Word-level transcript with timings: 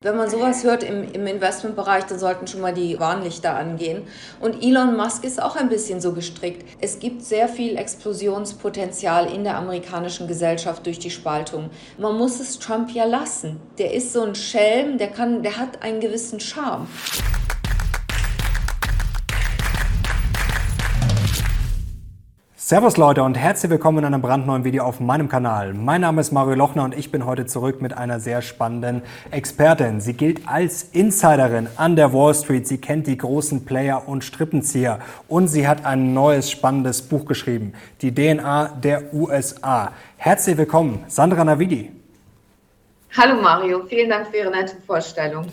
Wenn 0.00 0.16
man 0.16 0.30
sowas 0.30 0.62
hört 0.62 0.84
im, 0.84 1.12
im, 1.12 1.26
Investmentbereich, 1.26 2.04
dann 2.04 2.20
sollten 2.20 2.46
schon 2.46 2.60
mal 2.60 2.72
die 2.72 3.00
Warnlichter 3.00 3.56
angehen. 3.56 4.04
Und 4.38 4.62
Elon 4.62 4.96
Musk 4.96 5.24
ist 5.24 5.42
auch 5.42 5.56
ein 5.56 5.68
bisschen 5.68 6.00
so 6.00 6.12
gestrickt. 6.12 6.64
Es 6.80 7.00
gibt 7.00 7.20
sehr 7.20 7.48
viel 7.48 7.76
Explosionspotenzial 7.76 9.26
in 9.26 9.42
der 9.42 9.56
amerikanischen 9.56 10.28
Gesellschaft 10.28 10.86
durch 10.86 11.00
die 11.00 11.10
Spaltung. 11.10 11.70
Man 11.98 12.16
muss 12.16 12.38
es 12.38 12.60
Trump 12.60 12.92
ja 12.92 13.06
lassen. 13.06 13.58
Der 13.78 13.92
ist 13.92 14.12
so 14.12 14.22
ein 14.22 14.36
Schelm, 14.36 14.98
der 14.98 15.08
kann, 15.08 15.42
der 15.42 15.56
hat 15.56 15.82
einen 15.82 15.98
gewissen 15.98 16.38
Charme. 16.38 16.86
Servus 22.68 22.98
Leute 22.98 23.22
und 23.22 23.34
herzlich 23.34 23.70
willkommen 23.70 24.00
in 24.00 24.04
einem 24.04 24.20
brandneuen 24.20 24.62
Video 24.62 24.84
auf 24.84 25.00
meinem 25.00 25.30
Kanal. 25.30 25.72
Mein 25.72 26.02
Name 26.02 26.20
ist 26.20 26.32
Mario 26.32 26.54
Lochner 26.54 26.84
und 26.84 26.94
ich 26.94 27.10
bin 27.10 27.24
heute 27.24 27.46
zurück 27.46 27.80
mit 27.80 27.96
einer 27.96 28.20
sehr 28.20 28.42
spannenden 28.42 29.00
Expertin. 29.30 30.02
Sie 30.02 30.12
gilt 30.12 30.46
als 30.46 30.82
Insiderin 30.82 31.66
an 31.76 31.96
der 31.96 32.12
Wall 32.12 32.34
Street. 32.34 32.68
Sie 32.68 32.76
kennt 32.76 33.06
die 33.06 33.16
großen 33.16 33.64
Player 33.64 34.06
und 34.06 34.22
Strippenzieher 34.22 34.98
und 35.28 35.48
sie 35.48 35.66
hat 35.66 35.86
ein 35.86 36.12
neues 36.12 36.50
spannendes 36.50 37.00
Buch 37.00 37.24
geschrieben, 37.24 37.72
die 38.02 38.14
DNA 38.14 38.68
der 38.84 39.14
USA. 39.14 39.92
Herzlich 40.18 40.58
willkommen, 40.58 41.02
Sandra 41.08 41.44
Navidi. 41.44 41.90
Hallo 43.16 43.40
Mario, 43.40 43.86
vielen 43.86 44.10
Dank 44.10 44.26
für 44.26 44.36
Ihre 44.36 44.50
nette 44.50 44.76
Vorstellung. 44.86 45.46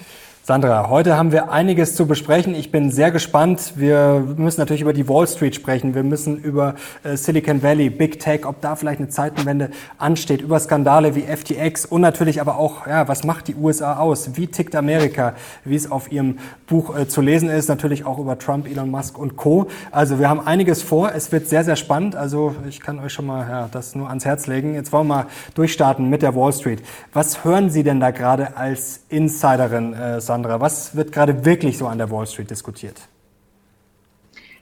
Sandra, 0.48 0.90
heute 0.92 1.18
haben 1.18 1.32
wir 1.32 1.52
einiges 1.52 1.96
zu 1.96 2.06
besprechen. 2.06 2.54
Ich 2.54 2.72
bin 2.72 2.92
sehr 2.92 3.10
gespannt. 3.10 3.74
Wir 3.78 4.24
müssen 4.38 4.60
natürlich 4.60 4.84
über 4.84 4.94
die 4.94 5.10
Wall 5.10 5.26
Street 5.26 5.56
sprechen. 5.56 5.96
Wir 5.96 6.04
müssen 6.04 6.38
über 6.38 6.76
äh, 7.04 7.18
Silicon 7.18 7.64
Valley, 7.64 7.90
Big 7.90 8.20
Tech, 8.20 8.46
ob 8.46 8.62
da 8.62 8.76
vielleicht 8.76 9.00
eine 9.00 9.10
Zeitenwende 9.10 9.72
ansteht, 9.98 10.42
über 10.42 10.60
Skandale 10.60 11.16
wie 11.16 11.22
FTX 11.24 11.88
und 11.88 12.02
natürlich 12.02 12.42
aber 12.42 12.60
auch, 12.60 12.86
ja, 12.86 13.08
was 13.08 13.24
macht 13.24 13.48
die 13.48 13.56
USA 13.56 13.98
aus? 13.98 14.36
Wie 14.38 14.46
tickt 14.46 14.76
Amerika? 14.76 15.34
Wie 15.64 15.74
es 15.74 15.90
auf 15.90 16.12
Ihrem 16.12 16.38
Buch 16.68 16.96
äh, 16.96 17.08
zu 17.08 17.22
lesen 17.22 17.50
ist. 17.50 17.68
Natürlich 17.68 18.06
auch 18.06 18.20
über 18.20 18.38
Trump, 18.38 18.68
Elon 18.68 18.92
Musk 18.92 19.18
und 19.18 19.38
Co. 19.38 19.66
Also 19.90 20.20
wir 20.20 20.30
haben 20.30 20.46
einiges 20.46 20.84
vor. 20.84 21.12
Es 21.16 21.32
wird 21.32 21.50
sehr, 21.50 21.64
sehr 21.64 21.76
spannend. 21.76 22.16
Also 22.16 22.54
ich 22.70 22.82
kann 22.82 23.00
euch 23.00 23.14
schon 23.14 23.26
mal 23.26 23.50
ja, 23.50 23.70
das 23.72 23.96
nur 23.96 24.10
ans 24.10 24.26
Herz 24.26 24.46
legen. 24.46 24.76
Jetzt 24.76 24.94
wollen 24.94 25.08
wir 25.08 25.16
mal 25.16 25.26
durchstarten 25.56 26.08
mit 26.08 26.22
der 26.22 26.36
Wall 26.36 26.54
Street. 26.54 26.84
Was 27.14 27.44
hören 27.44 27.72
Sie 27.72 27.82
denn 27.82 28.00
da 28.00 28.12
gerade 28.12 28.56
als 28.58 29.00
Insiderin, 29.10 29.94
äh, 29.94 30.22
Sandra? 30.22 30.35
Sandra? 30.36 30.60
Was 30.60 30.96
wird 30.98 31.14
gerade 31.14 31.46
wirklich 31.46 31.78
so 31.78 31.88
an 31.88 31.98
der 31.98 32.12
Wall 32.12 32.28
Street 32.28 32.50
diskutiert? 32.50 32.98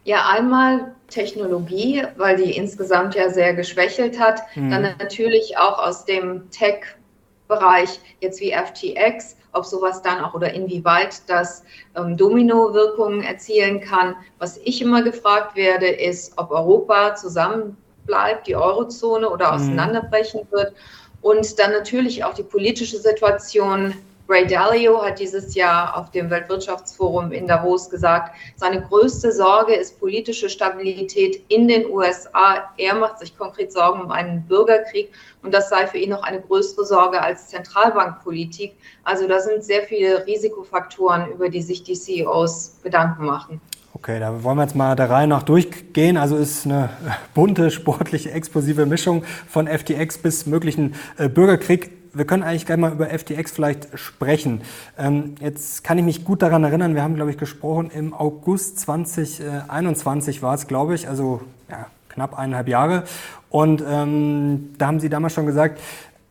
Ja, 0.04 0.30
einmal 0.30 0.94
Technologie, 1.08 2.04
weil 2.18 2.36
die 2.36 2.56
insgesamt 2.56 3.16
ja 3.16 3.30
sehr 3.30 3.56
geschwächelt 3.56 4.20
hat. 4.20 4.42
Mhm. 4.56 4.70
Dann 4.70 4.82
natürlich 5.00 5.58
auch 5.58 5.80
aus 5.80 6.06
dem 6.06 6.52
Tech-Bereich, 6.52 8.00
jetzt 8.20 8.40
wie 8.40 8.52
FTX, 8.52 9.36
ob 9.54 9.66
sowas 9.66 10.04
dann 10.04 10.24
auch 10.24 10.36
oder 10.36 10.54
inwieweit 10.54 11.28
das 11.28 11.64
ähm, 11.96 12.18
Domino-Wirkungen 12.18 13.24
erzielen 13.24 13.80
kann. 13.82 14.16
Was 14.38 14.58
ich 14.58 14.80
immer 14.80 15.02
gefragt 15.02 15.56
werde, 15.56 15.88
ist, 15.88 16.34
ob 16.38 16.52
Europa 16.52 17.16
zusammenbleibt, 17.16 18.46
die 18.46 18.56
Eurozone 18.56 19.28
oder 19.28 19.48
mhm. 19.48 19.56
auseinanderbrechen 19.56 20.42
wird. 20.52 20.74
Und 21.22 21.58
dann 21.58 21.72
natürlich 21.72 22.24
auch 22.26 22.34
die 22.36 22.44
politische 22.44 22.98
Situation 22.98 23.96
Ray 24.34 24.48
Dalio 24.48 25.00
hat 25.04 25.20
dieses 25.20 25.54
Jahr 25.54 25.96
auf 25.96 26.10
dem 26.10 26.32
Weltwirtschaftsforum 26.32 27.32
in 27.32 27.46
Davos 27.46 27.88
gesagt, 27.88 28.36
seine 28.56 28.82
größte 28.82 29.32
Sorge 29.32 29.76
ist 29.76 30.00
politische 30.00 30.50
Stabilität 30.50 31.44
in 31.50 31.68
den 31.68 31.86
USA. 31.86 32.64
Er 32.78 32.96
macht 32.96 33.20
sich 33.20 33.38
konkret 33.38 33.72
Sorgen 33.72 34.02
um 34.02 34.10
einen 34.10 34.42
Bürgerkrieg 34.48 35.12
und 35.44 35.54
das 35.54 35.70
sei 35.70 35.86
für 35.86 36.00
ihn 36.00 36.10
noch 36.10 36.24
eine 36.24 36.42
größere 36.42 36.84
Sorge 36.84 37.22
als 37.22 37.50
Zentralbankpolitik. 37.50 38.74
Also 39.04 39.28
da 39.28 39.40
sind 39.40 39.64
sehr 39.64 39.84
viele 39.84 40.26
Risikofaktoren, 40.26 41.30
über 41.30 41.50
die 41.50 41.62
sich 41.62 41.84
die 41.84 41.94
CEOs 41.94 42.78
Gedanken 42.82 43.26
machen. 43.26 43.62
Okay, 43.94 44.20
da 44.20 44.44
wollen 44.44 44.58
wir 44.58 44.64
jetzt 44.64 44.76
mal 44.76 44.96
der 44.96 45.12
Reihe 45.12 45.28
nach 45.28 45.44
durchgehen. 45.44 46.18
Also 46.18 46.38
ist 46.38 46.66
eine 46.66 46.90
bunte, 47.36 47.70
sportliche, 47.70 48.32
explosive 48.32 48.88
Mischung 48.88 49.24
von 49.48 49.68
FTX 49.68 50.18
bis 50.18 50.48
möglichen 50.48 50.96
äh, 51.20 51.30
Bürgerkrieg 51.30 52.03
wir 52.14 52.26
können 52.26 52.44
eigentlich 52.44 52.66
gleich 52.66 52.78
mal 52.78 52.92
über 52.92 53.08
FTX 53.08 53.52
vielleicht 53.52 53.98
sprechen. 53.98 54.62
Ähm, 54.98 55.36
jetzt 55.40 55.84
kann 55.84 55.98
ich 55.98 56.04
mich 56.04 56.24
gut 56.24 56.42
daran 56.42 56.64
erinnern, 56.64 56.96
wir 56.96 57.04
haben, 57.04 57.16
glaube 57.16 57.32
ich, 57.32 57.38
gesprochen, 57.38 57.90
im 57.94 58.14
August 58.14 58.80
2021 58.80 60.42
war 60.42 60.54
es, 60.54 60.68
glaube 60.68 60.96
ich, 60.96 61.10
also 61.10 61.42
ja, 61.70 61.88
knapp 62.10 62.38
eineinhalb 62.38 62.68
Jahre. 62.68 63.04
Und 63.50 63.84
ähm, 63.88 64.74
da 64.78 64.88
haben 64.88 65.00
Sie 65.00 65.10
damals 65.10 65.34
schon 65.34 65.46
gesagt, 65.46 65.80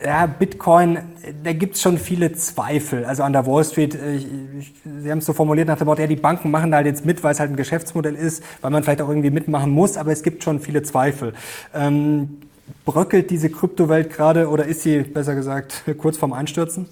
ja, 0.05 0.27
Bitcoin, 0.27 0.99
da 1.45 1.53
gibt 1.53 1.77
es 1.77 1.83
schon 1.83 1.97
viele 1.97 2.33
Zweifel. 2.33 3.05
Also 3.05 3.23
an 3.23 3.33
der 3.33 3.47
Wall 3.47 3.65
Street, 3.65 3.95
äh, 3.95 4.17
ich, 4.17 4.27
ich, 4.59 4.73
Sie 4.85 5.11
haben 5.11 5.19
es 5.19 5.27
so 5.27 5.33
formuliert 5.33 5.69
nach 5.69 5.79
dem 5.79 5.87
Wort, 5.87 5.99
ja, 5.99 6.07
die 6.07 6.17
Banken 6.17 6.51
machen 6.51 6.71
da 6.71 6.79
halt 6.79 6.87
jetzt 6.87 7.05
mit, 7.05 7.23
weil 7.23 7.33
es 7.33 7.41
halt 7.41 7.51
ein 7.51 7.57
Geschäftsmodell 7.57 8.15
ist, 8.15 8.43
weil 8.61 8.71
man 8.71 8.83
vielleicht 8.83 9.03
auch 9.03 9.09
irgendwie 9.09 9.31
mitmachen 9.31 9.71
muss, 9.71 9.97
aber 9.97 10.13
es 10.13 10.23
gibt 10.23 10.43
schon 10.43 10.61
viele 10.61 10.83
Zweifel. 10.83 11.35
Ähm, 11.75 12.41
bröckelt 12.85 13.31
diese 13.31 13.51
Kryptowelt 13.51 14.11
gerade 14.11 14.49
oder 14.49 14.65
ist 14.67 14.83
sie, 14.83 15.01
besser 15.01 15.35
gesagt, 15.35 15.85
kurz 15.99 16.17
vorm 16.17 16.33
Einstürzen? 16.33 16.89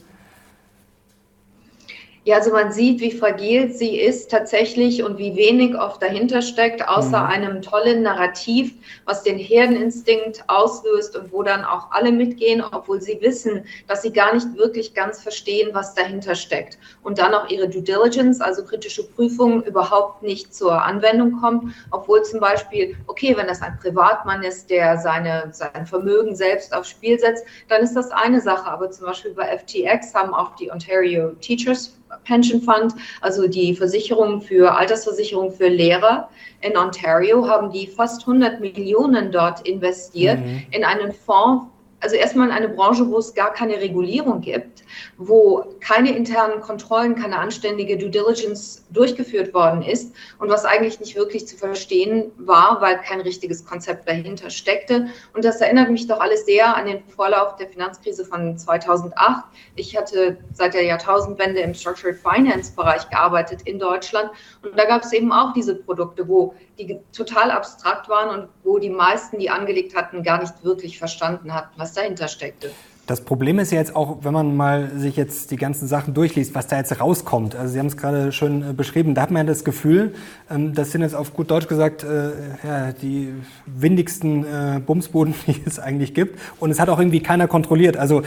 Ja, 2.25 2.36
also 2.36 2.53
man 2.53 2.70
sieht, 2.70 3.00
wie 3.00 3.12
fragil 3.12 3.72
sie 3.72 3.98
ist 3.98 4.31
tatsächlich 4.31 5.03
und 5.03 5.16
wie 5.16 5.36
wenig 5.36 5.75
oft 5.75 6.03
dahinter 6.03 6.42
steckt, 6.42 6.86
außer 6.86 7.19
mhm. 7.19 7.26
einem 7.26 7.62
tollen 7.62 8.03
Narrativ, 8.03 8.75
was 9.06 9.22
den 9.22 9.38
Herdeninstinkt 9.38 10.44
auslöst 10.47 11.16
und 11.16 11.32
wo 11.32 11.42
dann 11.42 11.64
auch 11.64 11.91
alle 11.92 12.12
mitgehen, 12.12 12.62
obwohl 12.62 13.00
sie 13.00 13.19
wissen, 13.22 13.64
dass 13.88 14.03
sie 14.03 14.12
gar 14.12 14.34
nicht 14.34 14.54
wirklich 14.54 14.92
ganz 14.92 15.22
verstehen, 15.22 15.70
was 15.72 15.94
dahinter 15.94 16.34
steckt. 16.34 16.78
Und 17.03 17.19
dann 17.19 17.32
auch 17.32 17.48
ihre 17.48 17.70
Due 17.70 17.80
Diligence, 17.80 18.42
also 18.42 18.66
kritische 18.66 19.03
Prüfung, 19.03 19.62
überhaupt 19.62 20.22
nicht 20.22 20.54
zur 20.54 20.82
Anwendung 20.82 21.41
kommt, 21.41 21.75
obwohl 21.91 22.22
zum 22.22 22.41
Beispiel, 22.41 22.97
okay, 23.06 23.34
wenn 23.34 23.47
das 23.47 23.62
ein 23.62 23.78
Privatmann 23.80 24.42
ist, 24.42 24.69
der 24.69 24.98
seine, 24.98 25.48
sein 25.53 25.86
Vermögen 25.86 26.36
selbst 26.36 26.75
aufs 26.75 26.91
Spiel 26.91 27.19
setzt, 27.19 27.47
dann 27.69 27.80
ist 27.80 27.97
das 27.97 28.10
eine 28.10 28.42
Sache. 28.42 28.70
Aber 28.70 28.91
zum 28.91 29.06
Beispiel 29.06 29.32
bei 29.32 29.56
FTX 29.56 30.14
haben 30.14 30.34
auch 30.34 30.54
die 30.56 30.70
Ontario 30.70 31.30
Teachers 31.41 31.94
Pension 32.25 32.60
Fund, 32.60 32.94
also 33.21 33.47
die 33.47 33.75
Versicherung 33.75 34.41
für 34.41 34.76
Altersversicherung 34.76 35.53
für 35.53 35.69
Lehrer 35.69 36.28
in 36.60 36.76
Ontario, 36.76 37.48
haben 37.48 37.71
die 37.71 37.87
fast 37.87 38.22
100 38.22 38.60
Millionen 38.60 39.32
dort 39.32 39.66
investiert 39.66 40.41
mhm. 40.41 40.62
in 40.71 40.84
einen 40.84 41.12
Fonds 41.12 41.66
also 42.00 42.16
erstmal 42.16 42.49
in 42.49 42.55
eine 42.55 42.69
Branche, 42.69 43.09
wo 43.09 43.19
es 43.19 43.34
gar 43.34 43.53
keine 43.53 43.81
Regulierung 43.81 44.41
gibt, 44.41 44.83
wo 45.19 45.65
keine 45.81 46.16
internen 46.16 46.61
Kontrollen, 46.61 47.15
keine 47.15 47.38
anständige 47.38 47.97
Due 47.97 48.11
Diligence 48.11 48.84
durchgeführt 48.91 49.55
worden 49.55 49.83
ist 49.83 50.15
und 50.39 50.49
was 50.49 50.65
eigentlich 50.65 50.99
nicht 51.00 51.15
wirklich 51.15 51.47
zu 51.47 51.56
verstehen 51.56 52.33
war, 52.39 52.81
weil 52.81 53.00
kein 53.00 53.21
richtiges 53.21 53.65
Konzept 53.65 54.09
dahinter 54.09 54.50
steckte. 54.50 55.09
Und 55.34 55.44
das 55.44 55.60
erinnert 55.60 55.91
mich 55.91 56.06
doch 56.06 56.21
alles 56.21 56.47
sehr 56.47 56.75
an 56.75 56.87
den 56.87 57.03
Vorlauf 57.09 57.56
der 57.56 57.69
Finanzkrise 57.69 58.25
von 58.25 58.56
2008. 58.56 59.44
Ich 59.77 59.97
hatte 59.97 60.39
seit 60.55 60.75
der 60.75 60.84
Jahrtausendwende 60.84 61.60
im 61.60 61.75
Structured 61.75 62.16
Finance 62.16 62.72
Bereich 62.75 63.09
gearbeitet 63.10 63.62
in 63.65 63.78
Deutschland 63.78 64.31
und 64.62 64.78
da 64.78 64.84
gab 64.87 65.03
es 65.03 65.12
eben 65.12 65.33
auch 65.33 65.53
diese 65.53 65.75
Produkte, 65.75 66.27
wo 66.27 66.55
die 66.78 66.99
total 67.12 67.50
abstrakt 67.50 68.09
waren 68.09 68.41
und 68.41 68.49
wo 68.65 68.78
die 68.78 68.91
meisten, 68.91 69.39
die 69.39 69.50
angelegt 69.50 69.94
hatten, 69.94 70.22
gar 70.22 70.41
nicht 70.41 70.65
wirklich 70.65 70.99
verstanden 70.99 71.55
hatten, 71.55 71.72
was 71.77 71.90
dahinter 71.93 72.28
steckte. 72.28 72.71
Das 73.11 73.23
Problem 73.23 73.59
ist 73.59 73.73
ja 73.73 73.78
jetzt 73.78 73.97
auch, 73.97 74.19
wenn 74.23 74.33
man 74.33 74.56
mal 74.56 74.93
sich 74.95 75.17
jetzt 75.17 75.51
die 75.51 75.56
ganzen 75.56 75.89
Sachen 75.89 76.15
durchliest, 76.15 76.55
was 76.55 76.69
da 76.69 76.77
jetzt 76.77 77.01
rauskommt. 77.01 77.56
Also 77.56 77.73
Sie 77.73 77.81
haben 77.81 77.89
es 77.89 77.97
gerade 77.97 78.31
schön 78.31 78.71
äh, 78.71 78.73
beschrieben. 78.73 79.17
Da 79.17 79.23
hat 79.23 79.33
man 79.33 79.47
ja 79.47 79.53
das 79.53 79.65
Gefühl, 79.65 80.15
ähm, 80.49 80.75
das 80.75 80.93
sind 80.93 81.01
jetzt 81.01 81.17
auf 81.17 81.34
gut 81.34 81.51
Deutsch 81.51 81.67
gesagt 81.67 82.05
äh, 82.05 82.31
ja, 82.65 82.93
die 82.93 83.34
windigsten 83.67 84.45
äh, 84.45 84.78
Bumsboden, 84.78 85.34
die 85.49 85.61
es 85.67 85.81
eigentlich 85.81 86.15
gibt. 86.15 86.39
Und 86.61 86.71
es 86.71 86.78
hat 86.78 86.89
auch 86.89 87.01
irgendwie 87.01 87.21
keiner 87.21 87.49
kontrolliert. 87.49 87.97
Also 87.97 88.22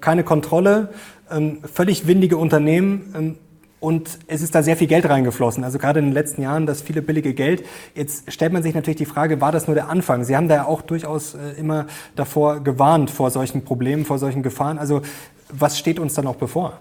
keine 0.00 0.24
Kontrolle, 0.24 0.88
ähm, 1.30 1.58
völlig 1.70 2.06
windige 2.06 2.38
Unternehmen. 2.38 3.38
Und 3.80 4.18
es 4.26 4.42
ist 4.42 4.54
da 4.54 4.62
sehr 4.62 4.76
viel 4.76 4.88
Geld 4.88 5.08
reingeflossen. 5.08 5.62
Also 5.62 5.78
gerade 5.78 6.00
in 6.00 6.06
den 6.06 6.14
letzten 6.14 6.42
Jahren 6.42 6.66
das 6.66 6.82
viele 6.82 7.00
billige 7.00 7.32
Geld. 7.32 7.64
Jetzt 7.94 8.32
stellt 8.32 8.52
man 8.52 8.62
sich 8.62 8.74
natürlich 8.74 8.96
die 8.96 9.06
Frage, 9.06 9.40
war 9.40 9.52
das 9.52 9.68
nur 9.68 9.74
der 9.74 9.88
Anfang? 9.88 10.24
Sie 10.24 10.36
haben 10.36 10.48
da 10.48 10.56
ja 10.56 10.64
auch 10.66 10.82
durchaus 10.82 11.34
äh, 11.34 11.52
immer 11.58 11.86
davor 12.16 12.60
gewarnt, 12.60 13.10
vor 13.10 13.30
solchen 13.30 13.64
Problemen, 13.64 14.04
vor 14.04 14.18
solchen 14.18 14.42
Gefahren. 14.42 14.78
Also 14.78 15.02
was 15.50 15.78
steht 15.78 15.98
uns 15.98 16.14
da 16.14 16.22
noch 16.22 16.36
bevor? 16.36 16.80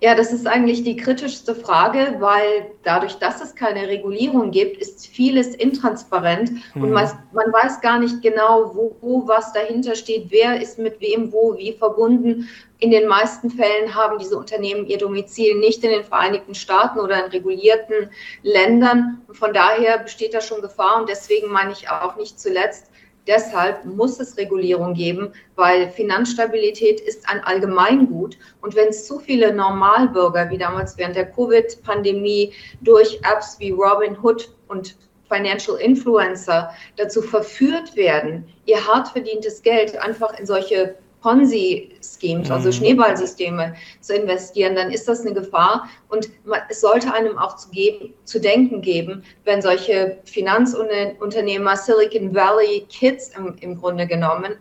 Ja, 0.00 0.14
das 0.14 0.30
ist 0.30 0.46
eigentlich 0.46 0.82
die 0.82 0.96
kritischste 0.96 1.54
Frage, 1.54 2.16
weil 2.18 2.70
dadurch, 2.82 3.14
dass 3.14 3.40
es 3.40 3.54
keine 3.54 3.88
Regulierung 3.88 4.50
gibt, 4.50 4.76
ist 4.76 5.06
vieles 5.06 5.54
intransparent 5.54 6.52
mhm. 6.74 6.82
und 6.82 6.90
man, 6.92 7.10
man, 7.32 7.52
weiß 7.52 7.80
gar 7.80 7.98
nicht 7.98 8.20
genau, 8.20 8.74
wo, 8.74 8.96
wo 9.00 9.26
was 9.26 9.54
dahinter 9.54 9.94
steht, 9.94 10.26
wer 10.28 10.60
ist 10.60 10.78
mit 10.78 11.00
wem 11.00 11.32
wo 11.32 11.56
wie 11.56 11.72
verbunden. 11.72 12.48
In 12.78 12.90
den 12.90 13.08
meisten 13.08 13.50
Fällen 13.50 13.94
haben 13.94 14.18
diese 14.18 14.36
Unternehmen 14.36 14.86
ihr 14.86 14.98
Domizil 14.98 15.54
nicht 15.56 15.82
in 15.82 15.90
den 15.90 16.04
Vereinigten 16.04 16.54
Staaten 16.54 17.00
oder 17.00 17.24
in 17.24 17.30
regulierten 17.30 18.10
Ländern. 18.42 19.22
Und 19.28 19.36
von 19.36 19.54
daher 19.54 19.98
besteht 19.98 20.34
da 20.34 20.42
schon 20.42 20.60
Gefahr 20.60 21.00
und 21.00 21.08
deswegen 21.08 21.50
meine 21.50 21.72
ich 21.72 21.88
auch 21.88 22.16
nicht 22.16 22.38
zuletzt, 22.38 22.90
Deshalb 23.26 23.84
muss 23.84 24.20
es 24.20 24.36
Regulierung 24.36 24.94
geben, 24.94 25.32
weil 25.56 25.90
Finanzstabilität 25.90 27.00
ist 27.00 27.28
ein 27.28 27.42
Allgemeingut. 27.42 28.38
Und 28.60 28.76
wenn 28.76 28.92
zu 28.92 29.18
viele 29.18 29.52
Normalbürger, 29.52 30.48
wie 30.50 30.58
damals 30.58 30.96
während 30.96 31.16
der 31.16 31.30
Covid-Pandemie, 31.30 32.52
durch 32.80 33.18
Apps 33.22 33.58
wie 33.58 33.70
Robinhood 33.70 34.54
und 34.68 34.96
Financial 35.28 35.76
Influencer 35.78 36.70
dazu 36.96 37.20
verführt 37.20 37.96
werden, 37.96 38.46
ihr 38.64 38.86
hart 38.86 39.08
verdientes 39.08 39.62
Geld 39.62 39.96
einfach 39.98 40.38
in 40.38 40.46
solche 40.46 40.96
Ponzi-Schemes, 41.26 42.52
also 42.52 42.68
mhm. 42.68 42.72
Schneeballsysteme 42.72 43.74
zu 44.00 44.14
investieren, 44.14 44.76
dann 44.76 44.92
ist 44.92 45.08
das 45.08 45.22
eine 45.22 45.34
Gefahr. 45.34 45.88
Und 46.08 46.30
es 46.68 46.80
sollte 46.80 47.12
einem 47.12 47.36
auch 47.36 47.56
zu, 47.56 47.68
geben, 47.70 48.14
zu 48.22 48.40
denken 48.40 48.80
geben, 48.80 49.24
wenn 49.44 49.60
solche 49.60 50.18
Finanzunternehmer, 50.24 51.76
Silicon 51.76 52.32
Valley 52.32 52.86
Kids 52.88 53.36
im, 53.36 53.56
im 53.60 53.80
Grunde 53.80 54.06
genommen, 54.06 54.52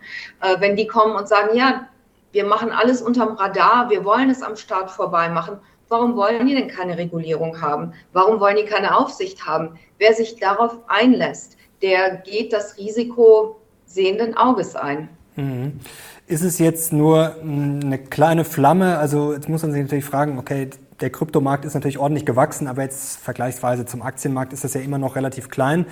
äh, 0.41 0.59
wenn 0.59 0.75
die 0.75 0.88
kommen 0.88 1.15
und 1.15 1.27
sagen, 1.27 1.56
ja, 1.56 1.88
wir 2.31 2.45
machen 2.45 2.71
alles 2.71 3.00
unterm 3.03 3.35
Radar, 3.35 3.91
wir 3.91 4.03
wollen 4.03 4.31
es 4.31 4.41
am 4.41 4.56
Start 4.56 4.89
vorbei 4.89 5.29
machen. 5.29 5.59
Warum 5.88 6.15
wollen 6.15 6.47
die 6.47 6.56
denn 6.56 6.67
keine 6.67 6.97
Regulierung 6.97 7.62
haben? 7.62 7.94
Warum 8.12 8.39
wollen 8.39 8.56
die 8.56 8.65
keine 8.65 8.97
Aufsicht 8.97 9.45
haben? 9.45 9.77
Wer 10.00 10.13
sich 10.13 10.38
darauf 10.38 10.79
einlässt, 10.88 11.57
der 11.83 12.15
geht 12.15 12.53
das 12.53 12.75
Risiko 12.79 13.62
sehenden 13.85 14.35
Auges 14.35 14.75
ein. 14.75 15.09
Mhm. 15.35 15.79
Ist 16.27 16.44
es 16.44 16.57
jetzt 16.57 16.92
nur 16.92 17.36
eine 17.42 18.00
kleine 18.00 18.45
Flamme? 18.45 18.98
Also 18.98 19.33
jetzt 19.33 19.48
muss 19.48 19.62
man 19.62 19.72
sich 19.72 19.81
natürlich 19.83 20.06
fragen, 20.06 20.39
okay, 20.39 20.69
der 21.00 21.12
Kryptomarkt 21.12 21.66
ist 21.66 21.75
natürlich 21.75 22.00
ordentlich 22.00 22.25
gewachsen, 22.25 22.68
aber 22.68 22.81
jetzt 22.81 23.19
vergleichsweise 23.19 23.86
zum 23.86 24.01
Aktienmarkt 24.01 24.51
ist 24.51 24.63
das 24.63 24.74
ja 24.74 24.81
immer 24.81 24.98
noch 24.98 25.16
relativ 25.16 25.50
klein. 25.50 25.86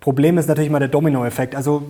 Problem 0.00 0.36
ist 0.36 0.48
natürlich 0.48 0.70
mal 0.70 0.80
der 0.80 0.88
Dominoeffekt. 0.88 1.54
Also 1.54 1.84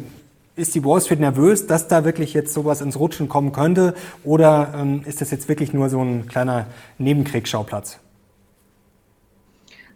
ist 0.54 0.74
die 0.74 0.84
Wall 0.84 1.00
Street 1.00 1.18
nervös, 1.18 1.66
dass 1.66 1.88
da 1.88 2.04
wirklich 2.04 2.32
jetzt 2.32 2.52
sowas 2.54 2.80
ins 2.80 2.98
Rutschen 2.98 3.28
kommen 3.28 3.50
könnte? 3.50 3.94
Oder 4.22 4.72
ähm, 4.76 5.02
ist 5.04 5.20
das 5.20 5.32
jetzt 5.32 5.48
wirklich 5.48 5.72
nur 5.72 5.88
so 5.88 6.00
ein 6.00 6.28
kleiner 6.28 6.66
Nebenkriegsschauplatz? 6.98 7.98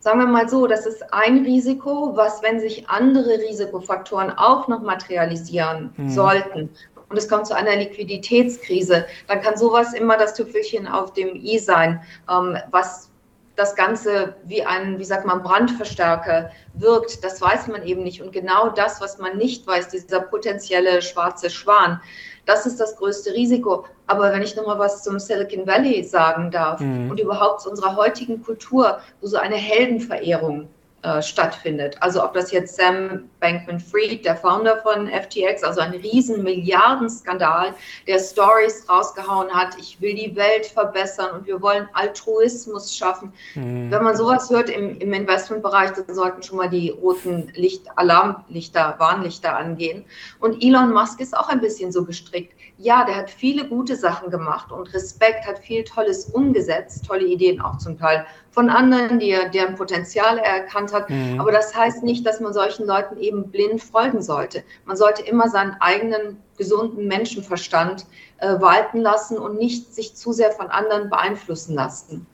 Sagen 0.00 0.18
wir 0.18 0.26
mal 0.26 0.48
so, 0.48 0.66
das 0.66 0.84
ist 0.84 1.14
ein 1.14 1.44
Risiko, 1.44 2.12
was, 2.14 2.42
wenn 2.42 2.60
sich 2.60 2.88
andere 2.88 3.38
Risikofaktoren 3.38 4.30
auch 4.30 4.68
noch 4.68 4.82
materialisieren 4.82 5.92
hm. 5.96 6.10
sollten, 6.10 6.70
und 7.14 7.18
es 7.18 7.28
kommt 7.28 7.46
zu 7.46 7.54
einer 7.54 7.76
Liquiditätskrise, 7.76 9.06
dann 9.28 9.40
kann 9.40 9.56
sowas 9.56 9.94
immer 9.94 10.16
das 10.16 10.34
Tüpfelchen 10.34 10.88
auf 10.88 11.12
dem 11.12 11.36
i 11.36 11.60
sein, 11.60 12.02
ähm, 12.28 12.58
was 12.72 13.08
das 13.54 13.76
Ganze 13.76 14.34
wie 14.46 14.64
ein, 14.64 14.98
wie 14.98 15.04
sagt 15.04 15.24
man, 15.24 15.44
Brandverstärker 15.44 16.50
wirkt, 16.72 17.22
das 17.22 17.40
weiß 17.40 17.68
man 17.68 17.84
eben 17.84 18.02
nicht. 18.02 18.20
Und 18.20 18.32
genau 18.32 18.70
das, 18.70 19.00
was 19.00 19.18
man 19.18 19.36
nicht 19.36 19.64
weiß, 19.64 19.90
dieser 19.90 20.22
potenzielle 20.22 21.02
schwarze 21.02 21.50
Schwan, 21.50 22.00
das 22.46 22.66
ist 22.66 22.80
das 22.80 22.96
größte 22.96 23.32
Risiko. 23.32 23.84
Aber 24.08 24.32
wenn 24.32 24.42
ich 24.42 24.56
nochmal 24.56 24.80
was 24.80 25.04
zum 25.04 25.20
Silicon 25.20 25.68
Valley 25.68 26.02
sagen 26.02 26.50
darf 26.50 26.80
mhm. 26.80 27.12
und 27.12 27.20
überhaupt 27.20 27.60
zu 27.60 27.70
unserer 27.70 27.94
heutigen 27.94 28.42
Kultur, 28.42 28.98
wo 29.20 29.28
so 29.28 29.36
eine 29.36 29.54
Heldenverehrung 29.54 30.68
äh, 31.04 31.20
stattfindet. 31.20 31.98
Also 32.00 32.24
ob 32.24 32.32
das 32.32 32.50
jetzt 32.50 32.76
Sam 32.76 33.28
Bankman-Fried, 33.40 34.24
der 34.24 34.36
Founder 34.36 34.78
von 34.78 35.06
FTX, 35.06 35.62
also 35.62 35.82
ein 35.82 35.92
riesen 35.92 36.42
Milliardenskandal, 36.42 37.74
der 38.06 38.18
Stories 38.18 38.88
rausgehauen 38.88 39.50
hat, 39.50 39.76
ich 39.78 40.00
will 40.00 40.14
die 40.14 40.34
Welt 40.34 40.64
verbessern 40.64 41.32
und 41.32 41.46
wir 41.46 41.60
wollen 41.60 41.90
Altruismus 41.92 42.96
schaffen. 42.96 43.34
Mhm. 43.54 43.90
Wenn 43.90 44.02
man 44.02 44.16
sowas 44.16 44.48
hört 44.48 44.70
im, 44.70 44.98
im 44.98 45.12
Investmentbereich, 45.12 45.90
dann 45.90 46.14
sollten 46.14 46.42
schon 46.42 46.56
mal 46.56 46.70
die 46.70 46.88
roten 46.88 47.52
Licht, 47.54 47.82
Alarmlichter, 47.96 48.94
Warnlichter 48.96 49.58
angehen. 49.58 50.06
Und 50.40 50.64
Elon 50.64 50.90
Musk 50.90 51.20
ist 51.20 51.36
auch 51.36 51.50
ein 51.50 51.60
bisschen 51.60 51.92
so 51.92 52.06
gestrickt. 52.06 52.54
Ja, 52.78 53.04
der 53.04 53.16
hat 53.16 53.30
viele 53.30 53.68
gute 53.68 53.94
Sachen 53.94 54.30
gemacht 54.30 54.72
und 54.72 54.92
Respekt 54.94 55.46
hat 55.46 55.58
viel 55.58 55.84
Tolles 55.84 56.30
umgesetzt, 56.30 57.04
tolle 57.06 57.26
Ideen 57.26 57.60
auch 57.60 57.76
zum 57.76 57.98
Teil 57.98 58.26
von 58.54 58.70
anderen, 58.70 59.18
die 59.18 59.30
er, 59.30 59.48
deren 59.48 59.74
Potenzial 59.74 60.38
er 60.38 60.62
erkannt 60.62 60.92
hat. 60.92 61.10
Mhm. 61.10 61.40
Aber 61.40 61.50
das 61.50 61.74
heißt 61.76 62.04
nicht, 62.04 62.24
dass 62.24 62.38
man 62.40 62.52
solchen 62.52 62.86
Leuten 62.86 63.18
eben 63.18 63.50
blind 63.50 63.82
folgen 63.82 64.22
sollte. 64.22 64.62
Man 64.86 64.96
sollte 64.96 65.22
immer 65.22 65.48
seinen 65.48 65.76
eigenen 65.80 66.38
gesunden 66.56 67.08
Menschenverstand 67.08 68.06
äh, 68.38 68.60
walten 68.60 69.00
lassen 69.00 69.38
und 69.38 69.58
nicht 69.58 69.92
sich 69.92 70.14
zu 70.14 70.32
sehr 70.32 70.52
von 70.52 70.68
anderen 70.68 71.10
beeinflussen 71.10 71.74
lassen. 71.74 72.26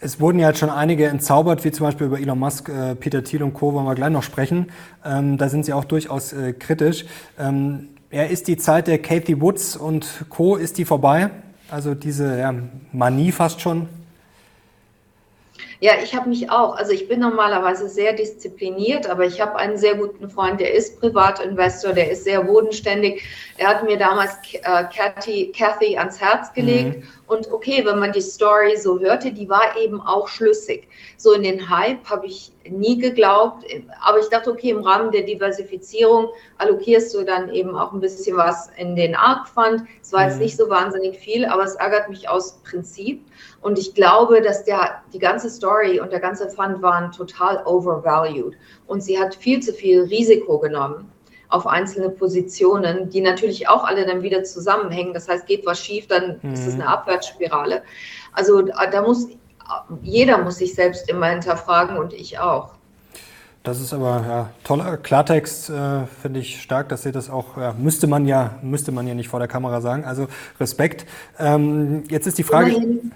Es 0.00 0.18
wurden 0.18 0.40
ja 0.40 0.48
jetzt 0.48 0.58
schon 0.58 0.70
einige 0.70 1.06
entzaubert, 1.06 1.62
wie 1.62 1.70
zum 1.70 1.86
Beispiel 1.86 2.08
über 2.08 2.18
Elon 2.18 2.40
Musk, 2.40 2.68
äh, 2.68 2.96
Peter 2.96 3.22
Thiel 3.22 3.44
und 3.44 3.54
Co. 3.54 3.72
wollen 3.72 3.86
wir 3.86 3.94
gleich 3.94 4.10
noch 4.10 4.24
sprechen. 4.24 4.72
Ähm, 5.04 5.38
da 5.38 5.48
sind 5.48 5.64
Sie 5.64 5.72
auch 5.72 5.84
durchaus 5.84 6.32
äh, 6.32 6.54
kritisch. 6.54 7.04
Ähm, 7.38 7.90
ja, 8.10 8.24
ist 8.24 8.48
die 8.48 8.56
Zeit 8.56 8.88
der 8.88 8.98
Kathy 8.98 9.40
Woods 9.40 9.76
und 9.76 10.24
Co. 10.28 10.56
ist 10.56 10.76
die 10.76 10.84
vorbei? 10.84 11.30
Also 11.70 11.94
diese 11.94 12.36
ja, 12.36 12.52
Manie 12.92 13.30
fast 13.30 13.60
schon? 13.60 13.88
Ja, 15.82 15.94
ich 16.00 16.14
habe 16.14 16.28
mich 16.28 16.48
auch. 16.48 16.76
Also 16.76 16.92
ich 16.92 17.08
bin 17.08 17.18
normalerweise 17.18 17.88
sehr 17.88 18.12
diszipliniert, 18.12 19.10
aber 19.10 19.24
ich 19.24 19.40
habe 19.40 19.56
einen 19.56 19.76
sehr 19.76 19.96
guten 19.96 20.30
Freund, 20.30 20.60
der 20.60 20.72
ist 20.72 21.00
Privatinvestor, 21.00 21.92
der 21.92 22.12
ist 22.12 22.22
sehr 22.22 22.44
bodenständig. 22.44 23.24
Er 23.56 23.66
hat 23.66 23.82
mir 23.82 23.98
damals 23.98 24.30
äh, 24.52 24.84
Kathy, 24.94 25.50
Kathy 25.50 25.98
ans 25.98 26.20
Herz 26.20 26.52
gelegt. 26.52 26.98
Mhm. 26.98 27.08
Und 27.26 27.50
okay, 27.50 27.84
wenn 27.84 27.98
man 27.98 28.12
die 28.12 28.20
Story 28.20 28.76
so 28.76 29.00
hörte, 29.00 29.32
die 29.32 29.48
war 29.48 29.76
eben 29.76 30.00
auch 30.00 30.28
schlüssig. 30.28 30.86
So 31.16 31.32
in 31.32 31.42
den 31.42 31.68
Hype 31.68 32.08
habe 32.08 32.26
ich 32.26 32.52
nie 32.68 32.98
geglaubt, 32.98 33.64
aber 34.02 34.20
ich 34.20 34.28
dachte, 34.28 34.52
okay, 34.52 34.70
im 34.70 34.82
Rahmen 34.82 35.10
der 35.10 35.22
Diversifizierung 35.22 36.28
allokierst 36.58 37.12
du 37.12 37.24
dann 37.24 37.52
eben 37.52 37.74
auch 37.76 37.92
ein 37.92 38.00
bisschen 38.00 38.36
was 38.36 38.70
in 38.76 38.94
den 38.94 39.16
Arc 39.16 39.48
Fund. 39.48 39.82
Es 40.00 40.12
war 40.12 40.26
jetzt 40.26 40.36
mhm. 40.36 40.42
nicht 40.42 40.56
so 40.56 40.68
wahnsinnig 40.68 41.18
viel, 41.18 41.44
aber 41.44 41.64
es 41.64 41.74
ärgert 41.74 42.08
mich 42.08 42.28
aus 42.28 42.60
Prinzip. 42.62 43.24
Und 43.62 43.78
ich 43.78 43.94
glaube, 43.94 44.42
dass 44.42 44.64
der, 44.64 45.02
die 45.12 45.18
ganze 45.18 45.48
Story 45.48 46.00
und 46.00 46.12
der 46.12 46.20
ganze 46.20 46.50
Fund 46.50 46.82
waren 46.82 47.12
total 47.12 47.64
overvalued. 47.64 48.54
Und 48.86 49.02
sie 49.02 49.18
hat 49.18 49.34
viel 49.34 49.60
zu 49.60 49.72
viel 49.72 50.02
Risiko 50.02 50.58
genommen 50.58 51.10
auf 51.48 51.66
einzelne 51.66 52.08
Positionen, 52.08 53.10
die 53.10 53.20
natürlich 53.20 53.68
auch 53.68 53.84
alle 53.84 54.06
dann 54.06 54.22
wieder 54.22 54.42
zusammenhängen. 54.42 55.14
Das 55.14 55.28
heißt, 55.28 55.46
geht 55.46 55.64
was 55.66 55.78
schief, 55.78 56.06
dann 56.08 56.40
mhm. 56.42 56.54
ist 56.54 56.66
es 56.66 56.74
eine 56.74 56.88
Abwärtsspirale. 56.88 57.82
Also 58.32 58.62
da 58.62 59.02
muss 59.02 59.28
jeder 60.02 60.38
muss 60.38 60.58
sich 60.58 60.74
selbst 60.74 61.08
immer 61.08 61.26
hinterfragen 61.26 61.96
und 61.96 62.12
ich 62.12 62.38
auch. 62.38 62.70
Das 63.62 63.80
ist 63.80 63.92
aber 63.92 64.24
ja, 64.26 64.50
toller 64.64 64.96
Klartext, 64.96 65.70
äh, 65.70 66.06
finde 66.20 66.40
ich 66.40 66.60
stark, 66.60 66.88
dass 66.88 67.04
Sie 67.04 67.12
das 67.12 67.30
auch, 67.30 67.56
ja, 67.56 67.74
müsste 67.78 68.08
man 68.08 68.26
ja, 68.26 68.58
müsste 68.60 68.90
man 68.90 69.06
ja 69.06 69.14
nicht 69.14 69.28
vor 69.28 69.38
der 69.38 69.46
Kamera 69.46 69.80
sagen. 69.80 70.04
Also 70.04 70.26
Respekt. 70.58 71.06
Ähm, 71.38 72.02
jetzt 72.08 72.26
ist 72.26 72.38
die 72.38 72.42
Frage. 72.42 72.72
Immerhin, 72.72 73.12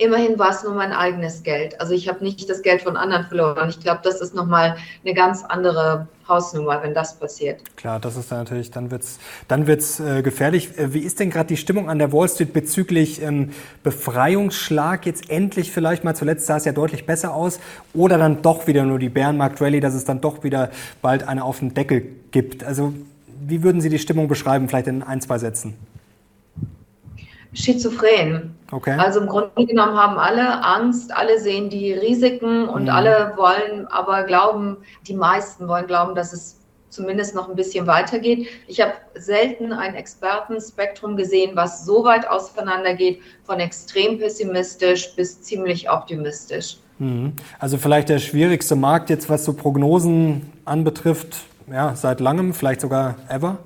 immerhin 0.00 0.38
war 0.38 0.50
es 0.50 0.64
nur 0.64 0.74
mein 0.74 0.92
eigenes 0.92 1.42
Geld. 1.42 1.78
Also 1.80 1.92
ich 1.92 2.08
habe 2.08 2.24
nicht 2.24 2.48
das 2.48 2.62
Geld 2.62 2.82
von 2.82 2.96
anderen 2.96 3.26
verloren. 3.26 3.68
Ich 3.68 3.80
glaube, 3.80 4.00
das 4.02 4.20
ist 4.20 4.34
nochmal 4.34 4.76
eine 5.04 5.14
ganz 5.14 5.44
andere 5.44 6.08
Hausnummer, 6.26 6.82
wenn 6.82 6.94
das 6.94 7.18
passiert. 7.18 7.60
Klar, 7.76 8.00
das 8.00 8.16
ist 8.16 8.32
dann 8.32 8.38
natürlich, 8.38 8.70
dann 8.70 8.90
wird's, 8.90 9.18
dann 9.48 9.66
wird's 9.66 10.00
äh, 10.00 10.22
gefährlich. 10.22 10.78
Äh, 10.78 10.94
wie 10.94 11.00
ist 11.00 11.20
denn 11.20 11.28
gerade 11.30 11.48
die 11.48 11.58
Stimmung 11.58 11.90
an 11.90 11.98
der 11.98 12.12
Wall 12.12 12.28
Street 12.28 12.52
bezüglich 12.52 13.20
ähm, 13.20 13.50
Befreiungsschlag 13.82 15.04
jetzt 15.04 15.28
endlich 15.28 15.70
vielleicht 15.70 16.02
mal? 16.02 16.14
Zuletzt 16.14 16.46
sah 16.46 16.56
es 16.56 16.64
ja 16.64 16.72
deutlich 16.72 17.04
besser 17.04 17.34
aus. 17.34 17.60
Oder 17.92 18.16
dann 18.16 18.40
doch 18.40 18.66
wieder 18.66 18.84
nur 18.84 18.98
die 18.98 19.10
Bärenmarkt-Rallye, 19.10 19.80
dass 19.80 19.94
es 19.94 20.04
dann 20.04 20.20
doch 20.20 20.42
wieder 20.44 20.70
bald 21.02 21.28
eine 21.28 21.44
auf 21.44 21.58
den 21.58 21.74
Deckel 21.74 22.06
gibt. 22.30 22.64
Also 22.64 22.94
wie 23.26 23.62
würden 23.62 23.80
Sie 23.80 23.90
die 23.90 23.98
Stimmung 23.98 24.28
beschreiben, 24.28 24.68
vielleicht 24.68 24.86
in 24.86 25.02
ein, 25.02 25.20
zwei 25.20 25.38
Sätzen? 25.38 25.74
Schizophren. 27.52 28.54
Okay. 28.70 28.96
Also 28.98 29.20
im 29.20 29.26
Grunde 29.26 29.66
genommen 29.66 29.96
haben 29.96 30.18
alle 30.18 30.64
Angst, 30.64 31.14
alle 31.14 31.40
sehen 31.40 31.70
die 31.70 31.92
Risiken 31.92 32.68
und 32.68 32.84
mhm. 32.84 32.90
alle 32.90 33.32
wollen 33.36 33.86
aber 33.88 34.22
glauben, 34.22 34.76
die 35.06 35.14
meisten 35.14 35.66
wollen 35.66 35.86
glauben, 35.86 36.14
dass 36.14 36.32
es 36.32 36.60
zumindest 36.88 37.34
noch 37.34 37.48
ein 37.48 37.56
bisschen 37.56 37.86
weitergeht. 37.86 38.48
Ich 38.66 38.80
habe 38.80 38.92
selten 39.14 39.72
ein 39.72 39.94
Expertenspektrum 39.94 41.16
gesehen, 41.16 41.52
was 41.54 41.84
so 41.84 42.04
weit 42.04 42.28
auseinandergeht, 42.28 43.20
von 43.44 43.60
extrem 43.60 44.18
pessimistisch 44.18 45.14
bis 45.16 45.40
ziemlich 45.42 45.90
optimistisch. 45.90 46.78
Mhm. 46.98 47.32
Also 47.58 47.78
vielleicht 47.78 48.08
der 48.08 48.18
schwierigste 48.18 48.76
Markt 48.76 49.10
jetzt, 49.10 49.28
was 49.28 49.44
so 49.44 49.52
Prognosen 49.52 50.52
anbetrifft, 50.64 51.36
ja, 51.72 51.94
seit 51.94 52.20
langem, 52.20 52.52
vielleicht 52.52 52.80
sogar 52.80 53.16
ever? 53.28 53.58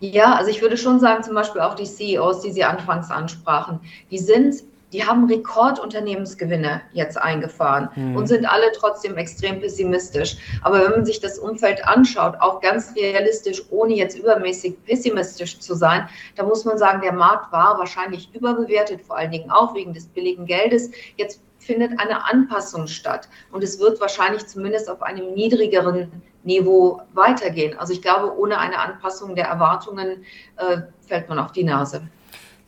Ja, 0.00 0.34
also 0.34 0.50
ich 0.50 0.62
würde 0.62 0.76
schon 0.76 1.00
sagen, 1.00 1.22
zum 1.22 1.34
Beispiel 1.34 1.60
auch 1.60 1.74
die 1.74 1.84
CEOs, 1.84 2.40
die 2.40 2.52
Sie 2.52 2.64
anfangs 2.64 3.10
ansprachen, 3.10 3.80
die 4.10 4.18
sind 4.18 4.62
die 4.92 5.04
haben 5.04 5.26
Rekordunternehmensgewinne 5.26 6.80
jetzt 6.92 7.18
eingefahren 7.18 7.90
mhm. 7.94 8.16
und 8.16 8.26
sind 8.26 8.46
alle 8.46 8.72
trotzdem 8.72 9.16
extrem 9.16 9.60
pessimistisch. 9.60 10.36
Aber 10.62 10.82
wenn 10.82 10.92
man 10.92 11.04
sich 11.04 11.20
das 11.20 11.38
Umfeld 11.38 11.86
anschaut, 11.86 12.36
auch 12.40 12.60
ganz 12.60 12.94
realistisch, 12.96 13.62
ohne 13.70 13.94
jetzt 13.94 14.18
übermäßig 14.18 14.82
pessimistisch 14.84 15.58
zu 15.58 15.74
sein, 15.74 16.08
da 16.36 16.42
muss 16.42 16.64
man 16.64 16.78
sagen, 16.78 17.02
der 17.02 17.12
Markt 17.12 17.52
war 17.52 17.78
wahrscheinlich 17.78 18.30
überbewertet, 18.34 19.02
vor 19.02 19.16
allen 19.16 19.30
Dingen 19.30 19.50
auch 19.50 19.74
wegen 19.74 19.92
des 19.92 20.06
billigen 20.06 20.46
Geldes. 20.46 20.90
Jetzt 21.16 21.42
findet 21.58 21.98
eine 22.00 22.24
Anpassung 22.24 22.86
statt. 22.86 23.28
Und 23.52 23.62
es 23.62 23.78
wird 23.78 24.00
wahrscheinlich 24.00 24.46
zumindest 24.46 24.88
auf 24.88 25.02
einem 25.02 25.34
niedrigeren 25.34 26.10
Niveau 26.48 27.02
weitergehen. 27.12 27.78
Also 27.78 27.92
ich 27.92 28.02
glaube, 28.02 28.36
ohne 28.36 28.58
eine 28.58 28.78
Anpassung 28.78 29.36
der 29.36 29.46
Erwartungen 29.46 30.24
äh, 30.56 30.78
fällt 31.06 31.28
man 31.28 31.38
auf 31.38 31.52
die 31.52 31.62
Nase. 31.62 32.02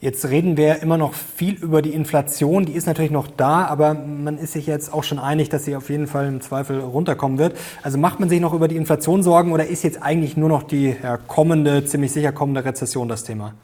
Jetzt 0.02 0.30
reden 0.30 0.56
wir 0.56 0.80
immer 0.80 0.96
noch 0.96 1.12
viel 1.12 1.54
über 1.62 1.82
die 1.82 1.92
Inflation. 1.92 2.64
Die 2.64 2.72
ist 2.72 2.86
natürlich 2.86 3.10
noch 3.10 3.26
da, 3.26 3.66
aber 3.66 3.92
man 3.94 4.38
ist 4.38 4.52
sich 4.52 4.66
jetzt 4.66 4.94
auch 4.94 5.04
schon 5.04 5.18
einig, 5.18 5.50
dass 5.50 5.64
sie 5.64 5.76
auf 5.76 5.90
jeden 5.90 6.06
Fall 6.06 6.26
im 6.26 6.40
Zweifel 6.40 6.80
runterkommen 6.80 7.38
wird. 7.38 7.56
Also 7.82 7.98
macht 7.98 8.20
man 8.20 8.28
sich 8.28 8.40
noch 8.40 8.54
über 8.54 8.68
die 8.68 8.76
Inflation 8.76 9.22
Sorgen 9.22 9.52
oder 9.52 9.66
ist 9.66 9.82
jetzt 9.82 10.02
eigentlich 10.02 10.36
nur 10.36 10.48
noch 10.48 10.62
die 10.62 10.96
ja, 11.02 11.16
kommende, 11.18 11.84
ziemlich 11.84 12.12
sicher 12.12 12.32
kommende 12.32 12.64
Rezession 12.64 13.08
das 13.08 13.24
Thema? 13.24 13.54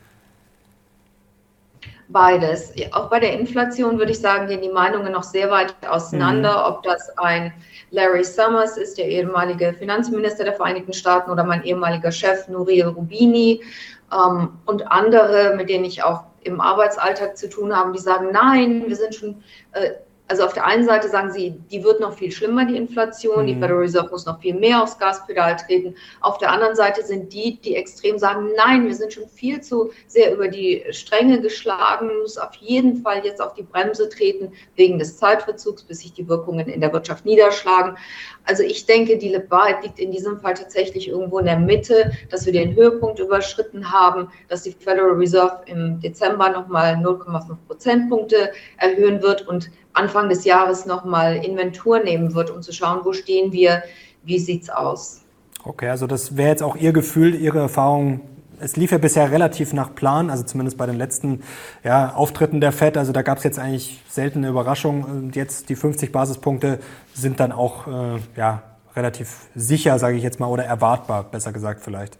Beides. 2.08 2.72
Auch 2.92 3.10
bei 3.10 3.18
der 3.18 3.32
Inflation 3.32 3.98
würde 3.98 4.12
ich 4.12 4.20
sagen, 4.20 4.46
gehen 4.46 4.62
die 4.62 4.68
Meinungen 4.68 5.12
noch 5.12 5.24
sehr 5.24 5.50
weit 5.50 5.74
auseinander, 5.88 6.58
mhm. 6.58 6.74
ob 6.74 6.82
das 6.84 7.10
ein 7.18 7.52
Larry 7.90 8.22
Summers 8.22 8.76
ist, 8.76 8.98
der 8.98 9.06
ehemalige 9.06 9.72
Finanzminister 9.72 10.44
der 10.44 10.54
Vereinigten 10.54 10.92
Staaten, 10.92 11.30
oder 11.30 11.42
mein 11.44 11.64
ehemaliger 11.64 12.12
Chef 12.12 12.46
Nouriel 12.48 12.86
Rubini 12.86 13.60
ähm, 14.12 14.50
und 14.66 14.90
andere, 14.90 15.54
mit 15.56 15.68
denen 15.68 15.84
ich 15.84 16.04
auch 16.04 16.24
im 16.44 16.60
Arbeitsalltag 16.60 17.36
zu 17.36 17.48
tun 17.48 17.74
habe, 17.74 17.92
die 17.92 17.98
sagen, 17.98 18.28
nein, 18.32 18.84
wir 18.86 18.94
sind 18.94 19.14
schon 19.14 19.42
äh, 19.72 19.90
also 20.28 20.44
auf 20.44 20.54
der 20.54 20.66
einen 20.66 20.84
Seite 20.84 21.08
sagen 21.08 21.30
sie, 21.30 21.54
die 21.70 21.84
wird 21.84 22.00
noch 22.00 22.14
viel 22.14 22.32
schlimmer, 22.32 22.64
die 22.64 22.76
Inflation, 22.76 23.42
mhm. 23.42 23.46
die 23.46 23.54
Federal 23.54 23.78
Reserve 23.78 24.10
muss 24.10 24.26
noch 24.26 24.40
viel 24.40 24.54
mehr 24.54 24.82
aufs 24.82 24.98
Gaspedal 24.98 25.56
treten. 25.56 25.94
Auf 26.20 26.38
der 26.38 26.50
anderen 26.50 26.74
Seite 26.74 27.04
sind 27.04 27.32
die, 27.32 27.60
die 27.60 27.76
extrem 27.76 28.18
sagen, 28.18 28.50
nein, 28.56 28.86
wir 28.86 28.94
sind 28.94 29.12
schon 29.12 29.28
viel 29.28 29.60
zu 29.60 29.92
sehr 30.08 30.34
über 30.34 30.48
die 30.48 30.84
Stränge 30.90 31.40
geschlagen, 31.40 32.10
muss 32.22 32.38
auf 32.38 32.54
jeden 32.56 33.02
Fall 33.02 33.24
jetzt 33.24 33.40
auf 33.40 33.54
die 33.54 33.62
Bremse 33.62 34.08
treten 34.08 34.52
wegen 34.74 34.98
des 34.98 35.16
Zeitverzugs, 35.16 35.84
bis 35.84 36.00
sich 36.00 36.12
die 36.12 36.28
Wirkungen 36.28 36.66
in 36.68 36.80
der 36.80 36.92
Wirtschaft 36.92 37.24
niederschlagen. 37.24 37.96
Also 38.44 38.62
ich 38.62 38.86
denke, 38.86 39.18
die 39.18 39.36
Wahrheit 39.48 39.82
liegt 39.84 39.98
in 39.98 40.10
diesem 40.10 40.40
Fall 40.40 40.54
tatsächlich 40.54 41.08
irgendwo 41.08 41.38
in 41.38 41.46
der 41.46 41.58
Mitte, 41.58 42.12
dass 42.30 42.46
wir 42.46 42.52
den 42.52 42.74
Höhepunkt 42.74 43.20
überschritten 43.20 43.92
haben, 43.92 44.28
dass 44.48 44.62
die 44.62 44.72
Federal 44.72 45.10
Reserve 45.10 45.62
im 45.66 46.00
Dezember 46.00 46.50
nochmal 46.50 46.94
0,5 46.94 47.56
Prozentpunkte 47.66 48.52
erhöhen 48.78 49.22
wird 49.22 49.46
und 49.46 49.70
Anfang 49.96 50.28
des 50.28 50.44
Jahres 50.44 50.86
nochmal 50.86 51.36
Inventur 51.36 52.00
nehmen 52.00 52.34
wird, 52.34 52.50
um 52.50 52.62
zu 52.62 52.72
schauen, 52.72 53.00
wo 53.04 53.12
stehen 53.12 53.52
wir, 53.52 53.82
wie 54.24 54.38
sieht 54.38 54.64
es 54.64 54.70
aus. 54.70 55.22
Okay, 55.64 55.88
also 55.88 56.06
das 56.06 56.36
wäre 56.36 56.50
jetzt 56.50 56.62
auch 56.62 56.76
Ihr 56.76 56.92
Gefühl, 56.92 57.34
Ihre 57.34 57.58
Erfahrung. 57.58 58.20
Es 58.58 58.76
lief 58.76 58.90
ja 58.92 58.98
bisher 58.98 59.30
relativ 59.30 59.72
nach 59.72 59.94
Plan, 59.94 60.30
also 60.30 60.42
zumindest 60.42 60.78
bei 60.78 60.86
den 60.86 60.96
letzten 60.96 61.42
ja, 61.84 62.14
Auftritten 62.14 62.60
der 62.60 62.72
FED. 62.72 62.96
Also 62.96 63.12
da 63.12 63.22
gab 63.22 63.38
es 63.38 63.44
jetzt 63.44 63.58
eigentlich 63.58 64.02
seltene 64.08 64.48
Überraschungen. 64.48 65.04
Und 65.04 65.36
jetzt 65.36 65.68
die 65.68 65.76
50 65.76 66.12
Basispunkte 66.12 66.78
sind 67.12 67.40
dann 67.40 67.52
auch 67.52 67.86
äh, 67.86 68.18
ja, 68.36 68.62
relativ 68.94 69.48
sicher, 69.54 69.98
sage 69.98 70.16
ich 70.16 70.22
jetzt 70.22 70.40
mal, 70.40 70.46
oder 70.46 70.64
erwartbar, 70.64 71.24
besser 71.24 71.52
gesagt 71.52 71.82
vielleicht 71.82 72.18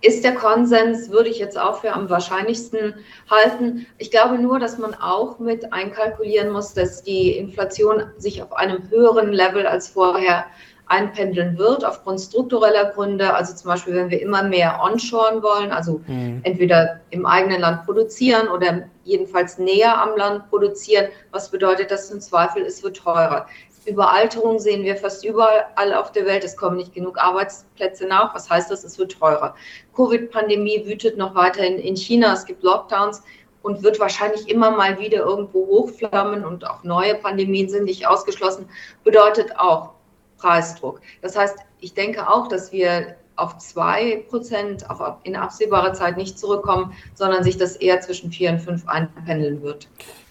ist 0.00 0.24
der 0.24 0.34
Konsens, 0.34 1.10
würde 1.10 1.28
ich 1.28 1.38
jetzt 1.38 1.58
auch 1.58 1.80
für 1.80 1.92
am 1.92 2.08
wahrscheinlichsten 2.08 2.94
halten. 3.30 3.86
Ich 3.98 4.10
glaube 4.10 4.38
nur, 4.38 4.58
dass 4.58 4.78
man 4.78 4.94
auch 4.94 5.38
mit 5.38 5.72
einkalkulieren 5.72 6.50
muss, 6.50 6.74
dass 6.74 7.02
die 7.02 7.32
Inflation 7.32 8.04
sich 8.16 8.42
auf 8.42 8.52
einem 8.52 8.88
höheren 8.90 9.32
Level 9.32 9.66
als 9.66 9.88
vorher 9.88 10.46
einpendeln 10.88 11.58
wird, 11.58 11.84
aufgrund 11.84 12.20
struktureller 12.20 12.86
Gründe. 12.92 13.34
Also 13.34 13.54
zum 13.54 13.70
Beispiel, 13.70 13.94
wenn 13.94 14.10
wir 14.10 14.22
immer 14.22 14.42
mehr 14.42 14.80
onshoren 14.82 15.42
wollen, 15.42 15.70
also 15.70 16.00
mhm. 16.06 16.40
entweder 16.44 17.00
im 17.10 17.26
eigenen 17.26 17.60
Land 17.60 17.84
produzieren 17.84 18.48
oder 18.48 18.84
jedenfalls 19.04 19.58
näher 19.58 20.00
am 20.00 20.16
Land 20.16 20.48
produzieren, 20.48 21.08
was 21.30 21.50
bedeutet 21.50 21.90
das 21.90 22.10
im 22.10 22.20
Zweifel, 22.20 22.62
es 22.62 22.82
wird 22.82 22.96
teurer. 22.96 23.46
Überalterung 23.88 24.58
sehen 24.58 24.84
wir 24.84 24.96
fast 24.96 25.24
überall 25.24 25.94
auf 25.94 26.12
der 26.12 26.26
Welt. 26.26 26.44
Es 26.44 26.56
kommen 26.56 26.76
nicht 26.76 26.94
genug 26.94 27.18
Arbeitsplätze 27.18 28.06
nach. 28.06 28.34
Was 28.34 28.48
heißt 28.48 28.70
das? 28.70 28.84
Es 28.84 28.98
wird 28.98 29.18
teurer. 29.18 29.54
Covid-Pandemie 29.94 30.84
wütet 30.86 31.16
noch 31.16 31.34
weiterhin 31.34 31.78
in 31.78 31.96
China. 31.96 32.32
Es 32.32 32.44
gibt 32.44 32.62
Lockdowns 32.62 33.22
und 33.62 33.82
wird 33.82 33.98
wahrscheinlich 34.00 34.48
immer 34.48 34.70
mal 34.70 34.98
wieder 34.98 35.18
irgendwo 35.18 35.66
hochflammen 35.66 36.44
und 36.44 36.68
auch 36.68 36.84
neue 36.84 37.14
Pandemien 37.14 37.68
sind 37.68 37.84
nicht 37.84 38.06
ausgeschlossen. 38.06 38.68
Bedeutet 39.04 39.58
auch 39.58 39.90
Preisdruck. 40.38 41.00
Das 41.22 41.36
heißt, 41.36 41.58
ich 41.80 41.94
denke 41.94 42.28
auch, 42.30 42.48
dass 42.48 42.72
wir 42.72 43.16
auf 43.36 43.58
zwei 43.58 44.24
Prozent 44.28 44.88
auch 44.90 45.18
in 45.22 45.36
absehbarer 45.36 45.92
Zeit 45.92 46.16
nicht 46.16 46.38
zurückkommen, 46.38 46.92
sondern 47.14 47.44
sich 47.44 47.56
das 47.56 47.76
eher 47.76 48.00
zwischen 48.00 48.32
vier 48.32 48.50
und 48.50 48.60
fünf 48.60 48.86
einpendeln 48.88 49.62
wird. 49.62 49.88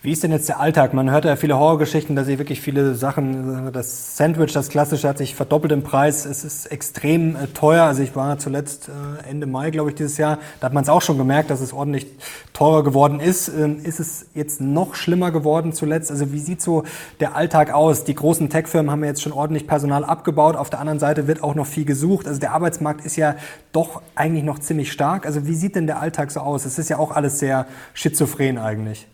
Wie 0.07 0.13
ist 0.13 0.23
denn 0.23 0.31
jetzt 0.31 0.47
der 0.47 0.61
Alltag? 0.61 0.93
Man 0.93 1.11
hört 1.11 1.25
ja 1.25 1.35
viele 1.35 1.57
Horrorgeschichten, 1.57 2.15
dass 2.15 2.27
sich 2.27 2.37
wirklich 2.37 2.61
viele 2.61 2.95
Sachen, 2.95 3.73
das 3.73 4.15
Sandwich, 4.15 4.53
das 4.53 4.69
klassische, 4.69 5.05
hat 5.05 5.17
sich 5.17 5.35
verdoppelt 5.35 5.73
im 5.73 5.83
Preis. 5.83 6.25
Es 6.25 6.45
ist 6.45 6.67
extrem 6.67 7.35
äh, 7.35 7.47
teuer. 7.47 7.83
Also 7.83 8.03
ich 8.03 8.15
war 8.15 8.39
zuletzt 8.39 8.87
äh, 8.87 9.29
Ende 9.29 9.47
Mai, 9.47 9.69
glaube 9.69 9.89
ich, 9.89 9.97
dieses 9.97 10.17
Jahr. 10.17 10.39
Da 10.61 10.67
hat 10.67 10.73
man 10.73 10.83
es 10.83 10.89
auch 10.89 11.01
schon 11.01 11.17
gemerkt, 11.17 11.49
dass 11.49 11.59
es 11.59 11.73
ordentlich 11.73 12.07
teurer 12.53 12.85
geworden 12.85 13.19
ist. 13.19 13.49
Ähm, 13.49 13.81
ist 13.83 13.99
es 13.99 14.27
jetzt 14.33 14.61
noch 14.61 14.95
schlimmer 14.95 15.31
geworden 15.31 15.73
zuletzt? 15.73 16.09
Also 16.09 16.31
wie 16.31 16.39
sieht 16.39 16.61
so 16.61 16.85
der 17.19 17.35
Alltag 17.35 17.73
aus? 17.73 18.05
Die 18.05 18.15
großen 18.15 18.49
Tech-Firmen 18.49 18.89
haben 18.89 19.01
ja 19.01 19.09
jetzt 19.09 19.21
schon 19.21 19.33
ordentlich 19.33 19.67
Personal 19.67 20.05
abgebaut. 20.05 20.55
Auf 20.55 20.69
der 20.69 20.79
anderen 20.79 20.99
Seite 20.99 21.27
wird 21.27 21.43
auch 21.43 21.53
noch 21.53 21.67
viel 21.67 21.83
gesucht. 21.83 22.29
Also 22.29 22.39
der 22.39 22.53
Arbeitsmarkt 22.53 23.05
ist 23.05 23.17
ja 23.17 23.35
doch 23.73 24.01
eigentlich 24.15 24.45
noch 24.45 24.59
ziemlich 24.59 24.89
stark. 24.89 25.25
Also 25.25 25.47
wie 25.47 25.55
sieht 25.55 25.75
denn 25.75 25.85
der 25.85 25.99
Alltag 25.99 26.31
so 26.31 26.39
aus? 26.39 26.63
Es 26.63 26.79
ist 26.79 26.87
ja 26.87 26.97
auch 26.97 27.11
alles 27.11 27.39
sehr 27.39 27.65
schizophren 27.93 28.57
eigentlich. 28.57 29.05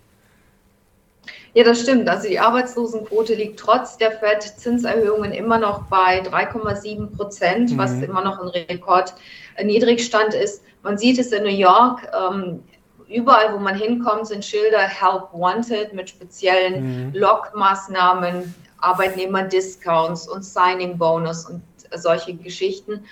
Ja, 1.56 1.64
das 1.64 1.82
stimmt. 1.82 2.10
Also 2.10 2.28
die 2.28 2.40
Arbeitslosenquote 2.40 3.36
liegt 3.36 3.60
trotz 3.60 3.98
der 3.98 4.12
FED-Zinserhöhungen 4.12 5.32
immer 5.32 5.60
noch 5.60 5.84
bei 5.84 6.22
3,7 6.24 7.16
Prozent, 7.16 7.72
mhm. 7.72 7.78
was 7.78 7.94
immer 7.94 8.24
noch 8.24 8.40
ein 8.40 8.48
Rekordniedrigstand 8.48 10.34
ist. 10.34 10.64
Man 10.82 10.98
sieht 10.98 11.20
es 11.20 11.32
in 11.32 11.44
New 11.44 11.50
York. 11.50 12.10
Ähm, 12.12 12.64
überall, 13.08 13.54
wo 13.54 13.60
man 13.60 13.76
hinkommt, 13.76 14.28
sind 14.28 14.44
Schilder 14.44 14.80
Help 14.80 15.30
Wanted 15.32 15.94
mit 15.94 16.10
speziellen 16.10 17.08
mhm. 17.08 17.14
Lockmaßnahmen, 17.14 18.56
Arbeitnehmer-Discounts 18.80 20.28
und 20.28 20.44
Signing-Bonus 20.44 21.46
und 21.46 21.62
solche 21.96 22.34
Geschichten. 22.34 23.06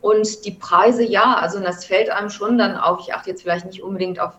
Und 0.00 0.44
die 0.44 0.52
Preise, 0.52 1.02
ja, 1.02 1.34
also 1.34 1.58
das 1.58 1.84
fällt 1.84 2.10
einem 2.10 2.30
schon 2.30 2.58
dann 2.58 2.76
auf. 2.76 3.00
Ich 3.00 3.12
achte 3.12 3.30
jetzt 3.30 3.42
vielleicht 3.42 3.66
nicht 3.66 3.82
unbedingt 3.82 4.20
auf 4.20 4.34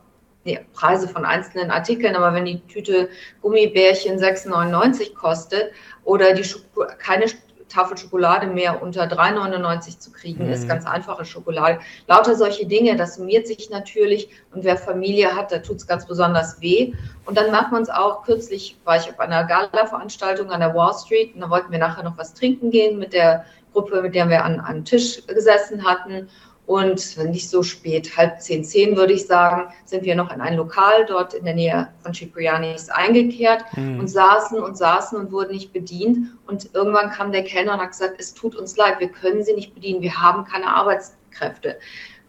die 0.50 0.60
Preise 0.74 1.08
von 1.08 1.26
einzelnen 1.26 1.72
Artikeln, 1.72 2.16
aber 2.16 2.34
wenn 2.34 2.46
die 2.46 2.62
Tüte 2.68 3.10
Gummibärchen 3.42 4.20
6,99 4.20 5.14
kostet 5.14 5.72
oder 6.04 6.34
die 6.34 6.44
Schoko 6.44 6.86
keine 6.98 7.26
Tafel 7.70 7.98
Schokolade 7.98 8.48
mehr 8.48 8.82
unter 8.82 9.04
3,99 9.04 10.00
zu 10.00 10.12
kriegen 10.12 10.48
mhm. 10.48 10.54
ist, 10.54 10.68
ganz 10.68 10.86
einfache 10.86 11.24
Schokolade. 11.24 11.80
Lauter 12.08 12.36
solche 12.36 12.66
Dinge, 12.66 12.96
das 12.96 13.16
summiert 13.16 13.48
sich 13.48 13.70
natürlich 13.70 14.30
und 14.54 14.64
wer 14.64 14.76
Familie 14.76 15.36
hat, 15.36 15.52
da 15.52 15.60
tut 15.60 15.78
es 15.78 15.88
ganz 15.88 16.06
besonders 16.06 16.60
weh. 16.62 16.94
Und 17.26 17.38
dann 17.38 17.52
macht 17.52 17.72
man 17.72 17.84
es 17.84 17.90
auch, 17.90 18.24
kürzlich 18.24 18.78
war 18.84 18.98
ich 18.98 19.08
auf 19.10 19.20
einer 19.20 19.44
Gala-Veranstaltung 19.46 20.50
an 20.52 20.60
der 20.60 20.74
Wall 20.74 20.94
Street 20.94 21.36
und 21.36 21.42
da 21.42 21.50
wollten 21.50 21.72
wir 21.72 21.80
nachher 21.80 22.04
noch 22.04 22.18
was 22.18 22.34
trinken 22.34 22.72
gehen 22.72 22.98
mit 22.98 23.14
der 23.14 23.46
Gruppe, 23.72 24.02
mit 24.02 24.16
der 24.16 24.30
wir 24.30 24.44
an 24.44 24.60
einem 24.60 24.84
Tisch 24.84 25.26
gesessen 25.28 25.86
hatten 25.86 26.28
und 26.70 27.18
nicht 27.32 27.50
so 27.50 27.64
spät, 27.64 28.16
halb 28.16 28.40
zehn, 28.40 28.64
zehn 28.64 28.96
würde 28.96 29.14
ich 29.14 29.26
sagen, 29.26 29.74
sind 29.86 30.04
wir 30.04 30.14
noch 30.14 30.32
in 30.32 30.40
ein 30.40 30.56
Lokal 30.56 31.04
dort 31.08 31.34
in 31.34 31.44
der 31.44 31.56
Nähe 31.56 31.88
von 32.04 32.14
Ciprianis 32.14 32.90
eingekehrt 32.90 33.64
mhm. 33.76 34.00
und 34.00 34.08
saßen 34.08 34.60
und 34.60 34.78
saßen 34.78 35.18
und 35.18 35.32
wurden 35.32 35.54
nicht 35.54 35.74
bedient. 35.74 36.28
Und 36.46 36.70
irgendwann 36.76 37.10
kam 37.10 37.32
der 37.32 37.44
Kellner 37.44 37.74
und 37.74 37.80
hat 37.80 37.90
gesagt, 37.90 38.18
es 38.20 38.36
tut 38.36 38.56
uns 38.56 38.78
leid, 38.78 39.00
wir 39.00 39.10
können 39.10 39.44
Sie 39.44 39.54
nicht 39.54 39.74
bedienen, 39.74 40.04
wir 40.04 40.22
haben 40.22 40.44
keine 40.44 40.68
Arbeitskräfte. 40.68 41.80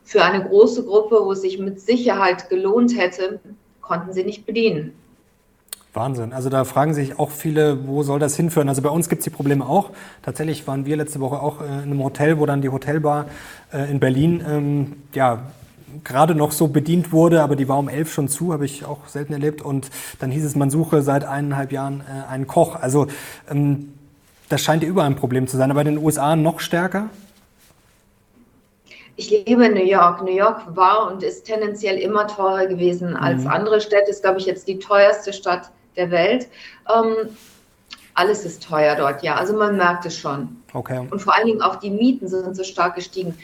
Für 0.04 0.25
eine 0.25 0.42
große 0.42 0.87
Gruppe, 0.87 1.20
wo 1.23 1.32
es 1.32 1.42
sich 1.42 1.59
mit 1.59 1.78
Sicherheit 1.78 2.49
gelohnt 2.49 2.97
hätte, 2.97 3.40
konnten 3.82 4.14
sie 4.14 4.25
nicht 4.25 4.47
bedienen. 4.47 4.94
Wahnsinn. 5.92 6.32
Also 6.32 6.50
da 6.50 6.64
fragen 6.64 6.94
sich 6.94 7.18
auch 7.18 7.30
viele, 7.30 7.87
wo 7.88 8.02
soll 8.02 8.20
das 8.20 8.37
hinführen? 8.37 8.68
Also 8.68 8.80
bei 8.80 8.90
uns 8.90 9.09
gibt 9.09 9.20
es 9.20 9.25
die 9.25 9.30
Probleme 9.30 9.66
auch. 9.66 9.90
Tatsächlich 10.23 10.66
waren 10.66 10.87
wir 10.87 10.97
letzte 10.97 11.20
Woche 11.20 11.40
auch 11.40 11.61
äh, 11.61 11.64
in 11.64 11.73
einem 11.73 12.02
Hotel, 12.02 12.38
wo 12.38 12.47
dann 12.47 12.62
die 12.62 12.68
Hotelbar 12.68 13.26
äh, 13.73 13.90
in 13.90 13.99
Berlin 13.99 14.44
ähm, 14.47 14.92
ja, 15.14 15.42
gerade 16.04 16.37
noch 16.37 16.52
so 16.52 16.68
bedient 16.68 17.11
wurde, 17.11 17.42
aber 17.42 17.56
die 17.56 17.68
war 17.68 17.78
um 17.78 17.88
elf 17.88 18.12
schon 18.12 18.28
zu, 18.28 18.52
habe 18.52 18.64
ich 18.64 18.85
auch 18.85 19.09
selten 19.09 19.32
erlebt. 19.32 19.62
Und 19.62 19.90
dann 20.20 20.30
hieß 20.30 20.44
es, 20.44 20.54
man 20.54 20.70
suche 20.70 21.02
seit 21.02 21.25
eineinhalb 21.25 21.73
Jahren 21.73 22.02
äh, 22.02 22.30
einen 22.30 22.47
Koch. 22.47 22.76
Also 22.76 23.09
ähm, 23.50 23.92
das 24.49 24.62
scheint 24.62 24.82
ja 24.82 24.88
überall 24.88 25.09
ein 25.09 25.16
Problem 25.16 25.49
zu 25.49 25.56
sein. 25.56 25.70
Aber 25.70 25.80
in 25.80 25.88
den 25.88 25.99
USA 25.99 26.37
noch 26.37 26.61
stärker? 26.61 27.09
Ich 29.16 29.30
lebe 29.30 29.66
in 29.66 29.75
New 29.75 29.85
York. 29.85 30.23
New 30.23 30.35
York 30.35 30.76
war 30.76 31.11
und 31.11 31.23
ist 31.23 31.44
tendenziell 31.44 31.99
immer 31.99 32.26
teurer 32.26 32.66
gewesen 32.66 33.16
als 33.16 33.42
mhm. 33.42 33.49
andere 33.49 33.80
Städte. 33.80 34.11
Ist, 34.11 34.23
glaube 34.23 34.38
ich, 34.38 34.47
jetzt 34.47 34.68
die 34.68 34.78
teuerste 34.78 35.32
Stadt 35.32 35.70
der 35.97 36.11
Welt. 36.11 36.49
Ähm, 36.94 37.30
alles 38.14 38.44
ist 38.44 38.62
teuer 38.62 38.97
dort, 38.97 39.23
ja. 39.23 39.37
Also 39.37 39.56
man 39.56 39.76
merkt 39.76 40.04
es 40.06 40.18
schon. 40.18 40.62
Okay. 40.73 41.06
Und 41.11 41.20
vor 41.20 41.35
allen 41.35 41.47
Dingen 41.47 41.62
auch 41.62 41.76
die 41.76 41.90
Mieten 41.90 42.28
sind 42.28 42.54
so 42.54 42.64
stark 42.64 42.94
gestiegen. 42.94 43.37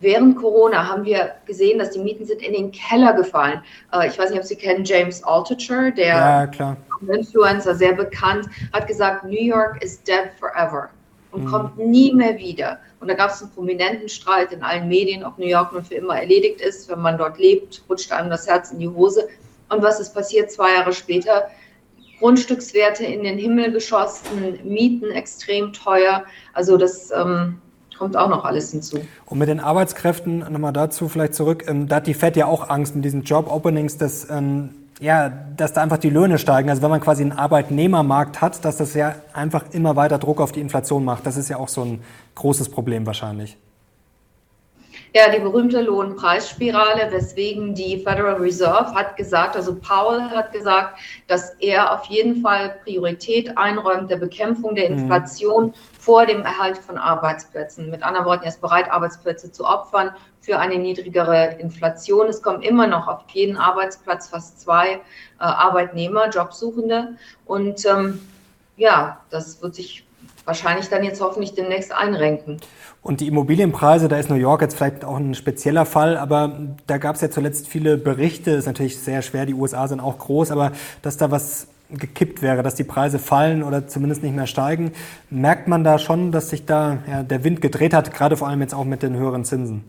während 0.00 0.36
Corona 0.36 0.86
haben 0.86 1.04
wir 1.04 1.32
gesehen, 1.46 1.78
dass 1.78 1.90
die 1.90 2.00
Mieten 2.00 2.26
sind 2.26 2.42
in 2.42 2.52
den 2.52 2.72
Keller 2.72 3.14
gefallen. 3.14 3.62
Äh, 3.92 4.08
ich 4.08 4.18
weiß 4.18 4.30
nicht, 4.30 4.38
ob 4.38 4.44
Sie 4.44 4.56
kennen 4.56 4.84
James 4.84 5.24
Altucher, 5.24 5.90
der 5.92 6.06
ja, 6.06 6.76
Influencer, 7.08 7.74
sehr 7.74 7.94
bekannt, 7.94 8.46
hat 8.72 8.86
gesagt, 8.86 9.24
New 9.24 9.40
York 9.40 9.82
is 9.82 10.02
dead 10.02 10.30
forever 10.38 10.90
und 11.34 11.44
mhm. 11.44 11.50
kommt 11.50 11.78
nie 11.78 12.12
mehr 12.12 12.36
wieder. 12.36 12.78
Und 13.00 13.08
da 13.08 13.14
gab 13.14 13.30
es 13.30 13.42
einen 13.42 13.50
prominenten 13.50 14.08
Streit 14.08 14.52
in 14.52 14.62
allen 14.62 14.88
Medien, 14.88 15.24
ob 15.24 15.38
New 15.38 15.46
York 15.46 15.72
nun 15.72 15.84
für 15.84 15.94
immer 15.94 16.18
erledigt 16.18 16.60
ist. 16.60 16.88
Wenn 16.88 17.00
man 17.00 17.18
dort 17.18 17.38
lebt, 17.38 17.82
rutscht 17.88 18.12
einem 18.12 18.30
das 18.30 18.46
Herz 18.46 18.70
in 18.70 18.78
die 18.78 18.88
Hose. 18.88 19.28
Und 19.68 19.82
was 19.82 20.00
ist 20.00 20.14
passiert 20.14 20.50
zwei 20.50 20.74
Jahre 20.74 20.92
später? 20.92 21.48
Grundstückswerte 22.18 23.04
in 23.04 23.22
den 23.22 23.38
Himmel 23.38 23.72
geschossen, 23.72 24.58
Mieten 24.64 25.10
extrem 25.10 25.72
teuer. 25.72 26.24
Also 26.52 26.76
das 26.76 27.10
ähm, 27.10 27.58
kommt 27.96 28.16
auch 28.16 28.28
noch 28.28 28.44
alles 28.44 28.70
hinzu. 28.70 29.00
Und 29.26 29.38
mit 29.38 29.48
den 29.48 29.60
Arbeitskräften, 29.60 30.38
nochmal 30.38 30.72
dazu 30.72 31.08
vielleicht 31.08 31.34
zurück, 31.34 31.64
ähm, 31.68 31.88
da 31.88 31.96
hat 31.96 32.06
die 32.06 32.14
FED 32.14 32.36
ja 32.36 32.46
auch 32.46 32.68
Angst 32.68 32.94
mit 32.94 33.04
diesen 33.04 33.22
Job-Openings, 33.22 33.98
dass, 33.98 34.28
ähm, 34.30 34.70
ja, 35.00 35.28
dass 35.28 35.72
da 35.72 35.82
einfach 35.82 35.98
die 35.98 36.10
Löhne 36.10 36.38
steigen. 36.38 36.70
Also 36.70 36.82
wenn 36.82 36.90
man 36.90 37.00
quasi 37.00 37.22
einen 37.22 37.32
Arbeitnehmermarkt 37.32 38.40
hat, 38.40 38.64
dass 38.64 38.76
das 38.76 38.94
ja 38.94 39.14
einfach 39.32 39.64
immer 39.72 39.96
weiter 39.96 40.18
Druck 40.18 40.40
auf 40.40 40.52
die 40.52 40.60
Inflation 40.60 41.04
macht. 41.04 41.26
Das 41.26 41.36
ist 41.36 41.48
ja 41.48 41.56
auch 41.56 41.68
so 41.68 41.82
ein 41.82 42.00
großes 42.34 42.68
Problem 42.68 43.06
wahrscheinlich. 43.06 43.56
Ja, 45.16 45.30
die 45.30 45.38
berühmte 45.38 45.80
Lohnpreisspirale, 45.80 47.12
weswegen 47.12 47.72
die 47.72 47.98
Federal 47.98 48.34
Reserve 48.34 48.92
hat 48.96 49.16
gesagt, 49.16 49.54
also 49.54 49.76
Powell 49.76 50.22
hat 50.22 50.52
gesagt, 50.52 50.98
dass 51.28 51.50
er 51.60 51.92
auf 51.92 52.06
jeden 52.06 52.42
Fall 52.42 52.80
Priorität 52.82 53.56
einräumt 53.56 54.10
der 54.10 54.16
Bekämpfung 54.16 54.74
der 54.74 54.90
mhm. 54.90 54.98
Inflation 54.98 55.66
mhm. 55.66 55.74
vor 56.00 56.26
dem 56.26 56.40
Erhalt 56.40 56.78
von 56.78 56.98
Arbeitsplätzen. 56.98 57.90
Mit 57.90 58.02
anderen 58.02 58.26
Worten, 58.26 58.42
er 58.42 58.48
ist 58.48 58.60
bereit, 58.60 58.90
Arbeitsplätze 58.90 59.52
zu 59.52 59.64
opfern 59.64 60.10
für 60.40 60.58
eine 60.58 60.78
niedrigere 60.78 61.58
Inflation. 61.60 62.26
Es 62.26 62.42
kommen 62.42 62.62
immer 62.62 62.88
noch 62.88 63.06
auf 63.06 63.20
jeden 63.32 63.56
Arbeitsplatz 63.56 64.30
fast 64.30 64.60
zwei 64.60 64.94
äh, 64.94 64.98
Arbeitnehmer, 65.38 66.28
Jobsuchende. 66.28 67.16
Und 67.46 67.86
ähm, 67.86 68.20
ja, 68.76 69.20
das 69.30 69.62
wird 69.62 69.76
sich 69.76 70.04
wahrscheinlich 70.44 70.88
dann 70.88 71.04
jetzt 71.04 71.20
hoffentlich 71.20 71.54
demnächst 71.54 71.92
einrenken. 71.92 72.60
Und 73.02 73.20
die 73.20 73.28
Immobilienpreise, 73.28 74.08
da 74.08 74.16
ist 74.16 74.30
New 74.30 74.36
York 74.36 74.62
jetzt 74.62 74.76
vielleicht 74.76 75.04
auch 75.04 75.16
ein 75.16 75.34
spezieller 75.34 75.86
Fall, 75.86 76.16
aber 76.16 76.58
da 76.86 76.98
gab 76.98 77.16
es 77.16 77.20
ja 77.20 77.30
zuletzt 77.30 77.68
viele 77.68 77.96
Berichte, 77.96 78.52
ist 78.52 78.66
natürlich 78.66 78.98
sehr 78.98 79.22
schwer, 79.22 79.46
die 79.46 79.54
USA 79.54 79.88
sind 79.88 80.00
auch 80.00 80.18
groß, 80.18 80.50
aber 80.50 80.72
dass 81.02 81.16
da 81.16 81.30
was 81.30 81.68
gekippt 81.90 82.42
wäre, 82.42 82.62
dass 82.62 82.74
die 82.74 82.84
Preise 82.84 83.18
fallen 83.18 83.62
oder 83.62 83.86
zumindest 83.86 84.22
nicht 84.22 84.34
mehr 84.34 84.46
steigen, 84.46 84.92
merkt 85.30 85.68
man 85.68 85.84
da 85.84 85.98
schon, 85.98 86.32
dass 86.32 86.50
sich 86.50 86.64
da 86.64 86.98
ja, 87.06 87.22
der 87.22 87.44
Wind 87.44 87.60
gedreht 87.60 87.94
hat, 87.94 88.12
gerade 88.12 88.36
vor 88.36 88.48
allem 88.48 88.62
jetzt 88.62 88.74
auch 88.74 88.84
mit 88.84 89.02
den 89.02 89.16
höheren 89.16 89.44
Zinsen. 89.44 89.84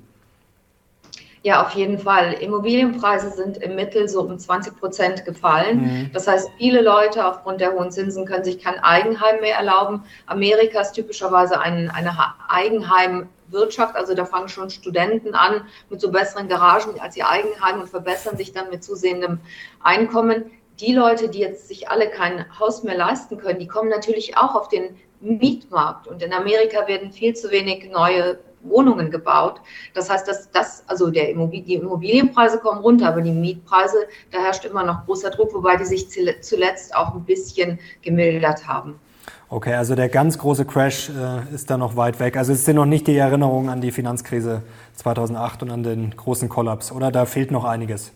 Ja, 1.46 1.64
auf 1.64 1.76
jeden 1.76 2.00
Fall. 2.00 2.34
Immobilienpreise 2.34 3.30
sind 3.30 3.58
im 3.58 3.76
Mittel 3.76 4.10
so 4.10 4.22
um 4.22 4.40
20 4.40 4.80
Prozent 4.80 5.26
gefallen. 5.26 5.82
Mhm. 5.82 6.10
Das 6.12 6.28
heißt, 6.28 6.50
viele 6.58 6.82
Leute 6.82 7.24
aufgrund 7.24 7.62
der 7.62 7.74
hohen 7.74 7.92
Zinsen 7.92 8.26
können 8.26 8.44
sich 8.44 8.58
kein 8.58 8.80
Eigenheim 8.80 9.42
mehr 9.42 9.56
erlauben. 9.56 10.02
Amerika 10.26 10.82
ist 10.82 10.94
typischerweise 10.94 11.60
ein, 11.60 11.92
eine 11.92 12.18
Eigenheimwirtschaft. 12.50 13.96
Also 13.96 14.16
da 14.16 14.26
fangen 14.26 14.50
schon 14.50 14.72
Studenten 14.72 15.36
an 15.36 15.62
mit 15.92 16.02
so 16.02 16.10
besseren 16.10 16.48
Garagen 16.48 17.00
als 17.00 17.16
ihr 17.16 17.30
Eigenheim 17.30 17.82
und 17.82 17.90
verbessern 17.90 18.38
sich 18.38 18.52
dann 18.52 18.72
mit 18.72 18.84
zusehendem 18.84 19.38
Einkommen. 19.84 20.46
Die 20.80 20.96
Leute, 20.96 21.30
die 21.30 21.42
jetzt 21.42 21.68
sich 21.68 21.90
alle 21.90 22.10
kein 22.10 22.48
Haus 22.60 22.82
mehr 22.82 22.98
leisten 22.98 23.38
können, 23.38 23.60
die 23.60 23.68
kommen 23.68 23.90
natürlich 23.90 24.36
auch 24.36 24.56
auf 24.56 24.68
den 24.68 24.98
Mietmarkt. 25.20 26.08
Und 26.08 26.24
in 26.24 26.34
Amerika 26.34 26.88
werden 26.88 27.12
viel 27.12 27.36
zu 27.36 27.52
wenig 27.52 27.88
neue 27.92 28.40
Wohnungen 28.70 29.12
gebaut. 29.12 29.62
Das 29.94 30.10
heißt, 30.10 30.28
dass 30.28 30.52
das, 30.52 30.84
also 30.88 31.10
der 31.10 31.30
Immobilien, 31.30 31.66
die 31.66 31.76
Immobilienpreise 31.76 32.60
kommen 32.60 32.82
runter, 32.82 33.08
aber 33.08 33.22
die 33.22 33.32
Mietpreise, 33.32 33.98
da 34.32 34.40
herrscht 34.40 34.66
immer 34.66 34.84
noch 34.84 35.06
großer 35.06 35.30
Druck, 35.30 35.54
wobei 35.54 35.78
die 35.78 35.86
sich 35.86 36.10
zuletzt 36.10 36.96
auch 36.96 37.16
ein 37.16 37.24
bisschen 37.24 37.80
gemildert 38.02 38.68
haben. 38.68 39.00
Okay, 39.48 39.76
also 39.76 39.96
der 39.96 40.10
ganz 40.10 40.38
große 40.38 40.66
Crash 40.66 41.10
äh, 41.10 41.54
ist 41.54 41.70
da 41.70 41.78
noch 41.78 41.96
weit 41.96 42.20
weg. 42.20 42.36
Also 42.36 42.52
es 42.52 42.66
sind 42.66 42.78
noch 42.78 42.86
nicht 42.86 43.08
die 43.08 43.16
Erinnerungen 43.16 43.70
an 43.70 43.80
die 43.80 43.92
Finanzkrise 43.92 44.64
2008 44.96 45.64
und 45.64 45.72
an 45.72 45.84
den 45.84 46.16
großen 46.16 46.50
Kollaps, 46.50 46.92
oder? 46.92 47.12
Da 47.12 47.26
fehlt 47.26 47.52
noch 47.52 47.64
einiges. 47.64 48.12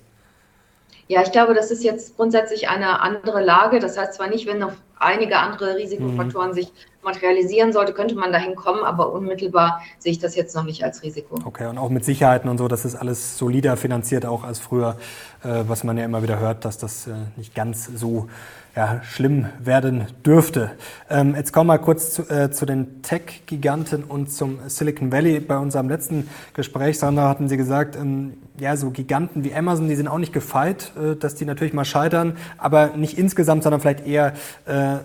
Ja, 1.11 1.23
ich 1.23 1.31
glaube, 1.31 1.55
das 1.55 1.71
ist 1.71 1.83
jetzt 1.83 2.17
grundsätzlich 2.17 2.69
eine 2.69 3.01
andere 3.01 3.41
Lage. 3.43 3.79
Das 3.79 3.97
heißt 3.97 4.13
zwar 4.13 4.27
nicht, 4.27 4.45
wenn 4.45 4.59
noch 4.59 4.73
einige 4.99 5.39
andere 5.39 5.75
Risikofaktoren 5.75 6.51
mhm. 6.51 6.53
sich 6.53 6.71
materialisieren 7.01 7.73
sollte, 7.73 7.93
könnte 7.93 8.13
man 8.13 8.31
dahin 8.31 8.55
kommen, 8.55 8.83
aber 8.83 9.11
unmittelbar 9.11 9.81
sehe 9.97 10.11
ich 10.11 10.19
das 10.19 10.35
jetzt 10.35 10.55
noch 10.55 10.65
nicht 10.65 10.83
als 10.83 11.01
Risiko. 11.01 11.39
Okay, 11.45 11.65
und 11.65 11.79
auch 11.79 11.89
mit 11.89 12.05
Sicherheiten 12.05 12.47
und 12.47 12.59
so, 12.59 12.67
das 12.67 12.85
ist 12.85 12.95
alles 12.95 13.39
solider 13.39 13.75
finanziert 13.75 14.23
auch 14.23 14.43
als 14.43 14.59
früher, 14.59 14.97
äh, 15.43 15.63
was 15.67 15.83
man 15.83 15.97
ja 15.97 16.05
immer 16.05 16.21
wieder 16.21 16.37
hört, 16.37 16.63
dass 16.63 16.77
das 16.77 17.07
äh, 17.07 17.13
nicht 17.37 17.55
ganz 17.55 17.85
so 17.85 18.29
ja, 18.75 19.01
schlimm 19.03 19.47
werden 19.59 20.05
dürfte. 20.25 20.71
Ähm, 21.09 21.35
jetzt 21.35 21.53
kommen 21.53 21.67
wir 21.67 21.79
kurz 21.79 22.13
zu, 22.13 22.29
äh, 22.29 22.51
zu 22.51 22.65
den 22.65 23.01
Tech-Giganten 23.01 24.03
und 24.03 24.31
zum 24.31 24.59
Silicon 24.67 25.11
Valley. 25.11 25.39
Bei 25.39 25.57
unserem 25.57 25.89
letzten 25.89 26.29
Gespräch, 26.53 26.99
Sandra, 26.99 27.27
hatten 27.29 27.49
Sie 27.49 27.57
gesagt, 27.57 27.95
ähm, 27.95 28.33
ja, 28.59 28.75
so 28.77 28.91
Giganten 28.91 29.43
wie 29.43 29.53
Amazon, 29.53 29.87
die 29.87 29.95
sind 29.95 30.07
auch 30.07 30.17
nicht 30.17 30.33
gefeit, 30.33 30.91
äh, 31.01 31.15
dass 31.15 31.35
die 31.35 31.45
natürlich 31.45 31.73
mal 31.73 31.85
scheitern, 31.85 32.37
aber 32.57 32.95
nicht 32.95 33.17
insgesamt, 33.17 33.63
sondern 33.63 33.81
vielleicht 33.81 34.05
eher 34.05 34.33
äh, 34.65 34.97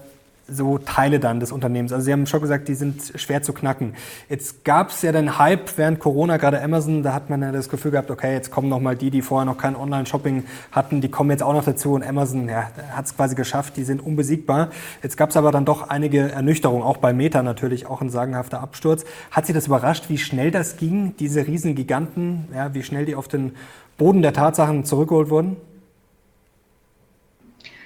so 0.47 0.79
Teile 0.79 1.21
dann 1.21 1.41
des 1.41 1.53
Unternehmens. 1.53 1.93
Also 1.93 2.05
Sie 2.05 2.13
haben 2.13 2.27
schon 2.27 2.41
gesagt, 2.41 2.69
die 2.69 2.75
sind 2.75 3.13
schwer 3.15 3.43
zu 3.43 3.53
knacken. 3.53 3.95
Jetzt 4.29 4.65
gab 4.65 4.91
es 4.91 5.01
ja 5.03 5.13
den 5.13 5.39
Hype 5.39 5.79
während 5.79 6.01
Corona, 6.01 6.37
gerade 6.37 6.63
Amazon, 6.63 7.03
da 7.03 7.15
hat 7.15 7.31
man 7.31 7.41
ja 7.41 7.51
das 7.51 7.69
Gefühl 7.69 7.93
gehabt, 7.93 8.11
okay, 8.11 8.33
jetzt 8.35 8.51
kommen 8.51 8.69
noch 8.69 8.81
mal 8.81 8.97
die, 8.97 9.11
die 9.11 9.23
vorher 9.23 9.47
noch 9.47 9.57
kein 9.57 9.75
Online-Shopping 9.75 10.45
hatten, 10.73 11.01
die 11.01 11.09
kommen 11.09 11.31
jetzt 11.31 11.43
auch 11.43 11.55
noch 11.55 11.65
dazu 11.65 11.95
und 11.95 12.05
Amazon 12.05 12.49
ja, 12.49 12.71
hat 12.93 13.07
es 13.07 13.17
quasi 13.17 13.35
geschafft, 13.35 13.77
die 13.77 13.85
sind 13.85 14.05
unbesiegbar. 14.05 14.69
Jetzt 15.03 15.17
gab 15.17 15.31
es 15.31 15.37
aber 15.37 15.51
dann 15.51 15.65
doch 15.65 15.89
einige 15.89 16.31
Ernüchterungen, 16.31 16.83
auch 16.83 16.99
bei 16.99 17.13
Meta 17.13 17.43
natürlich, 17.43 17.87
auch 17.87 18.03
ein 18.03 18.11
sagenhafter 18.11 18.61
Absturz. 18.61 19.05
Hat 19.31 19.47
Sie 19.47 19.53
das 19.53 19.67
überrascht, 19.67 20.09
wie 20.09 20.19
schnell 20.19 20.51
das 20.51 20.77
ging, 20.77 21.15
diese 21.19 21.47
riesen 21.47 21.75
Giganten, 21.75 22.49
ja, 22.55 22.75
wie 22.75 22.83
schnell 22.83 23.07
die 23.07 23.15
auf 23.15 23.29
den 23.29 23.53
Boden 23.97 24.21
der 24.21 24.33
Tatsachen 24.33 24.85
zurückgeholt 24.85 25.31
wurden? 25.31 25.57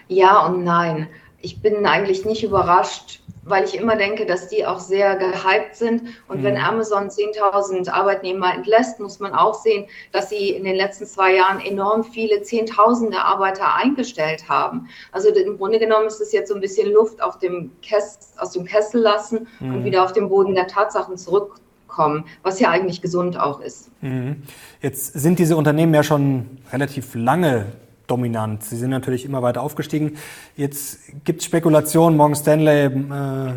Ja 0.08 0.46
und 0.46 0.64
nein 0.64 1.06
ich 1.40 1.62
bin 1.62 1.86
eigentlich 1.86 2.24
nicht 2.24 2.42
überrascht, 2.42 3.20
weil 3.44 3.64
ich 3.64 3.76
immer 3.76 3.96
denke, 3.96 4.26
dass 4.26 4.48
die 4.48 4.66
auch 4.66 4.78
sehr 4.78 5.16
gehypt 5.16 5.74
sind. 5.74 6.02
Und 6.26 6.40
mhm. 6.40 6.44
wenn 6.44 6.56
Amazon 6.56 7.08
10.000 7.08 7.88
Arbeitnehmer 7.90 8.54
entlässt, 8.54 9.00
muss 9.00 9.20
man 9.20 9.32
auch 9.32 9.54
sehen, 9.54 9.86
dass 10.12 10.28
sie 10.28 10.50
in 10.50 10.64
den 10.64 10.76
letzten 10.76 11.06
zwei 11.06 11.34
Jahren 11.36 11.60
enorm 11.60 12.04
viele 12.04 12.42
Zehntausende 12.42 13.18
Arbeiter 13.18 13.74
eingestellt 13.74 14.48
haben. 14.48 14.88
Also 15.12 15.28
im 15.28 15.56
Grunde 15.56 15.78
genommen 15.78 16.06
ist 16.06 16.20
es 16.20 16.32
jetzt 16.32 16.48
so 16.48 16.54
ein 16.54 16.60
bisschen 16.60 16.92
Luft 16.92 17.22
auf 17.22 17.38
dem 17.38 17.70
Kess, 17.82 18.34
aus 18.38 18.52
dem 18.52 18.64
Kessel 18.64 19.00
lassen 19.00 19.46
mhm. 19.60 19.76
und 19.76 19.84
wieder 19.84 20.04
auf 20.04 20.12
den 20.12 20.28
Boden 20.28 20.54
der 20.54 20.66
Tatsachen 20.66 21.16
zurückkommen, 21.16 22.24
was 22.42 22.60
ja 22.60 22.70
eigentlich 22.70 23.00
gesund 23.00 23.38
auch 23.38 23.60
ist. 23.60 23.90
Mhm. 24.02 24.42
Jetzt 24.82 25.14
sind 25.14 25.38
diese 25.38 25.56
Unternehmen 25.56 25.94
ja 25.94 26.02
schon 26.02 26.58
relativ 26.72 27.14
lange 27.14 27.66
dominant. 28.08 28.64
Sie 28.64 28.76
sind 28.76 28.90
natürlich 28.90 29.24
immer 29.24 29.42
weiter 29.42 29.62
aufgestiegen. 29.62 30.16
Jetzt 30.56 30.98
gibt 31.24 31.40
es 31.40 31.46
Spekulationen, 31.46 32.16
Morgan 32.16 32.34
Stanley, 32.34 32.86
äh, 32.86 32.88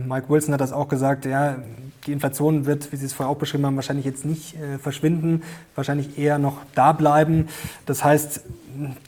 Mike 0.07 0.29
Wilson 0.29 0.53
hat 0.53 0.61
das 0.61 0.73
auch 0.73 0.87
gesagt, 0.87 1.25
ja, 1.25 1.57
die 2.05 2.11
Inflation 2.11 2.65
wird, 2.65 2.91
wie 2.91 2.95
Sie 2.95 3.05
es 3.05 3.13
vorher 3.13 3.31
auch 3.31 3.37
beschrieben 3.37 3.65
haben, 3.65 3.75
wahrscheinlich 3.75 4.05
jetzt 4.05 4.25
nicht 4.25 4.55
äh, 4.55 4.77
verschwinden, 4.77 5.43
wahrscheinlich 5.75 6.17
eher 6.17 6.39
noch 6.39 6.57
da 6.75 6.93
bleiben. 6.93 7.47
Das 7.85 8.03
heißt, 8.03 8.41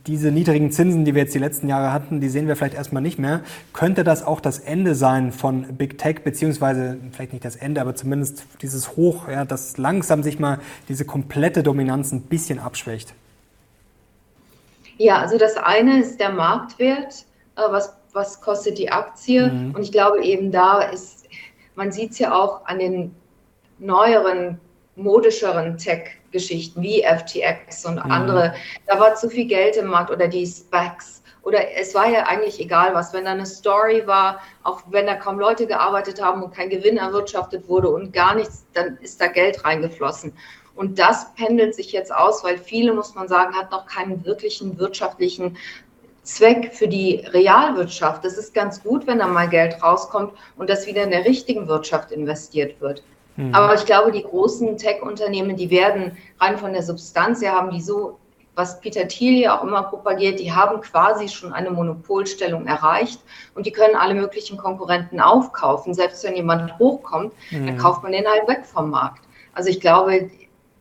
diese 0.07 0.31
niedrigen 0.31 0.71
Zinsen, 0.71 1.05
die 1.05 1.15
wir 1.15 1.23
jetzt 1.23 1.33
die 1.33 1.39
letzten 1.39 1.67
Jahre 1.67 1.91
hatten, 1.91 2.21
die 2.21 2.29
sehen 2.29 2.47
wir 2.47 2.55
vielleicht 2.55 2.75
erstmal 2.75 3.01
nicht 3.01 3.17
mehr. 3.17 3.41
Könnte 3.71 4.03
das 4.03 4.23
auch 4.23 4.39
das 4.39 4.59
Ende 4.59 4.93
sein 4.93 5.31
von 5.31 5.63
Big 5.75 5.97
Tech, 5.97 6.23
beziehungsweise 6.23 6.97
vielleicht 7.11 7.33
nicht 7.33 7.45
das 7.45 7.55
Ende, 7.55 7.81
aber 7.81 7.95
zumindest 7.95 8.45
dieses 8.61 8.95
Hoch, 8.95 9.27
ja, 9.27 9.45
dass 9.45 9.77
langsam 9.77 10.21
sich 10.21 10.39
mal 10.39 10.59
diese 10.89 11.05
komplette 11.05 11.63
Dominanz 11.63 12.11
ein 12.11 12.21
bisschen 12.21 12.59
abschwächt? 12.59 13.13
Ja, 14.97 15.19
also 15.19 15.37
das 15.37 15.57
eine 15.57 15.99
ist 15.99 16.19
der 16.19 16.29
Marktwert, 16.29 17.25
äh, 17.55 17.61
was, 17.69 17.97
was 18.13 18.41
kostet 18.41 18.77
die 18.77 18.91
Aktie. 18.91 19.49
Mhm. 19.49 19.75
Und 19.75 19.81
ich 19.83 19.91
glaube 19.91 20.23
eben 20.23 20.51
da 20.51 20.81
ist, 20.81 21.27
man 21.75 21.91
sieht 21.91 22.11
es 22.11 22.19
ja 22.19 22.33
auch 22.33 22.65
an 22.65 22.79
den 22.79 23.15
neueren, 23.79 24.59
modischeren 24.95 25.77
Tech-Geschichten 25.77 26.81
wie 26.81 27.03
FTX 27.03 27.85
und 27.85 27.95
mhm. 27.95 28.11
andere. 28.11 28.53
Da 28.87 28.99
war 28.99 29.15
zu 29.15 29.29
viel 29.29 29.45
Geld 29.45 29.75
im 29.77 29.87
Markt 29.87 30.11
oder 30.11 30.27
die 30.27 30.45
Specs. 30.45 31.23
Oder 31.41 31.75
es 31.77 31.93
war 31.93 32.07
ja 32.07 32.23
eigentlich 32.23 32.59
egal 32.59 32.93
was, 32.93 33.11
wenn 33.11 33.25
da 33.25 33.31
eine 33.31 33.45
Story 33.45 34.03
war, 34.05 34.39
auch 34.63 34.81
wenn 34.91 35.07
da 35.07 35.15
kaum 35.15 35.39
Leute 35.39 35.67
gearbeitet 35.67 36.21
haben 36.21 36.41
und 36.41 36.55
kein 36.55 36.69
Gewinn 36.69 36.97
erwirtschaftet 36.97 37.67
wurde 37.67 37.89
und 37.89 38.13
gar 38.13 38.33
nichts, 38.33 38.65
dann 38.73 38.97
ist 39.01 39.19
da 39.19 39.27
Geld 39.27 39.65
reingeflossen. 39.65 40.33
Und 40.75 40.97
das 40.99 41.33
pendelt 41.35 41.75
sich 41.75 41.91
jetzt 41.91 42.13
aus, 42.13 42.43
weil 42.43 42.57
viele, 42.57 42.93
muss 42.93 43.15
man 43.15 43.27
sagen, 43.27 43.55
hat 43.55 43.71
noch 43.71 43.85
keinen 43.85 44.25
wirklichen 44.25 44.79
wirtschaftlichen 44.79 45.57
Zweck 46.23 46.73
für 46.73 46.87
die 46.87 47.17
Realwirtschaft. 47.31 48.23
Das 48.23 48.37
ist 48.37 48.53
ganz 48.53 48.81
gut, 48.81 49.05
wenn 49.05 49.19
da 49.19 49.27
mal 49.27 49.49
Geld 49.49 49.83
rauskommt 49.83 50.33
und 50.57 50.69
das 50.69 50.87
wieder 50.87 51.03
in 51.03 51.11
der 51.11 51.25
richtigen 51.25 51.67
Wirtschaft 51.67 52.11
investiert 52.11 52.79
wird. 52.81 53.03
Mhm. 53.35 53.53
Aber 53.53 53.75
ich 53.75 53.85
glaube, 53.85 54.11
die 54.11 54.23
großen 54.23 54.77
Tech-Unternehmen, 54.77 55.57
die 55.57 55.69
werden 55.69 56.17
rein 56.39 56.57
von 56.57 56.73
der 56.73 56.83
Substanz 56.83 57.41
her 57.41 57.53
haben 57.53 57.71
die 57.71 57.81
so, 57.81 58.19
was 58.55 58.79
Peter 58.79 59.07
Thiel 59.07 59.39
ja 59.39 59.57
auch 59.57 59.63
immer 59.63 59.83
propagiert, 59.83 60.39
die 60.39 60.53
haben 60.53 60.79
quasi 60.81 61.27
schon 61.27 61.53
eine 61.53 61.71
Monopolstellung 61.71 62.67
erreicht 62.67 63.19
und 63.55 63.65
die 63.65 63.71
können 63.71 63.95
alle 63.95 64.13
möglichen 64.13 64.57
Konkurrenten 64.57 65.19
aufkaufen. 65.19 65.93
Selbst 65.93 66.23
wenn 66.23 66.35
jemand 66.35 66.77
hochkommt, 66.77 67.33
mhm. 67.49 67.65
dann 67.65 67.77
kauft 67.77 68.03
man 68.03 68.11
den 68.11 68.27
halt 68.27 68.47
weg 68.47 68.65
vom 68.65 68.91
Markt. 68.91 69.23
Also 69.55 69.69
ich 69.69 69.79
glaube, 69.79 70.29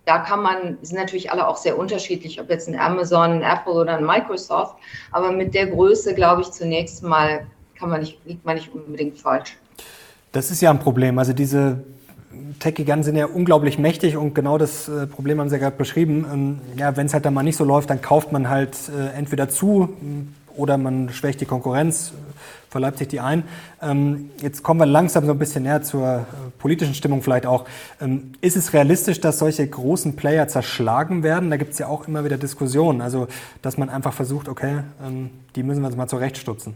da 0.04 0.18
kann 0.18 0.42
man, 0.42 0.78
sind 0.82 0.98
natürlich 0.98 1.30
alle 1.30 1.46
auch 1.46 1.56
sehr 1.56 1.78
unterschiedlich, 1.78 2.40
ob 2.40 2.50
jetzt 2.50 2.68
ein 2.68 2.78
Amazon, 2.78 3.30
ein 3.30 3.42
Apple 3.42 3.72
oder 3.72 3.98
ein 3.98 4.04
Microsoft, 4.04 4.76
aber 5.12 5.30
mit 5.30 5.54
der 5.54 5.68
Größe, 5.68 6.14
glaube 6.14 6.42
ich, 6.42 6.50
zunächst 6.50 7.02
mal 7.02 7.46
kann 7.78 7.90
man 7.90 8.00
nicht, 8.00 8.18
liegt 8.24 8.44
man 8.44 8.56
nicht 8.56 8.72
unbedingt 8.72 9.18
falsch. 9.18 9.56
Das 10.32 10.50
ist 10.50 10.60
ja 10.60 10.70
ein 10.70 10.78
Problem. 10.78 11.18
Also 11.18 11.32
diese 11.32 11.84
Tech-Giganten 12.58 13.04
sind 13.04 13.16
ja 13.16 13.26
unglaublich 13.26 13.78
mächtig 13.78 14.16
und 14.16 14.34
genau 14.34 14.56
das 14.58 14.88
äh, 14.88 15.06
Problem 15.06 15.40
haben 15.40 15.48
Sie 15.48 15.56
ja 15.56 15.60
gerade 15.60 15.76
beschrieben. 15.76 16.26
Ähm, 16.32 16.60
ja, 16.76 16.96
wenn 16.96 17.06
es 17.06 17.14
halt 17.14 17.24
dann 17.24 17.34
mal 17.34 17.42
nicht 17.42 17.56
so 17.56 17.64
läuft, 17.64 17.90
dann 17.90 18.00
kauft 18.00 18.32
man 18.32 18.48
halt 18.48 18.76
äh, 18.88 19.16
entweder 19.16 19.48
zu 19.48 19.90
oder 20.56 20.78
man 20.78 21.10
schwächt 21.10 21.40
die 21.40 21.46
Konkurrenz, 21.46 22.12
verleibt 22.72 22.98
sich 22.98 23.08
die 23.08 23.20
ein. 23.20 23.44
Ähm, 23.80 24.30
jetzt 24.40 24.62
kommen 24.62 24.80
wir 24.80 24.86
langsam 24.86 25.26
so 25.26 25.32
ein 25.32 25.38
bisschen 25.38 25.64
näher 25.64 25.82
zur 25.82 26.06
äh, 26.06 26.20
politischen 26.58 26.94
Stimmung 26.94 27.22
vielleicht 27.22 27.46
auch. 27.46 27.66
Ähm, 28.00 28.32
ist 28.40 28.56
es 28.56 28.72
realistisch, 28.72 29.20
dass 29.20 29.38
solche 29.38 29.66
großen 29.66 30.16
Player 30.16 30.48
zerschlagen 30.48 31.22
werden? 31.22 31.50
Da 31.50 31.58
gibt 31.58 31.74
es 31.74 31.78
ja 31.78 31.86
auch 31.86 32.08
immer 32.08 32.24
wieder 32.24 32.38
Diskussionen. 32.38 33.02
Also, 33.02 33.28
dass 33.60 33.76
man 33.76 33.90
einfach 33.90 34.14
versucht, 34.14 34.48
okay, 34.48 34.78
ähm, 35.06 35.30
die 35.54 35.62
müssen 35.62 35.82
wir 35.82 35.88
uns 35.88 35.96
mal 35.96 36.08
zurechtstutzen. 36.08 36.74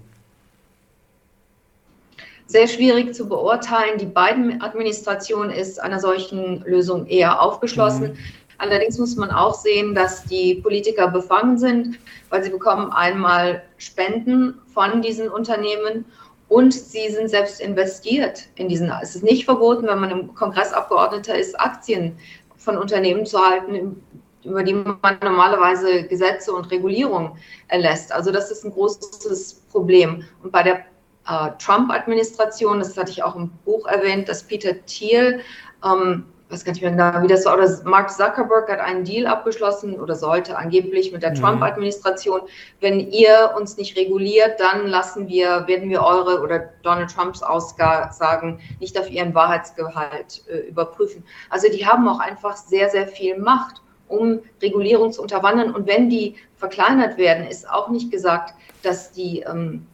Sehr 2.46 2.68
schwierig 2.68 3.14
zu 3.14 3.26
beurteilen. 3.28 3.98
Die 3.98 4.06
beiden 4.06 4.62
Administration 4.62 5.50
ist 5.50 5.82
einer 5.82 5.98
solchen 5.98 6.62
Lösung 6.64 7.06
eher 7.06 7.40
aufgeschlossen. 7.40 8.12
Mhm. 8.12 8.18
Allerdings 8.58 8.98
muss 8.98 9.16
man 9.16 9.30
auch 9.30 9.54
sehen, 9.54 9.94
dass 9.94 10.24
die 10.24 10.56
Politiker 10.56 11.08
befangen 11.08 11.58
sind, 11.58 11.98
weil 12.30 12.42
sie 12.42 12.50
bekommen 12.50 12.90
einmal 12.90 13.62
Spenden 13.76 14.60
von 14.72 15.02
diesen 15.02 15.28
Unternehmen 15.28 16.04
und 16.48 16.72
sie 16.72 17.10
sind 17.10 17.28
selbst 17.28 17.60
investiert 17.60 18.48
in 18.54 18.68
diesen. 18.68 18.90
Es 19.02 19.16
ist 19.16 19.24
nicht 19.24 19.44
verboten, 19.44 19.86
wenn 19.86 19.98
man 19.98 20.10
im 20.10 20.34
Kongressabgeordneter 20.34 21.36
ist, 21.36 21.58
Aktien 21.58 22.16
von 22.56 22.78
Unternehmen 22.78 23.26
zu 23.26 23.38
halten, 23.38 24.02
über 24.44 24.62
die 24.62 24.74
man 24.74 25.18
normalerweise 25.22 26.04
Gesetze 26.04 26.52
und 26.52 26.70
Regulierung 26.70 27.36
erlässt. 27.68 28.12
Also 28.12 28.30
das 28.30 28.50
ist 28.50 28.64
ein 28.64 28.72
großes 28.72 29.62
Problem. 29.70 30.24
Und 30.42 30.52
bei 30.52 30.62
der 30.62 30.84
äh, 31.28 31.50
Trump-Administration, 31.58 32.78
das 32.78 32.96
hatte 32.96 33.10
ich 33.10 33.22
auch 33.22 33.34
im 33.34 33.50
Buch 33.64 33.86
erwähnt, 33.86 34.28
dass 34.28 34.44
Peter 34.44 34.72
Thiel 34.86 35.40
ähm, 35.84 36.24
weiß 36.48 36.64
gar 36.64 36.72
nicht 36.72 36.82
mehr 36.82 36.92
genau, 36.92 37.22
wie 37.22 37.26
das 37.26 37.44
war, 37.44 37.54
oder 37.54 37.68
Mark 37.84 38.10
Zuckerberg 38.10 38.70
hat 38.70 38.78
einen 38.78 39.04
Deal 39.04 39.26
abgeschlossen 39.26 39.98
oder 39.98 40.14
sollte 40.14 40.56
angeblich 40.56 41.12
mit 41.12 41.22
der 41.22 41.30
mhm. 41.30 41.36
Trump-Administration. 41.36 42.42
Wenn 42.80 43.00
ihr 43.10 43.52
uns 43.56 43.76
nicht 43.76 43.96
reguliert, 43.96 44.60
dann 44.60 44.86
lassen 44.86 45.28
wir, 45.28 45.66
werden 45.66 45.90
wir 45.90 46.02
eure 46.02 46.40
oder 46.40 46.70
Donald 46.82 47.10
Trumps 47.10 47.42
Aussagen 47.42 48.60
nicht 48.78 48.98
auf 48.98 49.10
ihren 49.10 49.34
Wahrheitsgehalt 49.34 50.44
äh, 50.48 50.58
überprüfen. 50.68 51.24
Also 51.50 51.68
die 51.68 51.84
haben 51.84 52.08
auch 52.08 52.20
einfach 52.20 52.56
sehr, 52.56 52.90
sehr 52.90 53.08
viel 53.08 53.38
Macht, 53.38 53.82
um 54.06 54.40
Regulierung 54.62 55.10
zu 55.12 55.22
unterwandern. 55.22 55.74
Und 55.74 55.88
wenn 55.88 56.08
die 56.08 56.36
verkleinert 56.56 57.18
werden, 57.18 57.48
ist 57.48 57.68
auch 57.68 57.88
nicht 57.88 58.12
gesagt, 58.12 58.54
dass 58.84 59.10
die, 59.10 59.40
ähm, 59.40 59.84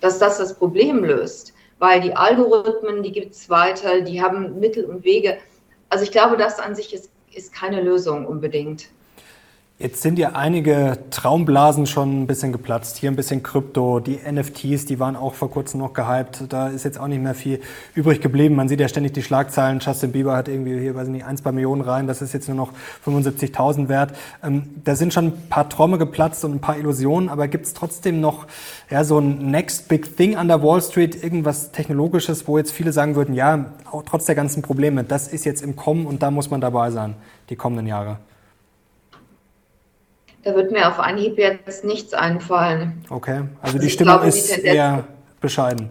dass 0.00 0.18
das 0.18 0.38
das 0.38 0.54
Problem 0.54 1.04
löst 1.04 1.52
weil 1.80 2.02
die 2.02 2.14
Algorithmen, 2.14 3.02
die 3.02 3.10
gibt 3.10 3.32
es 3.32 3.48
weiter, 3.48 4.02
die 4.02 4.22
haben 4.22 4.60
Mittel 4.60 4.84
und 4.84 5.02
Wege. 5.02 5.38
Also 5.90 6.04
ich 6.04 6.12
glaube, 6.12 6.36
das 6.36 6.58
an 6.58 6.74
sich 6.74 6.94
ist, 6.94 7.10
ist 7.32 7.52
keine 7.52 7.82
Lösung 7.82 8.26
unbedingt. 8.26 8.88
Jetzt 9.82 10.02
sind 10.02 10.18
ja 10.18 10.32
einige 10.32 10.98
Traumblasen 11.08 11.86
schon 11.86 12.20
ein 12.20 12.26
bisschen 12.26 12.52
geplatzt. 12.52 12.98
Hier 12.98 13.10
ein 13.10 13.16
bisschen 13.16 13.42
Krypto, 13.42 13.98
die 13.98 14.18
NFTs, 14.30 14.84
die 14.84 15.00
waren 15.00 15.16
auch 15.16 15.32
vor 15.32 15.50
kurzem 15.50 15.80
noch 15.80 15.94
gehypt. 15.94 16.44
Da 16.50 16.68
ist 16.68 16.84
jetzt 16.84 17.00
auch 17.00 17.06
nicht 17.06 17.22
mehr 17.22 17.34
viel 17.34 17.62
übrig 17.94 18.20
geblieben. 18.20 18.56
Man 18.56 18.68
sieht 18.68 18.78
ja 18.78 18.88
ständig 18.88 19.14
die 19.14 19.22
Schlagzeilen. 19.22 19.78
Justin 19.80 20.12
Bieber 20.12 20.36
hat 20.36 20.48
irgendwie 20.48 20.78
hier, 20.78 20.94
weiß 20.94 21.06
ich 21.06 21.14
nicht, 21.14 21.24
ein, 21.24 21.38
zwei 21.38 21.52
Millionen 21.52 21.80
rein. 21.80 22.06
Das 22.06 22.20
ist 22.20 22.34
jetzt 22.34 22.46
nur 22.46 22.58
noch 22.58 22.74
75.000 23.06 23.88
wert. 23.88 24.12
Ähm, 24.44 24.64
da 24.84 24.94
sind 24.96 25.14
schon 25.14 25.28
ein 25.28 25.48
paar 25.48 25.66
Träume 25.70 25.96
geplatzt 25.96 26.44
und 26.44 26.56
ein 26.56 26.60
paar 26.60 26.76
Illusionen. 26.76 27.30
Aber 27.30 27.48
gibt 27.48 27.64
es 27.64 27.72
trotzdem 27.72 28.20
noch 28.20 28.46
ja, 28.90 29.02
so 29.02 29.18
ein 29.18 29.50
Next 29.50 29.88
Big 29.88 30.14
Thing 30.14 30.36
an 30.36 30.48
der 30.48 30.62
Wall 30.62 30.82
Street? 30.82 31.24
Irgendwas 31.24 31.72
Technologisches, 31.72 32.46
wo 32.46 32.58
jetzt 32.58 32.72
viele 32.72 32.92
sagen 32.92 33.14
würden, 33.14 33.34
ja, 33.34 33.72
trotz 34.04 34.26
der 34.26 34.34
ganzen 34.34 34.60
Probleme, 34.60 35.04
das 35.04 35.26
ist 35.26 35.46
jetzt 35.46 35.62
im 35.62 35.74
Kommen 35.74 36.04
und 36.04 36.22
da 36.22 36.30
muss 36.30 36.50
man 36.50 36.60
dabei 36.60 36.90
sein, 36.90 37.14
die 37.48 37.56
kommenden 37.56 37.86
Jahre. 37.86 38.18
Da 40.42 40.54
wird 40.54 40.72
mir 40.72 40.88
auf 40.88 40.98
Anhieb 40.98 41.38
jetzt 41.38 41.84
nichts 41.84 42.14
einfallen. 42.14 43.04
Okay, 43.10 43.42
also 43.60 43.78
die 43.78 43.90
Stimmung 43.90 44.14
glaube, 44.14 44.28
ist 44.28 44.56
die 44.56 44.62
eher 44.62 45.04
bescheiden. 45.40 45.90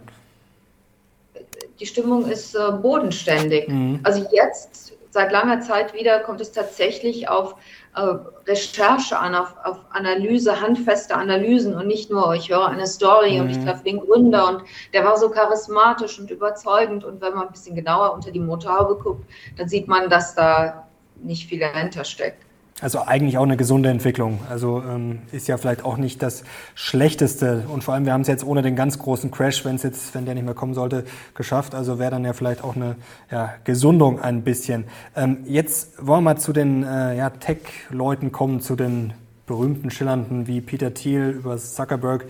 Die 1.79 1.85
Stimmung 1.85 2.25
ist 2.25 2.55
äh, 2.55 2.71
bodenständig. 2.71 3.67
Mhm. 3.67 3.99
Also 4.03 4.25
jetzt, 4.31 4.93
seit 5.11 5.31
langer 5.31 5.61
Zeit 5.61 5.93
wieder, 5.93 6.19
kommt 6.19 6.41
es 6.41 6.51
tatsächlich 6.51 7.29
auf 7.29 7.55
äh, 7.95 8.01
Recherche 8.47 9.17
an, 9.17 9.35
auf, 9.35 9.55
auf, 9.63 9.77
Analyse, 9.91 10.59
handfeste 10.59 11.15
Analysen 11.15 11.75
und 11.75 11.87
nicht 11.87 12.09
nur, 12.09 12.33
ich 12.33 12.49
höre 12.49 12.67
eine 12.67 12.87
Story 12.87 13.35
mhm. 13.35 13.41
und 13.41 13.49
ich 13.51 13.57
mhm. 13.57 13.65
treffe 13.65 13.83
den 13.83 13.99
Gründer 13.99 14.47
und 14.49 14.63
der 14.93 15.05
war 15.05 15.17
so 15.17 15.29
charismatisch 15.29 16.19
und 16.19 16.31
überzeugend 16.31 17.03
und 17.03 17.21
wenn 17.21 17.33
man 17.33 17.47
ein 17.47 17.51
bisschen 17.51 17.75
genauer 17.75 18.13
unter 18.13 18.31
die 18.31 18.39
Motorhaube 18.39 18.95
guckt, 18.95 19.29
dann 19.57 19.69
sieht 19.69 19.87
man, 19.87 20.09
dass 20.09 20.35
da 20.35 20.87
nicht 21.21 21.47
viel 21.47 21.59
dahinter 21.59 22.03
steckt. 22.03 22.48
Also 22.81 23.01
eigentlich 23.05 23.37
auch 23.37 23.43
eine 23.43 23.57
gesunde 23.57 23.89
Entwicklung. 23.89 24.39
Also 24.49 24.81
ähm, 24.81 25.19
ist 25.31 25.47
ja 25.47 25.57
vielleicht 25.57 25.83
auch 25.83 25.97
nicht 25.97 26.21
das 26.21 26.43
Schlechteste. 26.75 27.65
Und 27.67 27.83
vor 27.83 27.93
allem, 27.93 28.05
wir 28.05 28.13
haben 28.13 28.21
es 28.21 28.27
jetzt 28.27 28.45
ohne 28.45 28.61
den 28.61 28.75
ganz 28.77 28.99
großen 28.99 29.31
Crash, 29.31 29.65
wenn 29.65 29.75
es 29.75 29.83
jetzt, 29.83 30.15
wenn 30.15 30.25
der 30.25 30.33
nicht 30.33 30.45
mehr 30.45 30.53
kommen 30.53 30.73
sollte, 30.73 31.03
geschafft. 31.35 31.75
Also 31.75 31.99
wäre 31.99 32.11
dann 32.11 32.23
ja 32.23 32.31
vielleicht 32.31 32.63
auch 32.63 32.75
eine 32.75 32.95
ja, 33.31 33.53
Gesundung 33.65 34.21
ein 34.21 34.43
bisschen. 34.43 34.85
Ähm, 35.15 35.39
jetzt 35.45 35.97
wollen 35.97 36.23
wir 36.23 36.33
mal 36.33 36.37
zu 36.37 36.53
den 36.53 36.83
äh, 36.83 37.17
ja, 37.17 37.29
Tech-Leuten 37.29 38.31
kommen, 38.31 38.61
zu 38.61 38.77
den 38.77 39.13
berühmten, 39.45 39.89
schillernden 39.89 40.45
wie 40.45 40.61
Peter 40.61 40.93
Thiel 40.93 41.29
über 41.29 41.57
Zuckerberg 41.57 42.25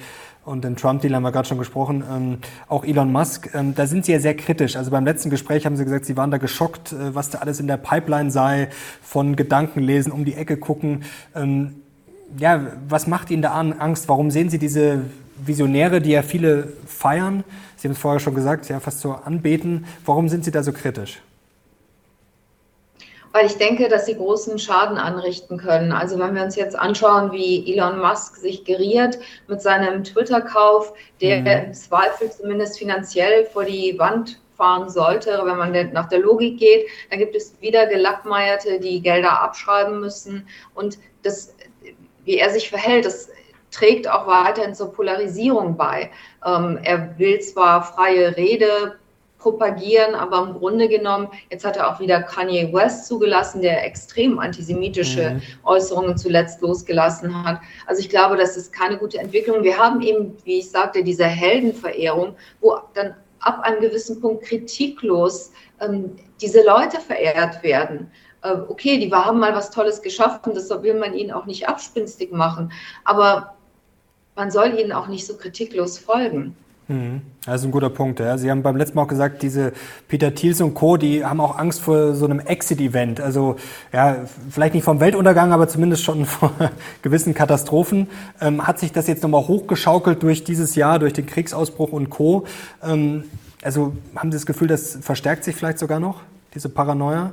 und 0.49 0.63
den 0.63 0.75
Trump-Deal 0.75 1.13
haben 1.13 1.21
wir 1.21 1.31
gerade 1.31 1.47
schon 1.47 1.59
gesprochen, 1.59 2.03
ähm, 2.11 2.37
auch 2.67 2.83
Elon 2.83 3.11
Musk, 3.11 3.53
ähm, 3.53 3.75
da 3.75 3.85
sind 3.85 4.05
Sie 4.05 4.11
ja 4.11 4.19
sehr 4.19 4.35
kritisch. 4.35 4.75
Also 4.75 4.89
beim 4.89 5.05
letzten 5.05 5.29
Gespräch 5.29 5.65
haben 5.65 5.75
Sie 5.75 5.83
gesagt, 5.83 6.05
Sie 6.05 6.17
waren 6.17 6.31
da 6.31 6.37
geschockt, 6.37 6.91
äh, 6.91 7.13
was 7.13 7.29
da 7.29 7.37
alles 7.37 7.59
in 7.59 7.67
der 7.67 7.77
Pipeline 7.77 8.31
sei, 8.31 8.69
von 9.03 9.35
Gedankenlesen, 9.35 10.11
um 10.11 10.25
die 10.25 10.33
Ecke 10.33 10.57
gucken. 10.57 11.03
Ähm, 11.35 11.75
ja, 12.37 12.65
was 12.87 13.05
macht 13.05 13.29
Ihnen 13.29 13.43
da 13.43 13.51
Angst? 13.51 14.09
Warum 14.09 14.31
sehen 14.31 14.49
Sie 14.49 14.57
diese 14.57 15.01
Visionäre, 15.37 16.01
die 16.01 16.11
ja 16.11 16.23
viele 16.23 16.73
feiern? 16.87 17.43
Sie 17.77 17.87
haben 17.87 17.93
es 17.93 17.99
vorher 17.99 18.19
schon 18.19 18.33
gesagt, 18.33 18.67
ja, 18.69 18.79
fast 18.79 19.01
so 19.01 19.13
anbeten. 19.13 19.85
Warum 20.03 20.29
sind 20.29 20.45
Sie 20.45 20.51
da 20.51 20.63
so 20.63 20.71
kritisch? 20.71 21.21
Weil 23.31 23.45
ich 23.45 23.57
denke, 23.57 23.89
dass 23.89 24.05
sie 24.05 24.15
großen 24.15 24.57
Schaden 24.59 24.97
anrichten 24.97 25.57
können. 25.57 25.91
Also 25.91 26.17
wenn 26.19 26.35
wir 26.35 26.43
uns 26.43 26.55
jetzt 26.55 26.77
anschauen, 26.77 27.31
wie 27.31 27.71
Elon 27.71 27.99
Musk 27.99 28.37
sich 28.37 28.65
geriert 28.65 29.19
mit 29.47 29.61
seinem 29.61 30.03
Twitter-Kauf, 30.03 30.93
der 31.21 31.41
mhm. 31.41 31.47
im 31.47 31.73
Zweifel 31.73 32.31
zumindest 32.31 32.79
finanziell 32.79 33.45
vor 33.45 33.65
die 33.65 33.97
Wand 33.99 34.39
fahren 34.57 34.89
sollte, 34.89 35.41
wenn 35.45 35.57
man 35.57 35.93
nach 35.93 36.09
der 36.09 36.19
Logik 36.19 36.59
geht, 36.59 36.87
dann 37.09 37.19
gibt 37.19 37.35
es 37.35 37.55
wieder 37.61 37.85
Gelackmeierte, 37.87 38.79
die 38.79 39.01
Gelder 39.01 39.41
abschreiben 39.41 39.99
müssen 40.01 40.47
und 40.73 40.97
das, 41.23 41.55
wie 42.25 42.37
er 42.37 42.49
sich 42.49 42.69
verhält, 42.69 43.05
das 43.05 43.29
trägt 43.71 44.09
auch 44.09 44.27
weiterhin 44.27 44.75
zur 44.75 44.91
Polarisierung 44.91 45.77
bei. 45.77 46.11
Ähm, 46.45 46.79
er 46.83 47.17
will 47.17 47.39
zwar 47.39 47.83
freie 47.83 48.35
Rede 48.35 48.97
propagieren, 49.39 50.15
aber 50.15 50.47
im 50.47 50.53
Grunde 50.53 50.87
genommen, 50.87 51.29
jetzt 51.49 51.65
hat 51.65 51.77
er 51.77 51.89
auch 51.89 51.99
wieder 51.99 52.21
Kanye 52.21 52.71
West 52.73 53.07
zugelassen, 53.07 53.61
der 53.61 53.85
extrem 53.85 54.37
antisemitische 54.37 55.31
mhm. 55.31 55.41
Äußerungen 55.63 56.17
zuletzt 56.17 56.61
losgelassen 56.61 57.43
hat. 57.45 57.59
Also 57.87 58.01
ich 58.01 58.09
glaube, 58.09 58.37
das 58.37 58.57
ist 58.57 58.71
keine 58.71 58.97
gute 58.97 59.17
Entwicklung. 59.17 59.63
Wir 59.63 59.77
haben 59.77 60.01
eben, 60.01 60.37
wie 60.43 60.59
ich 60.59 60.69
sagte, 60.69 61.03
diese 61.03 61.25
Heldenverehrung, 61.25 62.35
wo 62.59 62.77
dann 62.93 63.15
ab 63.39 63.61
einem 63.61 63.79
gewissen 63.79 64.19
Punkt 64.19 64.43
kritiklos 64.43 65.51
ähm, 65.79 66.15
diese 66.41 66.63
Leute 66.65 66.99
verehrt 66.99 67.63
werden. 67.63 68.11
Äh, 68.41 68.55
okay, 68.67 68.99
die 68.99 69.11
haben 69.11 69.39
mal 69.39 69.55
was 69.55 69.71
Tolles 69.71 70.01
geschaffen, 70.01 70.53
das 70.53 70.69
will 70.69 70.93
man 70.95 71.13
ihnen 71.13 71.31
auch 71.31 71.45
nicht 71.45 71.67
abspinstig 71.67 72.31
machen, 72.31 72.71
aber 73.05 73.55
man 74.35 74.51
soll 74.51 74.77
ihnen 74.77 74.91
auch 74.91 75.07
nicht 75.07 75.25
so 75.25 75.37
kritiklos 75.37 75.97
folgen. 75.97 76.55
Mhm. 76.89 77.21
Das 77.45 77.61
ist 77.61 77.67
ein 77.67 77.71
guter 77.71 77.89
Punkt. 77.89 78.19
Ja. 78.19 78.37
Sie 78.37 78.51
haben 78.51 78.61
beim 78.61 78.75
letzten 78.75 78.97
Mal 78.97 79.03
auch 79.03 79.07
gesagt, 79.07 79.41
diese 79.41 79.71
Peter 80.09 80.35
Thiels 80.35 80.59
und 80.59 80.73
Co., 80.73 80.97
die 80.97 81.23
haben 81.23 81.39
auch 81.39 81.57
Angst 81.57 81.79
vor 81.79 82.13
so 82.13 82.25
einem 82.25 82.41
Exit-Event. 82.41 83.21
Also 83.21 83.55
ja, 83.93 84.17
vielleicht 84.49 84.73
nicht 84.73 84.83
vom 84.83 84.99
Weltuntergang, 84.99 85.53
aber 85.53 85.69
zumindest 85.69 86.03
schon 86.03 86.25
vor 86.25 86.51
gewissen 87.01 87.33
Katastrophen. 87.33 88.07
Ähm, 88.41 88.67
hat 88.67 88.79
sich 88.79 88.91
das 88.91 89.07
jetzt 89.07 89.23
nochmal 89.23 89.47
hochgeschaukelt 89.47 90.21
durch 90.21 90.43
dieses 90.43 90.75
Jahr, 90.75 90.99
durch 90.99 91.13
den 91.13 91.25
Kriegsausbruch 91.25 91.93
und 91.93 92.09
Co. 92.09 92.45
Ähm, 92.83 93.23
also 93.61 93.93
haben 94.15 94.31
Sie 94.31 94.37
das 94.37 94.45
Gefühl, 94.45 94.67
das 94.67 94.97
verstärkt 95.01 95.45
sich 95.45 95.55
vielleicht 95.55 95.79
sogar 95.79 96.01
noch? 96.01 96.21
diese 96.53 96.69
Paranoia? 96.69 97.31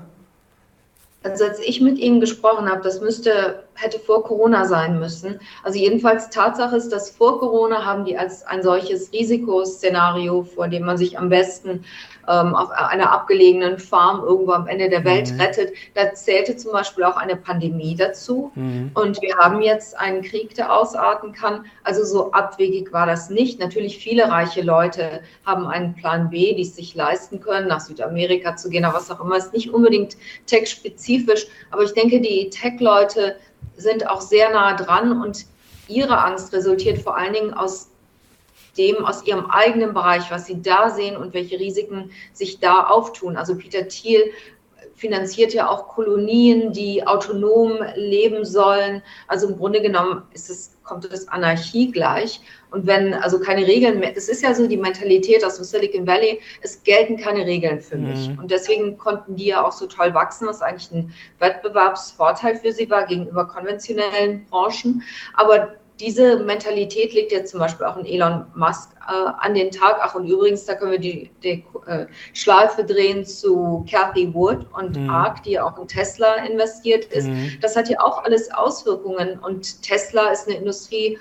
Also 1.22 1.44
als 1.44 1.58
ich 1.60 1.80
mit 1.80 1.98
Ihnen 1.98 2.20
gesprochen 2.20 2.68
habe, 2.68 2.82
das 2.82 3.00
müsste, 3.00 3.64
hätte 3.76 3.98
vor 3.98 4.24
Corona 4.24 4.64
sein 4.64 4.98
müssen. 4.98 5.40
Also 5.62 5.78
jedenfalls 5.78 6.30
Tatsache 6.30 6.76
ist, 6.76 6.90
dass 6.90 7.10
vor 7.10 7.38
Corona 7.38 7.84
haben 7.84 8.04
die 8.04 8.16
als 8.16 8.46
ein 8.46 8.62
solches 8.62 9.12
Risikoszenario, 9.12 10.42
vor 10.42 10.68
dem 10.68 10.84
man 10.84 10.96
sich 10.96 11.18
am 11.18 11.28
besten 11.28 11.84
ähm, 12.28 12.54
auf 12.54 12.70
einer 12.70 13.12
abgelegenen 13.12 13.78
Farm 13.78 14.22
irgendwo 14.24 14.52
am 14.52 14.66
Ende 14.66 14.88
der 14.88 15.04
Welt 15.04 15.32
mhm. 15.32 15.40
rettet. 15.40 15.72
Da 15.94 16.12
zählte 16.14 16.56
zum 16.56 16.72
Beispiel 16.72 17.04
auch 17.04 17.16
eine 17.16 17.36
Pandemie 17.36 17.94
dazu. 17.94 18.50
Mhm. 18.54 18.90
Und 18.94 19.22
wir 19.22 19.36
haben 19.36 19.62
jetzt 19.62 19.98
einen 19.98 20.22
Krieg, 20.22 20.54
der 20.54 20.72
ausarten 20.72 21.32
kann. 21.32 21.66
Also 21.84 22.04
so 22.04 22.32
abwegig 22.32 22.92
war 22.92 23.06
das 23.06 23.30
nicht. 23.30 23.60
Natürlich 23.60 23.98
viele 23.98 24.28
reiche 24.28 24.62
Leute 24.62 25.20
haben 25.44 25.66
einen 25.66 25.94
Plan 25.94 26.30
B, 26.30 26.54
die 26.54 26.62
es 26.62 26.76
sich 26.76 26.94
leisten 26.94 27.40
können, 27.40 27.68
nach 27.68 27.80
Südamerika 27.80 28.56
zu 28.56 28.68
gehen, 28.68 28.84
oder 28.84 28.94
was 28.94 29.10
auch 29.10 29.20
immer. 29.20 29.36
Ist 29.36 29.52
nicht 29.52 29.72
unbedingt 29.72 30.16
tech-spezifisch, 30.46 31.46
aber 31.70 31.82
ich 31.82 31.92
denke, 31.92 32.20
die 32.20 32.50
Tech-Leute 32.50 33.36
sind 33.76 34.08
auch 34.08 34.20
sehr 34.20 34.50
nah 34.50 34.74
dran 34.74 35.22
und 35.22 35.46
ihre 35.88 36.22
Angst 36.24 36.52
resultiert 36.52 36.98
vor 36.98 37.16
allen 37.16 37.32
Dingen 37.32 37.54
aus 37.54 37.90
dem 38.76 39.04
aus 39.04 39.24
ihrem 39.24 39.46
eigenen 39.46 39.94
Bereich, 39.94 40.30
was 40.30 40.46
sie 40.46 40.60
da 40.60 40.90
sehen 40.90 41.16
und 41.16 41.32
welche 41.34 41.58
Risiken 41.58 42.10
sich 42.32 42.60
da 42.60 42.86
auftun. 42.88 43.36
Also 43.36 43.56
Peter 43.56 43.88
Thiel 43.88 44.32
finanziert 44.94 45.52
ja 45.52 45.68
auch 45.68 45.88
Kolonien, 45.88 46.72
die 46.72 47.06
autonom 47.06 47.78
leben 47.94 48.44
sollen. 48.44 49.02
Also 49.28 49.48
im 49.48 49.56
Grunde 49.56 49.80
genommen 49.80 50.22
ist 50.32 50.50
es, 50.50 50.75
kommt 50.86 51.04
es 51.04 51.28
Anarchie 51.28 51.90
gleich. 51.90 52.40
Und 52.70 52.86
wenn 52.86 53.14
also 53.14 53.38
keine 53.38 53.66
Regeln 53.66 53.98
mehr, 54.00 54.12
das 54.12 54.28
ist 54.28 54.42
ja 54.42 54.54
so 54.54 54.66
die 54.66 54.76
Mentalität 54.76 55.44
aus 55.44 55.56
dem 55.56 55.64
Silicon 55.64 56.06
Valley, 56.06 56.40
es 56.62 56.82
gelten 56.82 57.16
keine 57.16 57.44
Regeln 57.46 57.80
für 57.80 57.96
mich. 57.96 58.28
Mhm. 58.28 58.38
Und 58.38 58.50
deswegen 58.50 58.96
konnten 58.96 59.36
die 59.36 59.46
ja 59.46 59.64
auch 59.64 59.72
so 59.72 59.86
toll 59.86 60.14
wachsen, 60.14 60.46
was 60.48 60.62
eigentlich 60.62 60.90
ein 60.92 61.14
Wettbewerbsvorteil 61.38 62.56
für 62.56 62.72
sie 62.72 62.88
war 62.90 63.06
gegenüber 63.06 63.46
konventionellen 63.46 64.46
Branchen. 64.46 65.02
Aber 65.34 65.74
diese 66.00 66.38
Mentalität 66.40 67.14
liegt 67.14 67.32
jetzt 67.32 67.50
zum 67.50 67.60
Beispiel 67.60 67.86
auch 67.86 67.96
in 67.96 68.04
Elon 68.04 68.46
Musk 68.54 68.90
äh, 69.08 69.12
an 69.12 69.54
den 69.54 69.70
Tag. 69.70 69.98
Ach, 70.00 70.14
und 70.14 70.26
übrigens, 70.26 70.66
da 70.66 70.74
können 70.74 70.92
wir 70.92 70.98
die, 70.98 71.30
die 71.42 71.64
äh, 71.86 72.06
Schleife 72.34 72.84
drehen 72.84 73.24
zu 73.24 73.84
Kathy 73.90 74.32
Wood 74.34 74.66
und 74.74 74.96
mhm. 74.96 75.08
ARK, 75.08 75.42
die 75.44 75.58
auch 75.58 75.78
in 75.78 75.88
Tesla 75.88 76.34
investiert 76.44 77.06
ist. 77.06 77.28
Mhm. 77.28 77.58
Das 77.62 77.76
hat 77.76 77.88
ja 77.88 78.00
auch 78.00 78.24
alles 78.24 78.52
Auswirkungen. 78.52 79.38
Und 79.38 79.82
Tesla 79.82 80.28
ist 80.28 80.48
eine 80.48 80.58
Industrie 80.58 81.18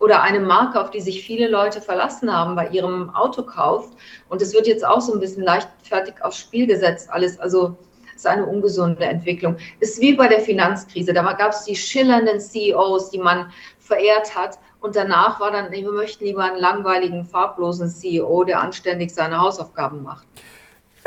oder 0.00 0.22
eine 0.22 0.40
Marke, 0.40 0.80
auf 0.80 0.90
die 0.90 1.00
sich 1.00 1.22
viele 1.22 1.48
Leute 1.48 1.80
verlassen 1.80 2.32
haben 2.32 2.56
bei 2.56 2.68
ihrem 2.68 3.10
Autokauf. 3.10 3.90
Und 4.28 4.42
es 4.42 4.54
wird 4.54 4.66
jetzt 4.66 4.84
auch 4.84 5.00
so 5.00 5.12
ein 5.12 5.20
bisschen 5.20 5.44
leichtfertig 5.44 6.14
aufs 6.22 6.38
Spiel 6.38 6.66
gesetzt, 6.66 7.10
alles. 7.10 7.38
Also 7.38 7.76
ist 8.18 8.26
eine 8.26 8.46
ungesunde 8.46 9.04
Entwicklung. 9.04 9.56
Ist 9.80 10.00
wie 10.00 10.14
bei 10.14 10.28
der 10.28 10.40
Finanzkrise. 10.40 11.12
Da 11.12 11.32
gab 11.32 11.52
es 11.52 11.64
die 11.64 11.76
schillernden 11.76 12.40
CEOs, 12.40 13.10
die 13.10 13.18
man 13.18 13.52
verehrt 13.78 14.34
hat. 14.34 14.58
Und 14.80 14.96
danach 14.96 15.40
war 15.40 15.50
dann, 15.50 15.70
wir 15.70 15.90
möchten 15.90 16.24
lieber 16.24 16.44
einen 16.44 16.58
langweiligen, 16.58 17.24
farblosen 17.24 17.88
CEO, 17.88 18.44
der 18.44 18.60
anständig 18.60 19.14
seine 19.14 19.40
Hausaufgaben 19.40 20.02
macht. 20.02 20.26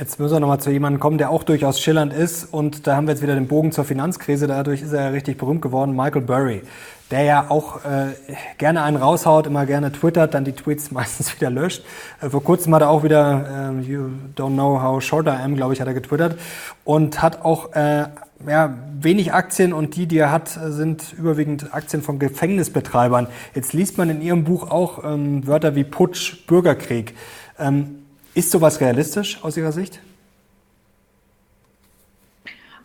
Jetzt 0.02 0.20
müssen 0.20 0.34
wir 0.34 0.40
nochmal 0.40 0.60
zu 0.60 0.72
jemandem 0.72 1.00
kommen, 1.00 1.20
der 1.20 1.30
auch 1.30 1.44
durchaus 1.44 1.80
schillernd 1.80 2.12
ist. 2.12 2.52
Und 2.52 2.88
da 2.88 2.96
haben 2.96 3.06
wir 3.06 3.14
jetzt 3.14 3.22
wieder 3.22 3.36
den 3.36 3.48
Bogen 3.48 3.72
zur 3.72 3.86
Finanzkrise. 3.86 4.48
Dadurch 4.48 4.82
ist 4.82 4.94
er 4.94 5.04
ja 5.04 5.08
richtig 5.10 5.38
berühmt 5.38 5.62
geworden. 5.62 5.96
Michael 5.96 6.24
Burry, 6.24 6.64
der 7.12 7.22
ja 7.22 7.46
auch 7.50 7.86
äh, 7.86 8.16
gerne 8.58 8.82
einen 8.82 8.98
raushaut, 8.98 9.46
immer 9.46 9.68
gerne 9.68 9.92
twittert, 9.92 10.34
dann 10.34 10.44
die 10.44 10.54
Tweets 10.54 10.90
meistens 10.92 11.36
wieder 11.36 11.52
löscht. 11.52 11.84
Äh, 12.20 12.32
vor 12.32 12.44
kurzem 12.44 12.74
hat 12.74 12.82
er 12.82 12.90
auch 12.90 13.04
wieder 13.04 13.74
äh, 13.78 13.82
You 13.84 14.10
don't 14.36 14.54
know 14.54 14.82
how 14.82 15.00
short 15.04 15.28
I 15.28 15.44
am, 15.44 15.56
glaube 15.56 15.76
ich, 15.76 15.82
hat 15.82 15.88
er 15.88 15.94
getwittert. 15.94 16.36
Und 16.84 17.22
hat 17.22 17.46
auch 17.46 17.74
äh, 17.74 18.06
ja, 18.48 18.74
wenig 19.00 19.34
Aktien 19.34 19.72
und 19.72 19.96
die, 19.98 20.08
die 20.08 20.18
er 20.18 20.32
hat, 20.32 20.50
sind 20.50 21.14
überwiegend 21.16 21.76
Aktien 21.76 22.02
von 22.02 22.18
Gefängnisbetreibern. 22.18 23.28
Jetzt 23.54 23.74
liest 23.74 24.00
man 24.00 24.10
in 24.10 24.24
Ihrem 24.24 24.46
Buch 24.46 24.72
auch 24.72 25.04
ähm, 25.04 25.46
Wörter 25.46 25.76
wie 25.76 25.84
Putsch, 25.84 26.48
Bürgerkrieg. 26.48 27.14
Ähm, 27.60 28.01
ist 28.34 28.52
sowas 28.52 28.80
realistisch 28.80 29.40
aus 29.44 29.58
Ihrer 29.58 29.72
Sicht? 29.72 30.00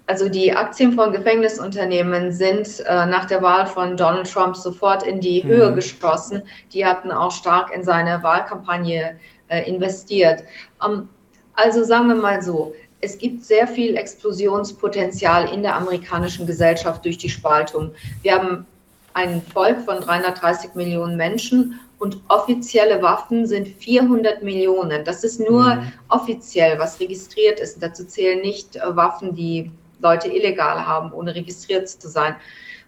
Also 0.09 0.29
die 0.29 0.53
Aktien 0.55 0.93
von 0.93 1.13
Gefängnisunternehmen 1.13 2.31
sind 2.31 2.81
äh, 2.87 3.07
nach 3.07 3.25
der 3.25 3.43
Wahl 3.43 3.67
von 3.67 3.97
Donald 3.97 4.33
Trump 4.33 4.57
sofort 4.57 5.03
in 5.03 5.21
die 5.21 5.43
mhm. 5.43 5.49
Höhe 5.49 5.75
geschossen. 5.75 6.43
Die 6.73 6.87
hatten 6.87 7.11
auch 7.11 7.33
stark 7.33 7.75
in 7.75 7.83
seine 7.83 8.23
Wahlkampagne 8.23 9.19
äh, 9.49 9.69
investiert. 9.69 10.45
Ähm, 10.85 11.09
also 11.55 11.83
sagen 11.83 12.09
wir 12.09 12.15
mal 12.15 12.41
so, 12.41 12.75
es 13.01 13.19
gibt 13.19 13.45
sehr 13.45 13.67
viel 13.67 13.97
Explosionspotenzial 13.97 15.53
in 15.53 15.63
der 15.63 15.75
amerikanischen 15.75 16.47
Gesellschaft 16.47 17.05
durch 17.05 17.19
die 17.19 17.29
Spaltung. 17.29 17.93
Wir 18.23 18.35
haben 18.35 18.67
ein 19.15 19.43
Volk 19.43 19.81
von 19.81 20.01
330 20.01 20.75
Millionen 20.75 21.17
Menschen 21.17 21.81
und 21.99 22.21
offizielle 22.29 23.03
Waffen 23.03 23.47
sind 23.47 23.69
400 23.69 24.43
Millionen. 24.43 25.05
Das 25.05 25.25
ist 25.25 25.41
nur 25.41 25.77
mhm. 25.77 25.93
offiziell, 26.09 26.79
was 26.79 27.01
registriert 27.01 27.61
ist. 27.61 27.83
Dazu 27.83 28.05
zählen 28.05 28.41
nicht 28.41 28.77
äh, 28.77 28.97
Waffen, 28.97 29.35
die 29.35 29.71
Leute 30.01 30.29
illegal 30.29 30.87
haben, 30.87 31.13
ohne 31.13 31.35
registriert 31.35 31.89
zu 31.89 32.09
sein. 32.09 32.37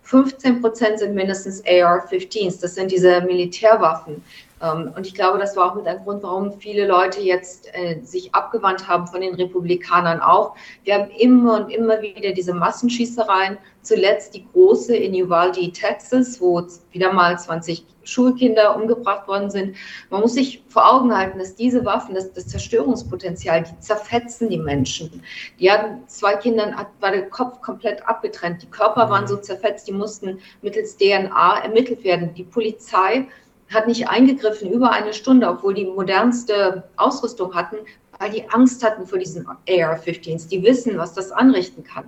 15 0.02 0.60
Prozent 0.60 0.98
sind 0.98 1.14
mindestens 1.14 1.62
AR-15s. 1.66 2.60
Das 2.60 2.74
sind 2.74 2.90
diese 2.90 3.20
Militärwaffen. 3.22 4.22
Ähm, 4.62 4.92
und 4.96 5.06
ich 5.06 5.14
glaube, 5.14 5.38
das 5.38 5.56
war 5.56 5.70
auch 5.70 5.74
mit 5.74 5.86
ein 5.86 6.02
Grund, 6.04 6.22
warum 6.22 6.52
viele 6.52 6.86
Leute 6.86 7.20
jetzt 7.20 7.68
äh, 7.74 8.00
sich 8.02 8.34
abgewandt 8.34 8.88
haben 8.88 9.06
von 9.06 9.20
den 9.20 9.34
Republikanern 9.34 10.20
auch. 10.20 10.54
Wir 10.84 10.94
haben 10.94 11.10
immer 11.10 11.60
und 11.60 11.70
immer 11.70 12.00
wieder 12.02 12.32
diese 12.32 12.54
Massenschießereien. 12.54 13.58
Zuletzt 13.82 14.34
die 14.34 14.46
große 14.52 14.94
in 14.94 15.14
Uvalde, 15.14 15.72
Texas, 15.72 16.40
wo 16.40 16.62
wieder 16.90 17.12
mal 17.12 17.38
20 17.38 17.86
Schulkinder 18.08 18.74
umgebracht 18.74 19.28
worden 19.28 19.50
sind. 19.50 19.76
Man 20.10 20.22
muss 20.22 20.34
sich 20.34 20.64
vor 20.68 20.90
Augen 20.92 21.16
halten, 21.16 21.38
dass 21.38 21.54
diese 21.54 21.84
Waffen, 21.84 22.14
das, 22.14 22.32
das 22.32 22.48
Zerstörungspotenzial, 22.48 23.64
die 23.64 23.78
zerfetzen 23.80 24.48
die 24.48 24.58
Menschen. 24.58 25.22
Die 25.60 25.70
hatten 25.70 26.06
zwei 26.06 26.34
Kindern, 26.36 26.74
war 27.00 27.10
der 27.10 27.28
Kopf 27.28 27.60
komplett 27.60 28.06
abgetrennt. 28.08 28.62
Die 28.62 28.70
Körper 28.70 29.10
waren 29.10 29.26
so 29.26 29.36
zerfetzt, 29.36 29.86
die 29.88 29.92
mussten 29.92 30.40
mittels 30.62 30.96
DNA 30.96 31.60
ermittelt 31.62 32.02
werden. 32.02 32.34
Die 32.34 32.44
Polizei 32.44 33.26
hat 33.72 33.86
nicht 33.86 34.08
eingegriffen 34.08 34.70
über 34.70 34.90
eine 34.92 35.12
Stunde, 35.12 35.48
obwohl 35.48 35.74
die 35.74 35.84
modernste 35.84 36.84
Ausrüstung 36.96 37.54
hatten, 37.54 37.76
weil 38.18 38.30
die 38.30 38.48
Angst 38.50 38.84
hatten 38.84 39.06
vor 39.06 39.18
diesen 39.18 39.46
AR-15s. 39.46 40.48
Die 40.48 40.62
wissen, 40.62 40.98
was 40.98 41.14
das 41.14 41.30
anrichten 41.30 41.84
kann. 41.84 42.04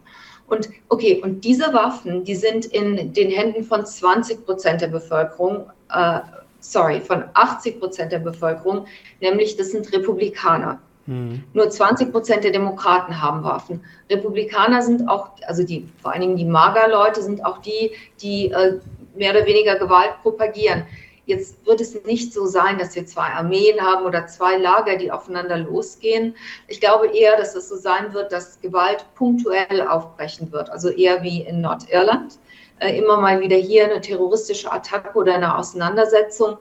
Und 0.49 0.69
okay, 0.89 1.21
und 1.23 1.45
diese 1.45 1.73
Waffen, 1.73 2.25
die 2.25 2.35
sind 2.35 2.67
in 2.67 3.13
den 3.13 3.31
Händen 3.31 3.63
von 3.63 3.87
20 3.87 4.45
Prozent 4.45 4.81
der 4.81 4.89
Bevölkerung, 4.89 5.71
äh, 5.93 6.21
sorry, 6.59 7.01
von 7.01 7.25
80 7.35 7.79
Prozent 7.79 8.11
der 8.11 8.19
Bevölkerung, 8.19 8.87
nämlich 9.21 9.57
das 9.57 9.71
sind 9.71 9.93
Republikaner. 9.93 10.81
Mhm. 11.07 11.45
Nur 11.53 11.71
20 11.71 12.11
Prozent 12.11 12.43
der 12.43 12.51
Demokraten 12.51 13.23
haben 13.23 13.45
Waffen. 13.45 13.85
Republikaner 14.11 14.83
sind 14.83 15.09
auch, 15.09 15.31
also 15.47 15.63
die, 15.63 15.89
vor 16.03 16.13
allen 16.13 16.21
Dingen 16.21 16.37
die 16.37 16.45
Mager-Leute 16.45 17.23
sind 17.23 17.45
auch 17.45 17.59
die, 17.59 17.93
die 18.21 18.51
äh, 18.51 18.81
mehr 19.15 19.31
oder 19.31 19.47
weniger 19.47 19.77
Gewalt 19.77 20.15
propagieren. 20.23 20.85
Jetzt 21.27 21.65
wird 21.67 21.81
es 21.81 21.95
nicht 22.05 22.33
so 22.33 22.47
sein, 22.47 22.79
dass 22.79 22.95
wir 22.95 23.07
zwei 23.07 23.27
Armeen 23.27 23.81
haben 23.81 24.05
oder 24.05 24.27
zwei 24.27 24.57
Lager, 24.57 24.97
die 24.97 25.13
aufeinander 25.13 25.59
losgehen. 25.59 26.35
Ich 26.67 26.81
glaube 26.81 27.09
eher, 27.09 27.37
dass 27.37 27.55
es 27.55 27.69
so 27.69 27.77
sein 27.77 28.13
wird, 28.15 28.33
dass 28.33 28.61
Gewalt 28.61 29.05
punktuell 29.15 29.87
aufbrechen 29.87 30.51
wird, 30.51 30.71
also 30.71 30.89
eher 30.89 31.23
wie 31.23 31.43
in 31.43 31.61
Nordirland. 31.61 32.39
Äh, 32.81 32.99
immer 32.99 33.21
mal 33.21 33.41
wieder 33.41 33.57
hier 33.57 33.85
eine 33.85 34.01
terroristische 34.01 34.73
Attacke 34.73 35.17
oder 35.17 35.35
eine 35.35 35.57
Auseinandersetzung. 35.57 36.57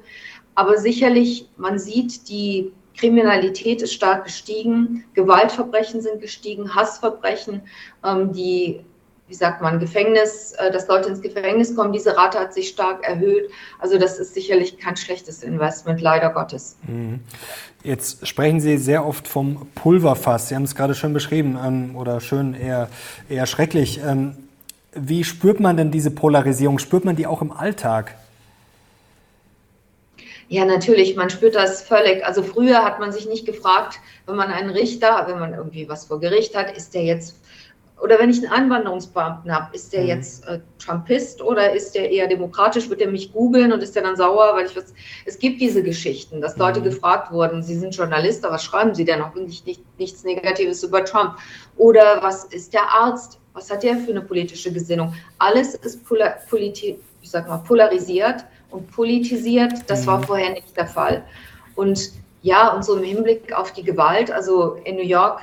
Aber 0.55 0.77
sicherlich, 0.77 1.49
man 1.55 1.79
sieht, 1.79 2.27
die 2.27 2.73
Kriminalität 2.97 3.81
ist 3.81 3.93
stark 3.93 4.25
gestiegen, 4.25 5.05
Gewaltverbrechen 5.13 6.01
sind 6.01 6.19
gestiegen, 6.19 6.75
Hassverbrechen, 6.75 7.61
ähm, 8.03 8.33
die 8.33 8.81
wie 9.29 9.35
sagt 9.35 9.61
man, 9.61 9.79
Gefängnis, 9.79 10.53
äh, 10.53 10.71
dass 10.71 10.87
Leute 10.87 11.09
ins 11.09 11.21
Gefängnis 11.21 11.75
kommen. 11.75 11.93
Diese 11.93 12.17
Rate 12.17 12.39
hat 12.39 12.53
sich 12.53 12.69
stark 12.69 13.07
erhöht. 13.07 13.49
Also 13.77 13.99
das 13.99 14.17
ist 14.17 14.33
sicherlich 14.33 14.79
kein 14.79 14.97
schlechtes 14.97 15.43
Investment, 15.43 16.01
leider 16.01 16.31
Gottes. 16.31 16.77
Mhm. 16.87 17.19
Jetzt 17.83 18.27
sprechen 18.27 18.59
Sie 18.59 18.77
sehr 18.77 19.05
oft 19.05 19.27
vom 19.27 19.67
Pulverfass. 19.75 20.49
Sie 20.49 20.55
haben 20.55 20.63
es 20.63 20.75
gerade 20.75 20.95
schön 20.95 21.13
beschrieben 21.13 21.57
ähm, 21.63 21.95
oder 21.95 22.19
schön 22.19 22.55
eher, 22.55 22.89
eher 23.29 23.45
schrecklich. 23.45 24.01
Ähm, 24.03 24.35
wie 24.93 25.23
spürt 25.23 25.59
man 25.59 25.77
denn 25.77 25.91
diese 25.91 26.09
Polarisierung? 26.09 26.79
Spürt 26.79 27.05
man 27.05 27.15
die 27.15 27.27
auch 27.27 27.43
im 27.43 27.51
Alltag? 27.51 28.15
Ja, 30.47 30.65
natürlich, 30.65 31.15
man 31.15 31.29
spürt 31.29 31.53
das 31.53 31.83
völlig. 31.83 32.25
Also 32.25 32.41
früher 32.41 32.83
hat 32.83 32.99
man 32.99 33.11
sich 33.11 33.27
nicht 33.27 33.45
gefragt, 33.45 33.99
wenn 34.25 34.35
man 34.35 34.51
einen 34.51 34.71
Richter, 34.71 35.25
wenn 35.27 35.37
man 35.37 35.53
irgendwie 35.53 35.87
was 35.87 36.05
vor 36.05 36.19
Gericht 36.19 36.55
hat, 36.55 36.75
ist 36.75 36.95
der 36.95 37.03
jetzt 37.03 37.35
oder 38.01 38.19
wenn 38.19 38.29
ich 38.29 38.37
einen 38.37 38.51
Einwanderungsbeamten 38.51 39.53
habe, 39.53 39.75
ist 39.75 39.93
der 39.93 40.01
mhm. 40.01 40.07
jetzt 40.07 40.47
äh, 40.47 40.59
Trumpist 40.77 41.41
oder 41.41 41.73
ist 41.73 41.95
der 41.95 42.11
eher 42.11 42.27
demokratisch? 42.27 42.89
Wird 42.89 43.01
er 43.01 43.09
mich 43.09 43.33
googeln 43.33 43.71
und 43.71 43.83
ist 43.83 43.95
der 43.95 44.03
dann 44.03 44.15
sauer, 44.15 44.55
weil 44.55 44.65
ich 44.65 44.75
was. 44.75 44.93
Es 45.25 45.37
gibt 45.37 45.59
diese 45.61 45.83
Geschichten, 45.83 46.41
dass 46.41 46.57
Leute 46.57 46.79
mhm. 46.79 46.85
gefragt 46.85 47.31
wurden, 47.31 47.61
Sie 47.61 47.75
sind 47.75 47.95
Journalist, 47.95 48.45
aber 48.45 48.55
was 48.55 48.63
schreiben 48.63 48.95
Sie 48.95 49.05
denn 49.05 49.21
auch 49.21 49.35
nicht, 49.35 49.65
nicht, 49.65 49.83
nichts 49.99 50.23
Negatives 50.23 50.83
über 50.83 51.03
Trump? 51.03 51.35
Oder 51.77 52.21
was 52.21 52.45
ist 52.45 52.73
der 52.73 52.83
Arzt? 52.83 53.39
Was 53.53 53.69
hat 53.69 53.83
der 53.83 53.97
für 53.97 54.11
eine 54.11 54.21
politische 54.21 54.71
Gesinnung? 54.71 55.13
Alles 55.37 55.75
ist 55.75 56.05
polar, 56.05 56.35
politi 56.49 56.99
ich 57.21 57.31
sag 57.31 57.47
mal, 57.47 57.57
polarisiert 57.57 58.45
und 58.71 58.89
politisiert. 58.91 59.73
Das 59.87 60.03
mhm. 60.03 60.07
war 60.07 60.23
vorher 60.23 60.51
nicht 60.51 60.75
der 60.77 60.87
Fall. 60.87 61.23
Und 61.75 62.11
ja, 62.41 62.73
und 62.73 62.85
so 62.85 62.95
im 62.95 63.03
Hinblick 63.03 63.51
auf 63.53 63.73
die 63.73 63.83
Gewalt, 63.83 64.31
also 64.31 64.75
in 64.85 64.95
New 64.95 65.03
York 65.03 65.41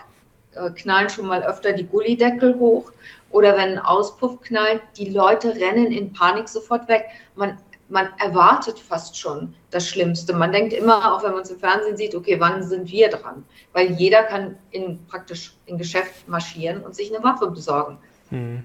knallen 0.75 1.11
schon 1.11 1.27
mal 1.27 1.42
öfter 1.42 1.73
die 1.73 1.87
Gullideckel 1.87 2.59
hoch 2.59 2.92
oder 3.31 3.57
wenn 3.57 3.73
ein 3.73 3.79
Auspuff 3.79 4.40
knallt, 4.40 4.81
die 4.97 5.11
Leute 5.11 5.55
rennen 5.55 5.92
in 5.92 6.12
Panik 6.12 6.49
sofort 6.49 6.88
weg. 6.88 7.07
Man, 7.35 7.59
man 7.88 8.09
erwartet 8.19 8.79
fast 8.79 9.16
schon 9.19 9.55
das 9.71 9.88
Schlimmste. 9.88 10.33
Man 10.33 10.53
denkt 10.53 10.73
immer, 10.73 11.14
auch 11.14 11.23
wenn 11.23 11.33
man 11.33 11.42
es 11.42 11.51
im 11.51 11.59
Fernsehen 11.59 11.97
sieht, 11.97 12.14
okay, 12.14 12.40
wann 12.40 12.62
sind 12.62 12.90
wir 12.90 13.09
dran? 13.09 13.45
Weil 13.73 13.92
jeder 13.92 14.23
kann 14.23 14.57
in, 14.71 15.05
praktisch 15.07 15.55
in 15.66 15.79
Geschäft 15.79 16.29
marschieren 16.29 16.83
und 16.83 16.95
sich 16.95 17.14
eine 17.14 17.23
Waffe 17.23 17.49
besorgen. 17.51 17.99
Hm. 18.31 18.64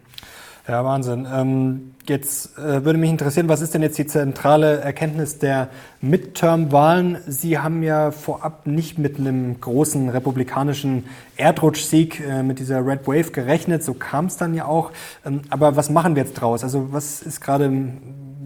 Ja, 0.68 0.86
Wahnsinn. 0.86 1.28
Ähm, 1.32 1.96
jetzt 2.08 2.56
äh, 2.60 2.86
würde 2.86 3.00
mich 3.00 3.10
interessieren, 3.10 3.50
was 3.50 3.62
ist 3.62 3.74
denn 3.74 3.82
jetzt 3.82 3.98
die 3.98 4.06
zentrale 4.06 4.80
Erkenntnis 4.80 5.40
der 5.40 5.70
Midterm-Wahlen? 6.02 7.18
Sie 7.26 7.58
haben 7.58 7.82
ja 7.82 8.12
vorab 8.12 8.68
nicht 8.68 9.00
mit 9.00 9.18
einem 9.18 9.60
großen 9.60 10.10
republikanischen 10.10 11.06
Erdrutschsieg 11.36 12.20
äh, 12.20 12.44
mit 12.44 12.60
dieser 12.60 12.86
Red 12.86 13.08
Wave 13.08 13.32
gerechnet. 13.32 13.84
So 13.84 13.96
kam 13.96 14.28
es 14.28 14.38
dann 14.38 14.54
ja 14.54 14.66
auch. 14.66 14.92
Ähm, 15.26 15.42
aber 15.50 15.76
was 15.76 15.90
machen 15.90 16.16
wir 16.16 16.24
jetzt 16.24 16.36
draus? 16.36 16.64
Also 16.64 16.94
was 16.94 17.24
ist 17.24 17.42
gerade 17.42 17.72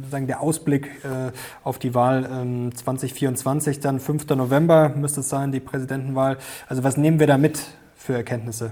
sagen, 0.09 0.27
der 0.27 0.39
Ausblick 0.39 0.85
äh, 1.03 1.31
auf 1.65 1.79
die 1.79 1.93
Wahl 1.93 2.29
ähm, 2.31 2.73
2024, 2.73 3.81
dann 3.81 3.99
5. 3.99 4.29
November 4.29 4.89
müsste 4.95 5.19
es 5.19 5.27
sein, 5.27 5.51
die 5.51 5.59
Präsidentenwahl. 5.59 6.37
Also 6.69 6.85
was 6.85 6.95
nehmen 6.95 7.19
wir 7.19 7.27
da 7.27 7.37
mit 7.37 7.59
für 7.97 8.13
Erkenntnisse? 8.13 8.71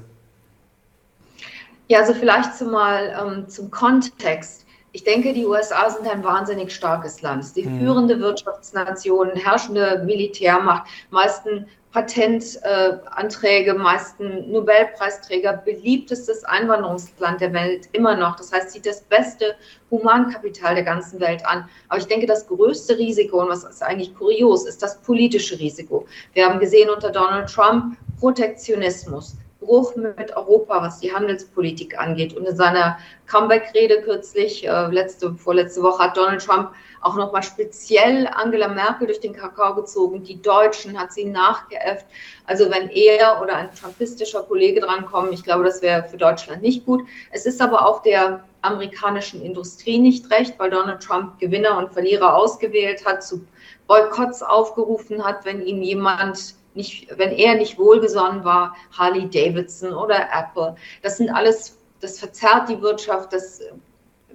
Ja, 1.93 1.99
also 1.99 2.15
vielleicht 2.15 2.55
zumal 2.55 3.15
ähm, 3.21 3.47
zum 3.47 3.69
Kontext. 3.69 4.65
Ich 4.93 5.03
denke, 5.03 5.31
die 5.31 5.45
USA 5.45 5.91
sind 5.91 6.07
ein 6.07 6.23
wahnsinnig 6.23 6.73
starkes 6.73 7.21
Land. 7.21 7.55
Die 7.55 7.67
mhm. 7.67 7.81
führende 7.81 8.19
Wirtschaftsnation, 8.19 9.29
herrschende 9.35 10.01
Militärmacht, 10.03 10.89
meisten 11.11 11.67
Patentanträge, 11.91 13.71
äh, 13.71 13.73
meisten 13.75 14.51
Nobelpreisträger, 14.51 15.53
beliebtestes 15.53 16.43
Einwanderungsland 16.45 17.41
der 17.41 17.53
Welt 17.53 17.89
immer 17.91 18.15
noch. 18.15 18.37
Das 18.37 18.51
heißt, 18.51 18.71
sieht 18.71 18.87
das 18.87 19.01
beste 19.01 19.53
Humankapital 19.91 20.73
der 20.73 20.85
ganzen 20.85 21.19
Welt 21.19 21.45
an. 21.45 21.69
Aber 21.89 21.99
ich 21.99 22.07
denke, 22.07 22.25
das 22.25 22.47
größte 22.47 22.97
Risiko, 22.97 23.39
und 23.43 23.49
was 23.49 23.63
ist 23.65 23.83
eigentlich 23.83 24.15
kurios, 24.15 24.65
ist 24.65 24.81
das 24.81 24.99
politische 25.03 25.59
Risiko. 25.59 26.07
Wir 26.33 26.49
haben 26.49 26.59
gesehen 26.59 26.89
unter 26.89 27.11
Donald 27.11 27.53
Trump 27.53 27.97
Protektionismus. 28.19 29.35
Bruch 29.63 29.95
mit 29.95 30.35
Europa, 30.35 30.81
was 30.81 30.99
die 30.99 31.13
Handelspolitik 31.13 31.99
angeht. 31.99 32.35
Und 32.35 32.45
in 32.47 32.55
seiner 32.55 32.97
Comeback-Rede 33.27 34.01
kürzlich, 34.01 34.67
äh, 34.67 34.87
letzte, 34.87 35.33
vorletzte 35.35 35.81
Woche, 35.81 36.03
hat 36.03 36.17
Donald 36.17 36.43
Trump 36.43 36.71
auch 37.01 37.15
nochmal 37.15 37.43
speziell 37.43 38.27
Angela 38.27 38.67
Merkel 38.67 39.07
durch 39.07 39.19
den 39.19 39.33
Kakao 39.33 39.75
gezogen. 39.75 40.23
Die 40.23 40.41
Deutschen 40.41 40.99
hat 40.99 41.11
sie 41.13 41.25
nachgeäfft. 41.25 42.05
Also 42.45 42.69
wenn 42.71 42.89
er 42.89 43.41
oder 43.41 43.55
ein 43.55 43.69
trumpistischer 43.73 44.43
Kollege 44.43 44.81
drankommen, 44.81 45.33
ich 45.33 45.43
glaube, 45.43 45.63
das 45.63 45.81
wäre 45.81 46.03
für 46.03 46.17
Deutschland 46.17 46.61
nicht 46.61 46.85
gut. 46.85 47.03
Es 47.31 47.45
ist 47.45 47.61
aber 47.61 47.87
auch 47.87 48.01
der 48.03 48.43
amerikanischen 48.61 49.41
Industrie 49.41 49.99
nicht 49.99 50.29
recht, 50.31 50.57
weil 50.57 50.69
Donald 50.69 51.03
Trump 51.03 51.39
Gewinner 51.39 51.77
und 51.77 51.91
Verlierer 51.91 52.35
ausgewählt 52.35 53.05
hat, 53.05 53.23
zu 53.23 53.45
Boykotts 53.87 54.41
aufgerufen 54.41 55.23
hat, 55.23 55.45
wenn 55.45 55.61
ihm 55.61 55.81
jemand 55.81 56.55
nicht, 56.75 57.07
wenn 57.17 57.31
er 57.31 57.55
nicht 57.55 57.77
wohlgesonnen 57.77 58.43
war, 58.43 58.75
Harley 58.97 59.29
Davidson 59.29 59.93
oder 59.93 60.27
Apple. 60.33 60.75
Das 61.01 61.17
sind 61.17 61.29
alles, 61.29 61.77
das 62.01 62.19
verzerrt 62.19 62.69
die 62.69 62.81
Wirtschaft, 62.81 63.33
das, 63.33 63.61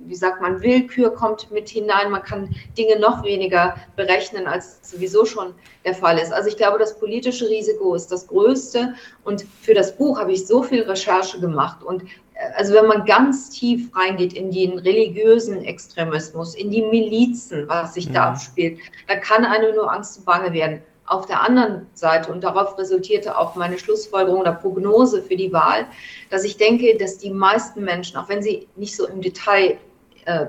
wie 0.07 0.15
sagt 0.15 0.41
man, 0.41 0.61
Willkür 0.63 1.11
kommt 1.11 1.51
mit 1.51 1.69
hinein. 1.69 2.11
Man 2.11 2.23
kann 2.23 2.55
Dinge 2.77 2.99
noch 2.99 3.25
weniger 3.25 3.77
berechnen, 3.97 4.47
als 4.47 4.79
sowieso 4.89 5.25
schon 5.25 5.55
der 5.85 5.95
Fall 5.95 6.19
ist. 6.19 6.33
Also 6.33 6.49
ich 6.49 6.57
glaube, 6.57 6.79
das 6.79 6.99
politische 6.99 7.49
Risiko 7.49 7.95
ist 7.95 8.13
das 8.13 8.27
größte. 8.29 8.95
Und 9.25 9.45
für 9.61 9.75
das 9.75 9.97
Buch 9.97 10.19
habe 10.19 10.33
ich 10.33 10.47
so 10.47 10.63
viel 10.63 10.83
Recherche 10.83 11.41
gemacht. 11.41 11.83
Und 11.83 12.05
äh, 12.35 12.53
also 12.57 12.75
wenn 12.75 12.87
man 12.87 13.05
ganz 13.05 13.51
tief 13.51 13.91
reingeht 13.97 14.33
in 14.33 14.51
den 14.51 14.79
religiösen 14.79 15.65
Extremismus, 15.65 16.55
in 16.55 16.71
die 16.71 16.83
Milizen, 16.83 17.69
was 17.69 17.95
sich 17.95 18.07
ja. 18.07 18.13
da 18.13 18.21
mhm. 18.21 18.35
abspielt, 18.35 18.79
da 19.09 19.17
kann 19.17 19.45
einem 19.45 19.75
nur 19.75 19.93
Angst 19.93 20.19
und 20.19 20.25
Bange 20.25 20.53
werden 20.53 20.83
auf 21.09 21.27
der 21.27 21.43
anderen 21.43 21.87
Seite, 21.95 22.31
und 22.31 22.43
darauf 22.45 22.79
resultierte 22.79 23.39
auch 23.39 23.55
meine 23.55 23.79
Schlussfolgerung 23.79 24.41
oder 24.41 24.53
Prognose 24.53 25.23
für 25.23 25.37
die 25.37 25.53
Wahl, 25.53 25.87
dass 26.31 26.45
ich 26.45 26.57
denke, 26.57 26.97
dass 26.97 27.19
die 27.19 27.31
meisten 27.31 27.83
Menschen, 27.85 28.17
auch 28.17 28.29
wenn 28.29 28.43
sie 28.43 28.69
nicht 28.77 28.95
so 28.95 29.07
im 29.07 29.21
Detail, 29.21 29.79
äh, 30.27 30.47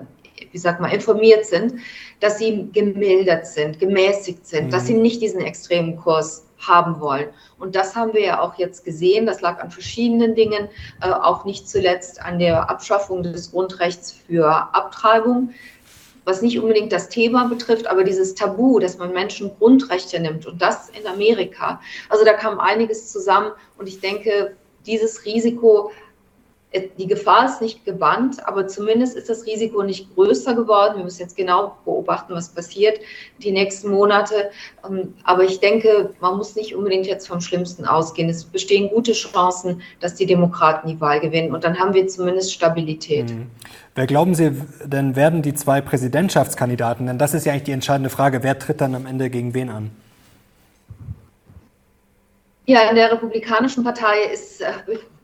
wie 0.52 0.58
sagt 0.58 0.82
man, 0.82 0.92
informiert 0.92 1.46
sind, 1.46 1.76
dass 2.20 2.38
sie 2.38 2.70
gemildert 2.72 3.48
sind, 3.48 3.80
gemäßigt 3.80 4.46
sind, 4.46 4.68
mhm. 4.68 4.70
dass 4.72 4.88
sie 4.88 4.96
nicht 4.96 5.22
diesen 5.22 5.42
extremen 5.42 5.98
Kurs 5.98 6.46
haben 6.60 7.00
wollen. 7.00 7.30
Und 7.58 7.76
das 7.76 7.96
haben 7.96 8.14
wir 8.14 8.22
ja 8.22 8.42
auch 8.42 8.56
jetzt 8.56 8.84
gesehen. 8.84 9.26
Das 9.26 9.42
lag 9.42 9.62
an 9.62 9.72
verschiedenen 9.72 10.36
Dingen, 10.36 10.68
äh, 11.02 11.10
auch 11.10 11.46
nicht 11.46 11.70
zuletzt 11.70 12.22
an 12.22 12.40
der 12.40 12.70
Abschaffung 12.70 13.24
des 13.24 13.52
Grundrechts 13.52 14.12
für 14.12 14.50
Abtreibung 14.74 15.52
was 16.26 16.42
nicht 16.42 16.60
unbedingt 16.60 16.92
das 16.92 17.10
Thema 17.10 17.48
betrifft, 17.48 17.88
aber 17.88 18.04
dieses 18.04 18.36
Tabu, 18.36 18.80
dass 18.80 18.98
man 18.98 19.14
Menschen 19.14 19.52
Grundrechte 19.58 20.20
nimmt 20.20 20.46
und 20.46 20.62
das 20.62 20.90
in 20.90 21.08
Amerika. 21.08 21.82
Also 22.10 22.26
da 22.26 22.34
kam 22.34 22.60
einiges 22.60 23.12
zusammen 23.12 23.52
und 23.78 23.88
ich 23.88 24.00
denke, 24.00 24.56
dieses 24.86 25.26
Risiko 25.26 25.92
die 27.00 27.08
Gefahr 27.08 27.46
ist 27.46 27.62
nicht 27.62 27.84
gebannt, 27.84 28.48
aber 28.48 28.68
zumindest 28.68 29.18
ist 29.18 29.28
das 29.28 29.48
Risiko 29.48 29.82
nicht 29.82 30.14
größer 30.14 30.54
geworden. 30.54 30.98
Wir 30.98 31.04
müssen 31.04 31.22
jetzt 31.22 31.36
genau 31.36 31.76
beobachten, 31.84 32.34
was 32.34 32.50
passiert 32.50 33.00
die 33.40 33.52
nächsten 33.52 33.90
Monate. 33.90 34.52
Ähm, 34.88 35.16
aber 35.24 35.46
ich 35.46 35.60
denke, 35.60 36.12
man 36.20 36.38
muss 36.38 36.56
nicht 36.56 36.76
unbedingt 36.76 37.08
jetzt 37.08 37.28
vom 37.28 37.42
Schlimmsten 37.42 37.86
ausgehen. 37.86 38.30
Es 38.30 38.44
bestehen 38.44 38.90
gute 38.90 39.14
Chancen, 39.14 39.82
dass 40.00 40.14
die 40.14 40.28
Demokraten 40.28 40.88
die 40.88 41.02
Wahl 41.02 41.20
gewinnen. 41.20 41.56
Und 41.56 41.64
dann 41.64 41.80
haben 41.80 41.96
wir 41.96 42.08
zumindest 42.08 42.54
Stabilität. 42.54 43.32
Mhm. 43.32 43.48
Wer 43.96 44.06
glauben 44.06 44.36
Sie 44.36 44.52
denn 44.86 45.16
werden 45.16 45.42
die 45.42 45.56
zwei 45.56 45.82
Präsidentschaftskandidaten? 45.82 47.08
Denn 47.08 47.18
das 47.18 47.34
ist 47.34 47.48
ja 47.48 47.54
eigentlich 47.54 47.64
die 47.64 47.72
entscheidende 47.72 48.12
Frage. 48.12 48.44
Wer 48.44 48.60
tritt 48.60 48.80
dann 48.80 48.94
am 48.94 49.08
Ende 49.08 49.32
gegen 49.32 49.56
wen 49.56 49.70
an? 49.70 49.92
Ja, 52.70 52.88
in 52.88 52.96
der 52.98 53.12
Republikanischen 53.12 53.84
Partei 53.84 54.26
ist, 54.32 54.62
äh, 54.62 54.74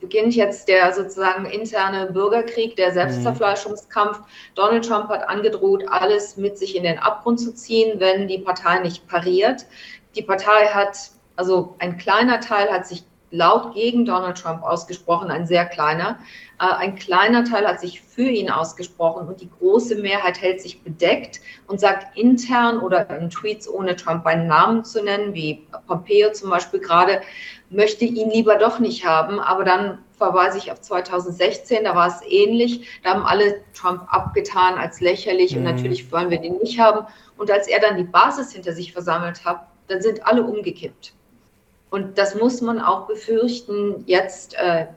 beginnt 0.01 0.33
jetzt 0.33 0.67
der 0.67 0.91
sozusagen 0.91 1.45
interne 1.45 2.07
Bürgerkrieg, 2.11 2.75
der 2.75 2.91
Selbstzerfleischungskampf. 2.91 4.21
Donald 4.55 4.83
Trump 4.83 5.09
hat 5.09 5.29
angedroht, 5.29 5.83
alles 5.87 6.37
mit 6.37 6.57
sich 6.57 6.75
in 6.75 6.81
den 6.81 6.97
Abgrund 6.97 7.39
zu 7.39 7.53
ziehen, 7.53 7.99
wenn 7.99 8.27
die 8.27 8.39
Partei 8.39 8.79
nicht 8.79 9.07
pariert. 9.07 9.67
Die 10.15 10.23
Partei 10.23 10.69
hat, 10.69 10.97
also 11.35 11.75
ein 11.77 11.99
kleiner 11.99 12.39
Teil 12.39 12.71
hat 12.71 12.87
sich 12.87 13.03
laut 13.35 13.73
gegen 13.73 14.05
Donald 14.05 14.37
Trump 14.37 14.63
ausgesprochen, 14.63 15.29
ein 15.29 15.45
sehr 15.45 15.65
kleiner. 15.65 16.19
Äh, 16.59 16.65
ein 16.65 16.95
kleiner 16.95 17.43
Teil 17.43 17.67
hat 17.67 17.79
sich 17.79 18.01
für 18.01 18.29
ihn 18.29 18.49
ausgesprochen 18.49 19.27
und 19.27 19.41
die 19.41 19.49
große 19.49 19.95
Mehrheit 19.95 20.41
hält 20.41 20.61
sich 20.61 20.81
bedeckt 20.81 21.41
und 21.67 21.79
sagt 21.79 22.17
intern 22.17 22.79
oder 22.79 23.09
in 23.09 23.29
Tweets, 23.29 23.67
ohne 23.67 23.95
Trump 23.95 24.25
einen 24.25 24.47
Namen 24.47 24.83
zu 24.83 25.03
nennen, 25.03 25.33
wie 25.33 25.67
Pompeo 25.87 26.31
zum 26.31 26.49
Beispiel 26.49 26.79
gerade, 26.79 27.21
möchte 27.69 28.05
ihn 28.05 28.29
lieber 28.29 28.55
doch 28.55 28.79
nicht 28.79 29.05
haben. 29.05 29.39
Aber 29.39 29.63
dann 29.63 29.99
verweise 30.17 30.57
ich 30.57 30.71
auf 30.71 30.81
2016, 30.81 31.83
da 31.83 31.95
war 31.95 32.07
es 32.07 32.21
ähnlich. 32.27 33.01
Da 33.03 33.11
haben 33.11 33.23
alle 33.23 33.61
Trump 33.73 34.03
abgetan 34.07 34.75
als 34.75 35.01
lächerlich 35.01 35.51
mhm. 35.51 35.59
und 35.59 35.63
natürlich 35.65 36.11
wollen 36.11 36.29
wir 36.29 36.39
den 36.39 36.57
nicht 36.57 36.79
haben. 36.79 37.05
Und 37.37 37.51
als 37.51 37.67
er 37.67 37.79
dann 37.79 37.97
die 37.97 38.03
Basis 38.03 38.53
hinter 38.53 38.71
sich 38.71 38.93
versammelt 38.93 39.43
hat, 39.43 39.67
dann 39.87 40.01
sind 40.01 40.25
alle 40.25 40.43
umgekippt. 40.43 41.13
Und 41.95 42.17
das 42.17 42.35
muss 42.35 42.59
man 42.59 42.81
auch 42.81 43.07
befürchten 43.07 44.03
jetzt 44.05 44.53
äh, 44.55 44.87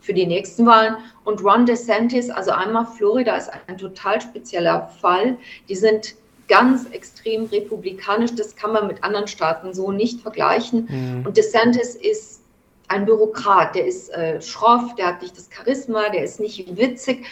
für 0.00 0.12
die 0.12 0.26
nächsten 0.26 0.66
Wahlen. 0.66 0.96
Und 1.24 1.42
Ron 1.42 1.64
DeSantis, 1.64 2.28
also 2.28 2.50
einmal 2.50 2.84
Florida 2.84 3.34
ist 3.34 3.50
ein 3.68 3.78
total 3.78 4.20
spezieller 4.20 4.90
Fall. 5.00 5.38
Die 5.70 5.76
sind 5.76 6.14
ganz 6.48 6.90
extrem 6.90 7.46
republikanisch. 7.46 8.34
Das 8.34 8.54
kann 8.54 8.74
man 8.74 8.86
mit 8.86 9.02
anderen 9.02 9.28
Staaten 9.28 9.72
so 9.72 9.92
nicht 9.92 10.20
vergleichen. 10.20 10.88
Mhm. 10.90 11.26
Und 11.26 11.38
DeSantis 11.38 11.94
ist 11.94 12.42
ein 12.88 13.06
Bürokrat, 13.06 13.74
der 13.74 13.86
ist 13.86 14.12
äh, 14.12 14.38
schroff, 14.42 14.94
der 14.96 15.06
hat 15.06 15.22
nicht 15.22 15.34
das 15.38 15.48
Charisma, 15.50 16.10
der 16.10 16.24
ist 16.24 16.38
nicht 16.38 16.76
witzig. 16.76 17.24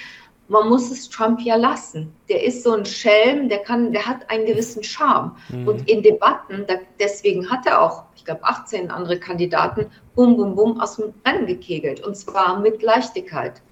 Man 0.49 0.71
muss 0.71 0.91
es 0.91 1.11
Trump 1.11 1.43
ja 1.43 1.57
lassen. 1.57 2.15
Der 2.31 2.43
ist 2.43 2.63
so 2.63 2.73
ein 2.73 2.87
Schelm, 2.87 3.51
der 3.51 3.59
kann, 3.59 3.93
der 3.93 4.07
hat 4.07 4.31
einen 4.31 4.47
gewissen 4.47 4.83
Charme. 4.83 5.37
Mhm. 5.51 5.69
Und 5.69 5.91
in 5.91 6.03
Debatten, 6.03 6.65
da, 6.67 6.77
deswegen 6.99 7.51
hat 7.51 7.67
er 7.67 7.83
auch, 7.83 8.05
ich 8.21 8.27
glaube, 8.27 8.45
18 8.45 8.91
andere 8.91 9.19
Kandidaten, 9.19 9.87
bum, 10.15 10.37
bum, 10.37 10.55
bum, 10.55 10.79
aus 10.79 10.97
dem 10.97 11.15
Rennen 11.27 11.47
gekegelt. 11.47 12.01
Und 12.01 12.17
zwar 12.17 12.61
mit 12.61 12.83
Leichtigkeit. 12.83 13.63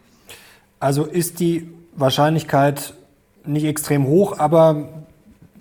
Also 0.80 1.04
ist 1.04 1.38
die 1.38 1.70
Wahrscheinlichkeit 1.94 2.94
nicht 3.44 3.64
extrem 3.64 4.06
hoch, 4.06 4.38
aber 4.38 4.88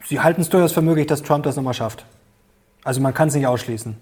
Sie 0.05 0.21
halten 0.21 0.39
es 0.39 0.47
durchaus 0.47 0.71
für 0.71 0.81
möglich, 0.81 1.07
dass 1.07 1.21
Trump 1.21 1.43
das 1.43 1.57
nochmal 1.57 1.73
schafft. 1.73 2.05
Also 2.85 3.01
man 3.01 3.13
kann 3.13 3.27
es 3.27 3.35
nicht 3.35 3.45
ausschließen. 3.45 3.97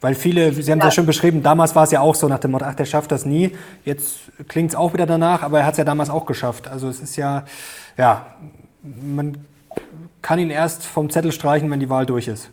Weil 0.00 0.14
viele, 0.14 0.52
Sie 0.52 0.70
haben 0.70 0.78
es 0.78 0.84
ja. 0.84 0.88
ja 0.88 0.90
schon 0.92 1.06
beschrieben, 1.06 1.42
damals 1.42 1.74
war 1.74 1.82
es 1.82 1.90
ja 1.90 2.00
auch 2.00 2.14
so 2.14 2.28
nach 2.28 2.38
dem 2.38 2.52
Motto, 2.52 2.66
ach, 2.68 2.74
der 2.76 2.84
schafft 2.84 3.10
das 3.10 3.24
nie. 3.24 3.56
Jetzt 3.84 4.18
klingt 4.46 4.70
es 4.70 4.76
auch 4.76 4.92
wieder 4.92 5.06
danach, 5.06 5.42
aber 5.42 5.58
er 5.60 5.66
hat 5.66 5.72
es 5.72 5.78
ja 5.78 5.84
damals 5.84 6.08
auch 6.08 6.24
geschafft. 6.24 6.68
Also 6.68 6.88
es 6.88 7.00
ist 7.00 7.16
ja, 7.16 7.46
ja, 7.96 8.26
man 8.82 9.38
kann 10.22 10.38
ihn 10.38 10.50
erst 10.50 10.86
vom 10.86 11.10
Zettel 11.10 11.32
streichen, 11.32 11.68
wenn 11.68 11.80
die 11.80 11.90
Wahl 11.90 12.06
durch 12.06 12.28
ist. 12.28 12.50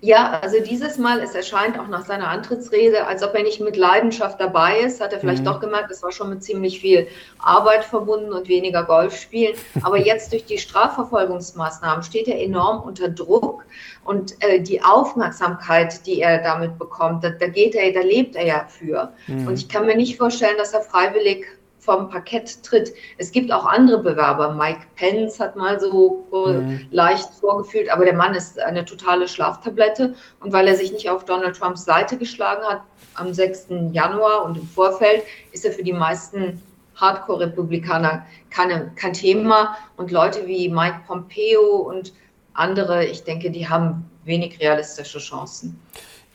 Ja, 0.00 0.38
also 0.42 0.60
dieses 0.60 0.96
Mal, 0.96 1.20
es 1.20 1.34
erscheint 1.34 1.78
auch 1.78 1.88
nach 1.88 2.06
seiner 2.06 2.28
Antrittsrede, 2.28 3.06
als 3.06 3.22
ob 3.24 3.34
er 3.34 3.42
nicht 3.42 3.60
mit 3.60 3.76
Leidenschaft 3.76 4.40
dabei 4.40 4.78
ist. 4.80 5.00
Hat 5.00 5.12
er 5.12 5.18
vielleicht 5.18 5.40
mhm. 5.40 5.46
doch 5.46 5.60
gemerkt, 5.60 5.90
es 5.90 6.02
war 6.02 6.12
schon 6.12 6.30
mit 6.30 6.44
ziemlich 6.44 6.80
viel 6.80 7.08
Arbeit 7.38 7.84
verbunden 7.84 8.32
und 8.32 8.48
weniger 8.48 8.84
Golf 8.84 9.16
spielen. 9.20 9.56
Aber 9.82 9.98
jetzt 9.98 10.32
durch 10.32 10.44
die 10.44 10.58
Strafverfolgungsmaßnahmen 10.58 12.04
steht 12.04 12.28
er 12.28 12.40
enorm 12.40 12.80
unter 12.82 13.08
Druck. 13.08 13.64
Und 14.04 14.40
äh, 14.42 14.60
die 14.60 14.82
Aufmerksamkeit, 14.82 16.06
die 16.06 16.20
er 16.20 16.42
damit 16.42 16.78
bekommt, 16.78 17.24
da, 17.24 17.30
da, 17.30 17.48
geht 17.48 17.74
er, 17.74 17.92
da 17.92 18.00
lebt 18.00 18.36
er 18.36 18.46
ja 18.46 18.66
für. 18.68 19.12
Mhm. 19.26 19.48
Und 19.48 19.54
ich 19.54 19.68
kann 19.68 19.86
mir 19.86 19.96
nicht 19.96 20.16
vorstellen, 20.16 20.56
dass 20.58 20.72
er 20.74 20.82
freiwillig 20.82 21.46
vom 21.78 22.08
Parkett 22.08 22.62
tritt. 22.62 22.92
Es 23.16 23.32
gibt 23.32 23.52
auch 23.52 23.64
andere 23.64 24.02
Bewerber. 24.02 24.52
Mike 24.52 24.86
Pence 24.96 25.40
hat 25.40 25.56
mal 25.56 25.78
so 25.80 26.26
mhm. 26.32 26.86
leicht 26.90 27.28
vorgefühlt, 27.40 27.90
aber 27.90 28.04
der 28.04 28.14
Mann 28.14 28.34
ist 28.34 28.58
eine 28.58 28.84
totale 28.84 29.28
Schlaftablette. 29.28 30.14
Und 30.40 30.52
weil 30.52 30.68
er 30.68 30.76
sich 30.76 30.92
nicht 30.92 31.08
auf 31.08 31.24
Donald 31.24 31.56
Trumps 31.56 31.84
Seite 31.84 32.16
geschlagen 32.18 32.64
hat 32.66 32.82
am 33.14 33.32
6. 33.32 33.68
Januar 33.92 34.44
und 34.44 34.56
im 34.56 34.66
Vorfeld, 34.66 35.22
ist 35.52 35.64
er 35.64 35.72
für 35.72 35.82
die 35.82 35.92
meisten 35.92 36.62
Hardcore-Republikaner 36.96 38.26
kein 38.50 39.12
Thema. 39.12 39.76
Und 39.96 40.10
Leute 40.10 40.46
wie 40.46 40.68
Mike 40.68 41.00
Pompeo 41.06 41.76
und 41.76 42.12
andere, 42.54 43.06
ich 43.06 43.24
denke, 43.24 43.50
die 43.50 43.68
haben 43.68 44.10
wenig 44.24 44.60
realistische 44.60 45.18
Chancen. 45.18 45.80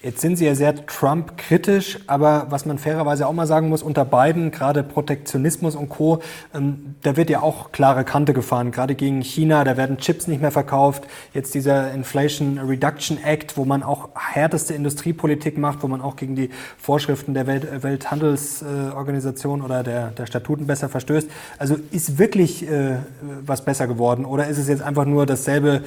Jetzt 0.04 0.20
sind 0.20 0.36
Sie 0.36 0.45
ja 0.45 0.54
sehr 0.54 0.86
Trump-kritisch, 0.86 1.97
aber 2.08 2.47
was 2.49 2.66
man 2.66 2.78
fairerweise 2.78 3.26
auch 3.26 3.32
mal 3.32 3.47
sagen 3.47 3.70
muss, 3.70 3.82
unter 3.82 4.04
beiden, 4.04 4.51
gerade 4.51 4.84
Protektionismus 4.84 5.78
und 5.78 5.88
Co., 5.88 6.22
ähm, 6.54 6.95
da 7.04 7.16
wird 7.16 7.30
ja 7.30 7.41
auch 7.41 7.72
klare 7.72 8.04
Kante 8.04 8.34
gefahren, 8.34 8.72
gerade 8.72 8.95
gegen 8.95 9.22
China, 9.22 9.64
da 9.64 9.78
werden 9.78 9.97
Chips 9.97 10.28
nicht 10.28 10.41
mehr 10.41 10.51
verkauft. 10.51 11.08
Jetzt 11.34 11.54
dieser 11.54 11.93
Inflation 11.93 12.58
Reduction 12.58 13.18
Act, 13.24 13.56
wo 13.56 13.64
man 13.64 13.82
auch 13.82 14.10
härteste 14.14 14.74
Industriepolitik 14.74 15.58
macht, 15.58 15.84
wo 15.84 15.88
man 15.88 16.01
auch 16.01 16.18
gegen 16.18 16.36
die 16.36 16.49
Vorschriften 16.78 17.34
der 17.34 17.47
Welt, 17.47 17.82
Welthandelsorganisation 17.82 19.62
oder 19.62 19.84
der, 19.84 20.10
der 20.10 20.26
Statuten 20.26 20.68
besser 20.68 20.89
verstößt. 20.89 21.30
Also 21.58 21.78
ist 21.91 22.18
wirklich 22.18 22.70
äh, 22.70 22.97
was 23.45 23.64
besser 23.64 23.88
geworden 23.88 24.26
oder 24.26 24.47
ist 24.47 24.58
es 24.58 24.68
jetzt 24.68 24.82
einfach 24.82 25.06
nur 25.06 25.26
dasselbe 25.26 25.84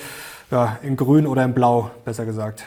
ja, 0.50 0.78
in 0.82 0.96
grün 0.96 1.26
oder 1.26 1.44
in 1.44 1.52
blau, 1.52 1.90
besser 2.06 2.24
gesagt? 2.24 2.64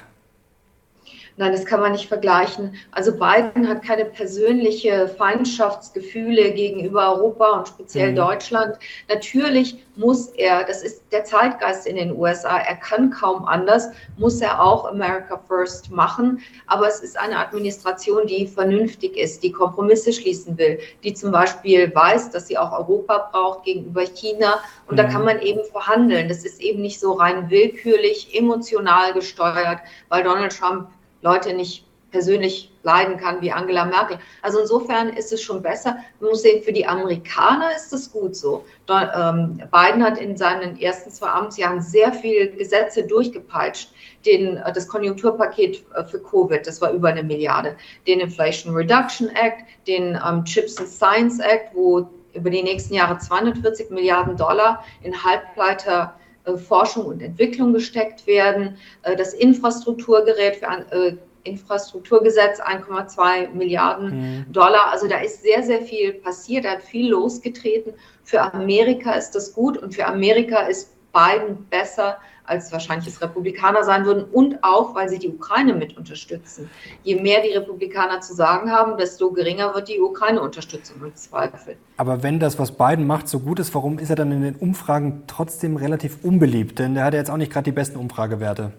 Nein, 1.40 1.54
das 1.54 1.64
kann 1.64 1.80
man 1.80 1.94
nicht 1.94 2.10
vergleichen. 2.10 2.76
Also 2.92 3.14
Biden 3.14 3.70
hat 3.70 3.82
keine 3.82 4.04
persönliche 4.04 5.08
Feindschaftsgefühle 5.08 6.52
gegenüber 6.52 7.14
Europa 7.16 7.52
und 7.52 7.68
speziell 7.70 8.12
mhm. 8.12 8.18
Deutschland. 8.18 8.78
Natürlich 9.08 9.82
muss 9.96 10.28
er, 10.28 10.66
das 10.66 10.84
ist 10.84 11.02
der 11.14 11.24
Zeitgeist 11.24 11.88
in 11.88 11.96
den 11.96 12.14
USA, 12.14 12.58
er 12.58 12.76
kann 12.76 13.10
kaum 13.10 13.46
anders, 13.46 13.88
muss 14.18 14.42
er 14.42 14.62
auch 14.62 14.84
America 14.84 15.40
First 15.48 15.90
machen. 15.92 16.42
Aber 16.68 16.90
es 16.90 17.00
ist 17.00 17.18
eine 17.18 17.38
Administration, 17.38 18.28
die 18.28 18.46
vernünftig 18.46 19.16
ist, 19.16 19.42
die 19.42 19.54
Kompromisse 19.54 20.12
schließen 20.12 20.58
will, 20.58 20.78
die 21.06 21.14
zum 21.14 21.32
Beispiel 21.32 21.90
weiß, 21.96 22.32
dass 22.32 22.48
sie 22.48 22.58
auch 22.58 22.74
Europa 22.74 23.30
braucht 23.32 23.64
gegenüber 23.64 24.04
China. 24.04 24.60
Und 24.88 24.96
mhm. 24.96 24.98
da 24.98 25.04
kann 25.06 25.24
man 25.24 25.40
eben 25.40 25.64
verhandeln. 25.72 26.28
Das 26.28 26.44
ist 26.44 26.60
eben 26.60 26.82
nicht 26.82 27.00
so 27.00 27.14
rein 27.14 27.50
willkürlich, 27.50 28.38
emotional 28.38 29.14
gesteuert, 29.14 29.80
weil 30.10 30.24
Donald 30.24 30.52
Trump 30.60 30.90
Leute 31.22 31.54
nicht 31.54 31.86
persönlich 32.12 32.72
leiden 32.84 33.18
kann 33.18 33.42
wie 33.42 33.52
Angela 33.52 33.86
Merkel. 33.86 34.18
Also 34.42 34.60
insofern 34.60 35.10
ist 35.10 35.32
es 35.32 35.42
schon 35.42 35.62
besser. 35.62 35.98
Man 36.20 36.32
muss 36.32 36.42
sehen, 36.42 36.64
für 36.64 36.74
die 36.74 36.86
Amerikaner 36.86 37.76
ist 37.76 37.94
es 37.94 38.12
gut 38.12 38.36
so. 38.36 38.66
Ähm, 38.90 39.62
Biden 39.72 40.04
hat 40.04 40.18
in 40.18 40.36
seinen 40.38 40.80
ersten 40.80 41.12
zwei 41.12 41.28
Amtsjahren 41.28 41.82
sehr 41.82 42.12
viele 42.14 42.50
Gesetze 42.52 43.04
durchgepeitscht. 43.04 43.92
Den, 44.26 44.58
äh, 44.58 44.74
das 44.74 44.88
Konjunkturpaket 44.88 45.84
äh, 45.94 46.04
für 46.06 46.20
Covid, 46.20 46.66
das 46.66 46.82
war 46.82 46.92
über 46.92 47.10
eine 47.10 47.24
Milliarde. 47.24 47.76
Den 48.08 48.20
Inflation 48.20 48.74
Reduction 48.74 49.30
Act, 49.30 49.66
den 49.88 50.20
ähm, 50.28 50.44
Chips 50.46 50.78
and 50.78 50.90
Science 50.90 51.40
Act, 51.40 51.76
wo 51.76 52.08
über 52.34 52.50
die 52.50 52.64
nächsten 52.64 52.94
Jahre 52.94 53.18
240 53.18 53.90
Milliarden 53.90 54.38
Dollar 54.38 54.84
in 55.02 55.24
Halbleiter 55.24 56.16
Forschung 56.58 57.06
und 57.06 57.22
Entwicklung 57.22 57.74
gesteckt 57.74 58.28
werden. 58.28 58.78
Äh, 59.04 59.16
das 59.16 59.34
Infrastrukturgerät 59.34 60.58
für 60.58 60.86
äh, 60.92 61.18
Infrastrukturgesetz 61.44 62.60
1,2 62.60 63.50
Milliarden 63.50 64.10
mhm. 64.10 64.52
Dollar. 64.52 64.92
Also 64.92 65.08
da 65.08 65.20
ist 65.20 65.42
sehr, 65.42 65.64
sehr 65.64 65.82
viel 65.82 66.14
passiert, 66.14 66.66
da 66.66 66.72
hat 66.72 66.84
viel 66.84 67.10
losgetreten. 67.10 67.94
Für 68.24 68.42
Amerika 68.54 69.14
ist 69.14 69.32
das 69.32 69.54
gut 69.54 69.78
und 69.78 69.96
für 69.96 70.06
Amerika 70.06 70.62
ist 70.62 70.96
Biden 71.12 71.66
besser 71.70 72.18
als 72.50 72.72
wahrscheinlich 72.72 73.08
es 73.08 73.22
Republikaner 73.22 73.84
sein 73.84 74.06
würden 74.06 74.26
und 74.26 74.64
auch, 74.64 74.96
weil 74.96 75.08
sie 75.08 75.20
die 75.20 75.30
Ukraine 75.30 75.74
mit 75.74 75.96
unterstützen. 75.98 76.70
Je 77.04 77.16
mehr 77.22 77.42
die 77.42 77.50
Republikaner 77.50 78.22
zu 78.22 78.34
sagen 78.34 78.72
haben, 78.72 78.98
desto 78.98 79.32
geringer 79.32 79.74
wird 79.76 79.88
die 79.88 80.00
Ukraine-Unterstützung 80.00 80.98
im 81.04 81.16
Zweifel. 81.16 81.78
Aber 81.98 82.24
wenn 82.24 82.40
das, 82.40 82.58
was 82.58 82.72
Biden 82.72 83.06
macht, 83.06 83.28
so 83.28 83.40
gut 83.40 83.60
ist, 83.60 83.74
warum 83.76 84.00
ist 84.00 84.10
er 84.10 84.16
dann 84.16 84.32
in 84.32 84.42
den 84.42 84.56
Umfragen 84.56 85.24
trotzdem 85.28 85.78
relativ 85.78 86.24
unbeliebt? 86.24 86.80
Denn 86.80 86.96
der 86.96 87.06
hat 87.06 87.14
ja 87.14 87.20
jetzt 87.20 87.30
auch 87.30 87.38
nicht 87.38 87.52
gerade 87.52 87.66
die 87.66 87.72
besten 87.72 87.98
Umfragewerte. 87.98 88.72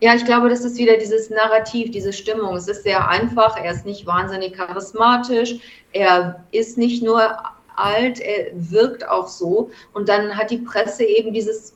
Ja, 0.00 0.14
ich 0.14 0.24
glaube, 0.24 0.48
das 0.48 0.64
ist 0.64 0.78
wieder 0.78 0.96
dieses 0.96 1.30
Narrativ, 1.30 1.90
diese 1.90 2.12
Stimmung. 2.12 2.56
Es 2.56 2.68
ist 2.68 2.82
sehr 2.82 3.08
einfach. 3.08 3.56
Er 3.56 3.72
ist 3.72 3.84
nicht 3.84 4.06
wahnsinnig 4.06 4.54
charismatisch. 4.54 5.56
Er 5.92 6.44
ist 6.50 6.78
nicht 6.78 7.02
nur 7.02 7.36
alt, 7.76 8.20
er 8.20 8.52
wirkt 8.54 9.06
auch 9.08 9.28
so. 9.28 9.70
Und 9.92 10.08
dann 10.08 10.36
hat 10.36 10.50
die 10.50 10.58
Presse 10.58 11.04
eben 11.04 11.32
dieses 11.32 11.74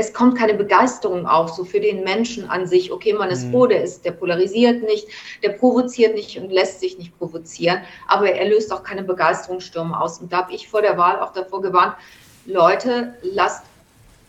es 0.00 0.14
kommt 0.14 0.38
keine 0.38 0.54
Begeisterung 0.54 1.26
auf, 1.26 1.50
so 1.50 1.62
für 1.62 1.78
den 1.78 2.02
Menschen 2.04 2.48
an 2.48 2.66
sich. 2.66 2.90
Okay, 2.90 3.12
man 3.12 3.30
ist 3.30 3.46
mhm. 3.46 3.52
froh, 3.52 3.66
der 3.66 3.84
ist, 3.84 4.04
der 4.04 4.12
polarisiert 4.12 4.82
nicht, 4.82 5.06
der 5.42 5.50
provoziert 5.50 6.14
nicht 6.14 6.38
und 6.38 6.50
lässt 6.50 6.80
sich 6.80 6.98
nicht 6.98 7.16
provozieren, 7.18 7.82
aber 8.08 8.32
er 8.32 8.48
löst 8.48 8.72
auch 8.72 8.82
keine 8.82 9.02
Begeisterungsstürme 9.02 10.00
aus. 10.00 10.18
Und 10.18 10.32
da 10.32 10.38
habe 10.38 10.54
ich 10.54 10.68
vor 10.68 10.80
der 10.80 10.96
Wahl 10.96 11.20
auch 11.20 11.32
davor 11.34 11.60
gewarnt, 11.60 11.96
Leute, 12.46 13.14
lasst 13.22 13.64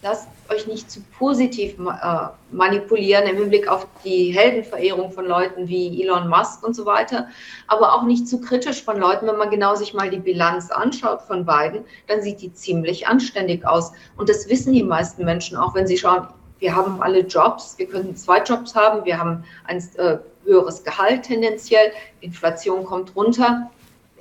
lasst 0.02 0.28
euch 0.50 0.68
nicht 0.68 0.90
zu 0.90 1.02
positiv 1.18 1.76
äh, 1.80 2.28
manipulieren 2.52 3.26
im 3.26 3.38
Hinblick 3.38 3.68
auf 3.68 3.88
die 4.04 4.32
Heldenverehrung 4.32 5.12
von 5.12 5.26
Leuten 5.26 5.68
wie 5.68 6.02
Elon 6.02 6.28
Musk 6.28 6.66
und 6.66 6.76
so 6.76 6.86
weiter, 6.86 7.28
aber 7.68 7.94
auch 7.94 8.04
nicht 8.04 8.28
zu 8.28 8.42
kritisch 8.42 8.84
von 8.84 8.98
Leuten. 8.98 9.28
Wenn 9.28 9.38
man 9.38 9.50
genau 9.50 9.76
sich 9.76 9.94
mal 9.94 10.10
die 10.10 10.20
Bilanz 10.20 10.72
anschaut 10.72 11.22
von 11.22 11.46
beiden, 11.46 11.86
dann 12.08 12.22
sieht 12.22 12.42
die 12.42 12.54
ziemlich 12.54 13.08
anständig 13.08 13.66
aus. 13.66 13.92
Und 14.18 14.30
das 14.30 14.50
wissen 14.50 14.74
die 14.74 14.84
meisten 14.84 15.24
Menschen 15.24 15.58
auch, 15.58 15.76
wenn 15.76 15.88
sie 15.88 15.98
schauen, 15.98 16.28
wir 16.60 16.76
haben 16.76 17.02
alle 17.02 17.22
Jobs, 17.22 17.78
wir 17.78 17.88
können 17.88 18.16
zwei 18.16 18.42
Jobs 18.42 18.76
haben, 18.76 19.04
wir 19.06 19.18
haben 19.18 19.44
ein 19.66 19.78
äh, 19.98 20.18
höheres 20.46 20.84
Gehalt 20.84 21.24
tendenziell, 21.24 21.92
Inflation 22.20 22.84
kommt 22.84 23.16
runter, 23.16 23.72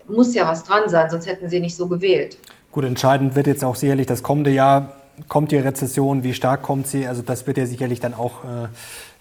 muss 0.08 0.34
ja 0.34 0.48
was 0.48 0.64
dran 0.64 0.88
sein, 0.88 1.10
sonst 1.10 1.26
hätten 1.26 1.48
sie 1.48 1.60
nicht 1.60 1.76
so 1.76 1.86
gewählt. 1.86 2.38
Gut, 2.72 2.84
entscheidend 2.84 3.34
wird 3.34 3.46
jetzt 3.46 3.64
auch 3.64 3.74
sicherlich 3.74 4.06
das 4.06 4.22
kommende 4.22 4.50
Jahr 4.50 4.99
kommt 5.28 5.52
die 5.52 5.56
Rezession, 5.56 6.22
wie 6.22 6.34
stark 6.34 6.62
kommt 6.62 6.86
sie? 6.86 7.06
Also 7.06 7.22
das 7.22 7.46
wird 7.46 7.58
ja 7.58 7.66
sicherlich 7.66 8.00
dann 8.00 8.14
auch 8.14 8.44
äh, 8.44 8.68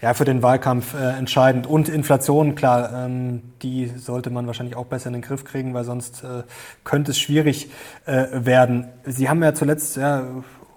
ja, 0.02 0.14
für 0.14 0.24
den 0.24 0.42
Wahlkampf 0.42 0.94
äh, 0.94 1.18
entscheidend. 1.18 1.66
Und 1.66 1.88
Inflation, 1.88 2.54
klar, 2.54 3.06
ähm, 3.06 3.42
die 3.62 3.86
sollte 3.96 4.30
man 4.30 4.46
wahrscheinlich 4.46 4.76
auch 4.76 4.86
besser 4.86 5.08
in 5.08 5.14
den 5.14 5.22
Griff 5.22 5.44
kriegen, 5.44 5.74
weil 5.74 5.84
sonst 5.84 6.24
äh, 6.24 6.42
könnte 6.84 7.10
es 7.10 7.18
schwierig 7.18 7.70
äh, 8.06 8.26
werden. 8.32 8.88
Sie 9.04 9.28
haben 9.28 9.42
ja 9.42 9.54
zuletzt 9.54 9.96
ja, 9.96 10.24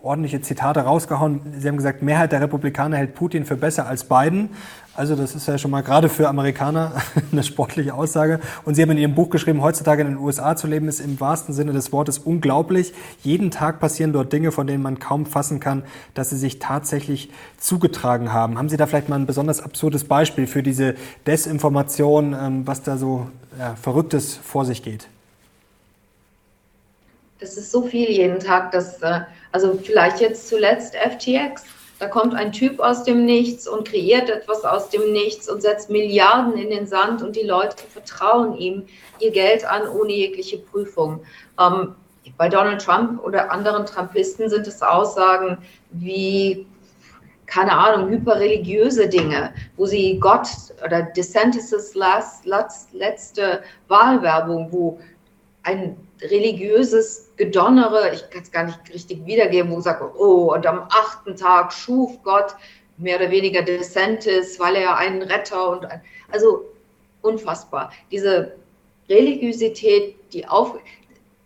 ordentliche 0.03 0.41
Zitate 0.41 0.81
rausgehauen. 0.81 1.41
Sie 1.57 1.67
haben 1.67 1.77
gesagt, 1.77 2.03
Mehrheit 2.03 2.33
der 2.33 2.41
Republikaner 2.41 2.97
hält 2.97 3.15
Putin 3.15 3.45
für 3.45 3.55
besser 3.55 3.87
als 3.87 4.03
Biden. 4.03 4.49
Also 4.95 5.15
das 5.15 5.33
ist 5.33 5.47
ja 5.47 5.57
schon 5.57 5.71
mal 5.71 5.81
gerade 5.81 6.07
für 6.07 6.27
Amerikaner 6.27 6.91
eine 7.31 7.41
sportliche 7.41 7.95
Aussage. 7.95 8.39
Und 8.63 8.75
Sie 8.75 8.83
haben 8.83 8.91
in 8.91 8.99
Ihrem 8.99 9.15
Buch 9.15 9.31
geschrieben, 9.31 9.63
heutzutage 9.63 10.03
in 10.03 10.09
den 10.09 10.17
USA 10.17 10.55
zu 10.55 10.67
leben 10.67 10.87
ist 10.87 10.99
im 10.99 11.19
wahrsten 11.19 11.55
Sinne 11.55 11.73
des 11.73 11.91
Wortes 11.91 12.19
unglaublich. 12.19 12.93
Jeden 13.23 13.49
Tag 13.49 13.79
passieren 13.79 14.13
dort 14.13 14.31
Dinge, 14.31 14.51
von 14.51 14.67
denen 14.67 14.83
man 14.83 14.99
kaum 14.99 15.25
fassen 15.25 15.59
kann, 15.59 15.83
dass 16.13 16.29
sie 16.29 16.37
sich 16.37 16.59
tatsächlich 16.59 17.31
zugetragen 17.57 18.33
haben. 18.33 18.59
Haben 18.59 18.69
Sie 18.69 18.77
da 18.77 18.85
vielleicht 18.85 19.09
mal 19.09 19.15
ein 19.15 19.25
besonders 19.25 19.61
absurdes 19.61 20.03
Beispiel 20.03 20.45
für 20.45 20.61
diese 20.61 20.93
Desinformation, 21.25 22.35
ähm, 22.39 22.67
was 22.67 22.83
da 22.83 22.97
so 22.97 23.27
ja, 23.57 23.75
Verrücktes 23.75 24.35
vor 24.35 24.63
sich 24.63 24.83
geht? 24.83 25.07
Das 27.39 27.57
ist 27.57 27.71
so 27.71 27.81
viel 27.81 28.09
jeden 28.11 28.39
Tag, 28.39 28.71
dass, 28.71 29.01
äh, 29.01 29.21
also 29.51 29.73
vielleicht 29.83 30.21
jetzt 30.21 30.47
zuletzt 30.47 30.95
FTX 30.95 31.63
Da 32.03 32.09
kommt 32.09 32.35
ein 32.35 32.51
Typ 32.51 32.81
aus 32.81 33.05
dem 33.05 33.23
Nichts 33.23 33.65
und 33.65 33.87
kreiert 33.87 34.29
etwas 34.29 34.65
aus 34.65 34.89
dem 34.89 35.13
Nichts 35.13 35.49
und 35.49 35.61
setzt 35.61 35.89
Milliarden 35.89 36.57
in 36.57 36.69
den 36.69 36.85
Sand 36.85 37.21
und 37.21 37.37
die 37.37 37.43
Leute 37.43 37.77
vertrauen 37.77 38.57
ihm 38.57 38.83
ihr 39.19 39.31
Geld 39.31 39.63
an 39.63 39.87
ohne 39.87 40.11
jegliche 40.11 40.57
Prüfung. 40.57 41.21
Ähm, 41.57 41.95
bei 42.37 42.49
Donald 42.49 42.81
Trump 42.81 43.23
oder 43.23 43.49
anderen 43.53 43.85
Trumpisten 43.85 44.49
sind 44.49 44.67
es 44.67 44.81
Aussagen 44.81 45.59
wie 45.91 46.67
keine 47.45 47.71
Ahnung, 47.71 48.09
hyperreligiöse 48.09 49.07
Dinge, 49.07 49.53
wo 49.77 49.85
sie 49.85 50.19
Gott 50.19 50.49
oder 50.83 51.03
DeSantis' 51.03 51.95
last, 51.95 52.45
last, 52.45 52.91
letzte 52.91 53.63
Wahlwerbung, 53.87 54.67
wo 54.73 54.99
ein 55.61 55.95
religiöses 56.23 57.31
Gedonnere, 57.37 58.13
ich 58.13 58.29
kann 58.29 58.43
es 58.43 58.51
gar 58.51 58.65
nicht 58.65 58.79
richtig 58.93 59.25
wiedergeben, 59.25 59.71
wo 59.71 59.81
sagt, 59.81 60.01
oh, 60.17 60.53
und 60.53 60.65
am 60.65 60.83
achten 60.89 61.35
Tag 61.35 61.73
schuf 61.73 62.21
Gott 62.23 62.55
mehr 62.97 63.17
oder 63.17 63.31
weniger 63.31 63.61
DeSantis, 63.61 64.59
weil 64.59 64.75
er 64.75 64.97
einen 64.97 65.21
Retter 65.21 65.69
und 65.69 65.85
ein, 65.85 66.01
also 66.31 66.65
unfassbar. 67.21 67.91
Diese 68.11 68.55
Religiosität, 69.09 70.15
die 70.31 70.47
auf, 70.47 70.77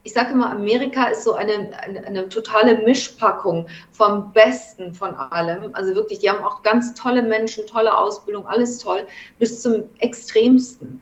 ich 0.03 0.13
sage 0.13 0.32
immer, 0.32 0.51
Amerika 0.51 1.05
ist 1.05 1.23
so 1.23 1.34
eine, 1.34 1.69
eine, 1.82 2.05
eine, 2.05 2.30
totale 2.30 2.78
Mischpackung 2.80 3.67
vom 3.91 4.32
Besten 4.32 4.93
von 4.93 5.13
allem. 5.15 5.73
Also 5.73 5.95
wirklich, 5.95 6.19
die 6.19 6.30
haben 6.30 6.43
auch 6.43 6.63
ganz 6.63 6.93
tolle 6.93 7.21
Menschen, 7.21 7.65
tolle 7.67 7.97
Ausbildung, 7.97 8.45
alles 8.47 8.80
toll, 8.80 9.05
bis 9.39 9.61
zum 9.61 9.84
Extremsten. 9.99 11.01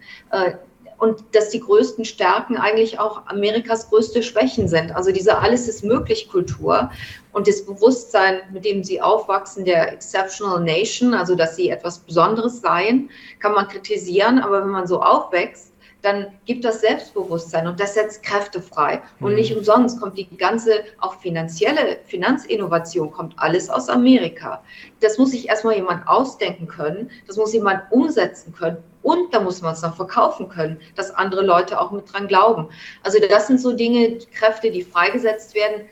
Und 0.97 1.23
dass 1.33 1.49
die 1.49 1.59
größten 1.59 2.05
Stärken 2.05 2.57
eigentlich 2.57 2.99
auch 2.99 3.27
Amerikas 3.27 3.89
größte 3.89 4.23
Schwächen 4.23 4.67
sind. 4.67 4.95
Also 4.95 5.11
diese 5.11 5.37
Alles 5.37 5.67
ist 5.67 5.83
möglich 5.83 6.29
Kultur 6.29 6.89
und 7.33 7.49
das 7.49 7.65
Bewusstsein, 7.65 8.39
mit 8.53 8.63
dem 8.63 8.83
sie 8.83 9.01
aufwachsen, 9.01 9.65
der 9.65 9.91
Exceptional 9.91 10.63
Nation, 10.63 11.13
also 11.13 11.35
dass 11.35 11.57
sie 11.57 11.69
etwas 11.69 11.99
Besonderes 11.99 12.61
seien, 12.61 13.09
kann 13.39 13.53
man 13.53 13.67
kritisieren, 13.67 14.39
aber 14.39 14.61
wenn 14.61 14.71
man 14.71 14.87
so 14.87 15.01
aufwächst, 15.01 15.73
dann 16.05 16.27
gibt 16.45 16.63
das 16.63 16.81
Selbstbewusstsein 16.81 17.65
und 17.67 17.79
das 17.79 17.95
setzt 17.95 18.21
Kräfte 18.21 18.61
frei. 18.61 19.01
Und 19.19 19.31
mhm. 19.31 19.37
nicht 19.37 19.57
umsonst 19.57 19.99
kommt 19.99 20.17
die 20.17 20.37
ganze, 20.37 20.83
auch 20.99 21.15
finanzielle 21.19 21.97
Finanzinnovation, 22.05 23.11
kommt 23.11 23.33
alles 23.37 23.69
aus 23.71 23.89
Amerika. 23.89 24.63
Das 25.01 25.17
muss 25.17 25.31
sich 25.31 25.49
erstmal 25.49 25.75
jemand 25.75 26.07
ausdenken 26.07 26.67
können, 26.67 27.09
das 27.25 27.37
muss 27.37 27.53
jemand 27.53 27.91
umsetzen 27.91 28.53
können 28.53 28.77
und 29.01 29.33
da 29.33 29.39
muss 29.39 29.61
man 29.61 29.73
es 29.73 29.81
noch 29.81 29.95
verkaufen 29.95 30.47
können, 30.49 30.79
dass 30.95 31.11
andere 31.11 31.43
Leute 31.43 31.79
auch 31.79 31.91
mit 31.91 32.11
dran 32.11 32.27
glauben. 32.27 32.69
Also 33.03 33.19
das 33.27 33.47
sind 33.47 33.59
so 33.59 33.73
Dinge, 33.73 34.19
Kräfte, 34.33 34.71
die 34.71 34.83
freigesetzt 34.83 35.55
werden, 35.55 35.87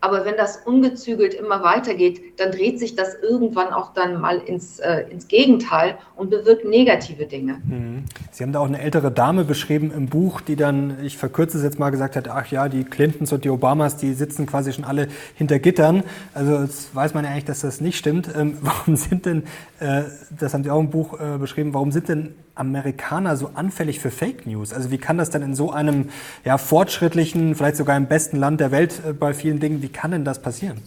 aber 0.00 0.24
wenn 0.24 0.36
das 0.36 0.58
ungezügelt 0.64 1.34
immer 1.34 1.62
weitergeht, 1.62 2.38
dann 2.38 2.52
dreht 2.52 2.78
sich 2.78 2.96
das 2.96 3.14
irgendwann 3.22 3.72
auch 3.72 3.94
dann 3.94 4.20
mal 4.20 4.38
ins, 4.38 4.78
äh, 4.78 5.04
ins 5.10 5.26
Gegenteil 5.26 5.96
und 6.16 6.30
bewirkt 6.30 6.64
negative 6.64 7.26
Dinge. 7.26 7.60
Mhm. 7.64 8.04
Sie 8.30 8.44
haben 8.44 8.52
da 8.52 8.60
auch 8.60 8.66
eine 8.66 8.80
ältere 8.80 9.10
Dame 9.10 9.44
beschrieben 9.44 9.90
im 9.96 10.06
Buch, 10.06 10.40
die 10.42 10.54
dann, 10.54 10.98
ich 11.02 11.16
verkürze 11.16 11.56
es 11.56 11.64
jetzt 11.64 11.78
mal, 11.78 11.90
gesagt 11.90 12.14
hat, 12.14 12.28
ach 12.28 12.46
ja, 12.48 12.68
die 12.68 12.84
Clintons 12.84 13.32
und 13.32 13.44
die 13.44 13.50
Obamas, 13.50 13.96
die 13.96 14.12
sitzen 14.12 14.46
quasi 14.46 14.72
schon 14.72 14.84
alle 14.84 15.08
hinter 15.34 15.58
Gittern. 15.58 16.04
Also 16.34 16.60
jetzt 16.60 16.94
weiß 16.94 17.14
man 17.14 17.24
ja 17.24 17.30
eigentlich, 17.30 17.46
dass 17.46 17.60
das 17.60 17.80
nicht 17.80 17.96
stimmt. 17.96 18.28
Ähm, 18.36 18.58
warum 18.60 18.96
sind 18.96 19.24
denn, 19.26 19.44
äh, 19.80 20.02
das 20.38 20.52
haben 20.52 20.62
Sie 20.62 20.70
auch 20.70 20.80
im 20.80 20.90
Buch 20.90 21.18
äh, 21.18 21.38
beschrieben, 21.38 21.72
warum 21.72 21.90
sind 21.90 22.08
denn 22.08 22.34
Amerikaner 22.54 23.36
so 23.36 23.50
anfällig 23.54 24.00
für 24.00 24.10
Fake 24.10 24.46
News? 24.46 24.72
Also 24.72 24.90
wie 24.90 24.98
kann 24.98 25.18
das 25.18 25.30
denn 25.30 25.42
in 25.42 25.54
so 25.54 25.72
einem 25.72 26.08
ja, 26.44 26.58
fortschrittlichen, 26.58 27.54
vielleicht 27.54 27.76
sogar 27.76 27.96
im 27.96 28.06
besten 28.06 28.36
Land 28.38 28.60
der 28.60 28.70
Welt 28.70 29.00
äh, 29.06 29.12
bei 29.12 29.34
vielen 29.34 29.60
Dingen, 29.60 29.82
wie 29.82 29.88
kann 29.96 30.10
denn 30.10 30.24
das 30.24 30.40
passieren? 30.40 30.82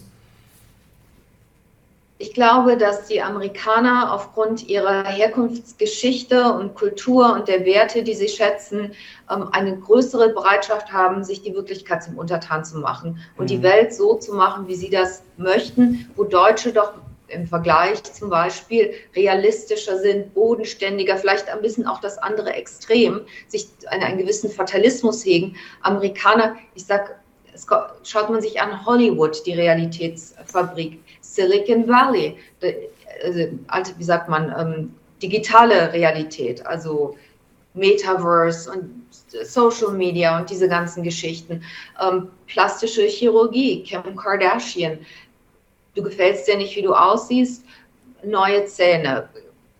Ich 2.18 2.34
glaube, 2.34 2.76
dass 2.76 3.06
die 3.06 3.22
Amerikaner 3.22 4.12
aufgrund 4.12 4.68
ihrer 4.68 5.04
Herkunftsgeschichte 5.04 6.52
und 6.52 6.74
Kultur 6.74 7.32
und 7.32 7.48
der 7.48 7.64
Werte, 7.64 8.02
die 8.02 8.14
sie 8.14 8.28
schätzen, 8.28 8.92
ähm, 9.30 9.48
eine 9.52 9.78
größere 9.78 10.28
Bereitschaft 10.28 10.92
haben, 10.92 11.24
sich 11.24 11.40
die 11.42 11.54
Wirklichkeit 11.54 12.04
zum 12.04 12.18
Untertan 12.18 12.64
zu 12.64 12.78
machen 12.78 13.18
und 13.38 13.44
mhm. 13.44 13.48
die 13.48 13.62
Welt 13.62 13.94
so 13.94 14.16
zu 14.16 14.34
machen, 14.34 14.68
wie 14.68 14.74
sie 14.74 14.90
das 14.90 15.22
möchten, 15.38 16.10
wo 16.14 16.24
Deutsche 16.24 16.74
doch 16.74 16.92
im 17.28 17.46
Vergleich 17.46 18.02
zum 18.02 18.28
Beispiel 18.28 18.92
realistischer 19.16 19.98
sind, 19.98 20.34
bodenständiger, 20.34 21.16
vielleicht 21.16 21.48
ein 21.48 21.62
bisschen 21.62 21.86
auch 21.86 22.00
das 22.00 22.18
andere 22.18 22.52
Extrem, 22.52 23.22
sich 23.48 23.68
einen, 23.86 24.02
einen 24.02 24.18
gewissen 24.18 24.50
Fatalismus 24.50 25.24
hegen. 25.24 25.56
Amerikaner, 25.82 26.56
ich 26.74 26.84
sag, 26.84 27.19
schaut 28.02 28.30
man 28.30 28.40
sich 28.40 28.60
an 28.60 28.84
Hollywood, 28.84 29.44
die 29.46 29.54
Realitätsfabrik, 29.54 31.00
Silicon 31.20 31.88
Valley, 31.88 32.36
also, 33.68 33.92
wie 33.98 34.04
sagt 34.04 34.28
man, 34.28 34.54
ähm, 34.58 34.94
digitale 35.22 35.92
Realität, 35.92 36.64
also 36.66 37.16
Metaverse 37.74 38.70
und 38.70 39.04
Social 39.44 39.92
Media 39.92 40.38
und 40.38 40.50
diese 40.50 40.68
ganzen 40.68 41.02
Geschichten, 41.02 41.62
ähm, 42.00 42.28
plastische 42.46 43.02
Chirurgie, 43.02 43.82
Kim 43.82 44.16
Kardashian, 44.16 44.98
du 45.94 46.02
gefällst 46.02 46.48
dir 46.48 46.56
nicht, 46.56 46.76
wie 46.76 46.82
du 46.82 46.94
aussiehst, 46.94 47.64
neue 48.24 48.64
Zähne, 48.66 49.28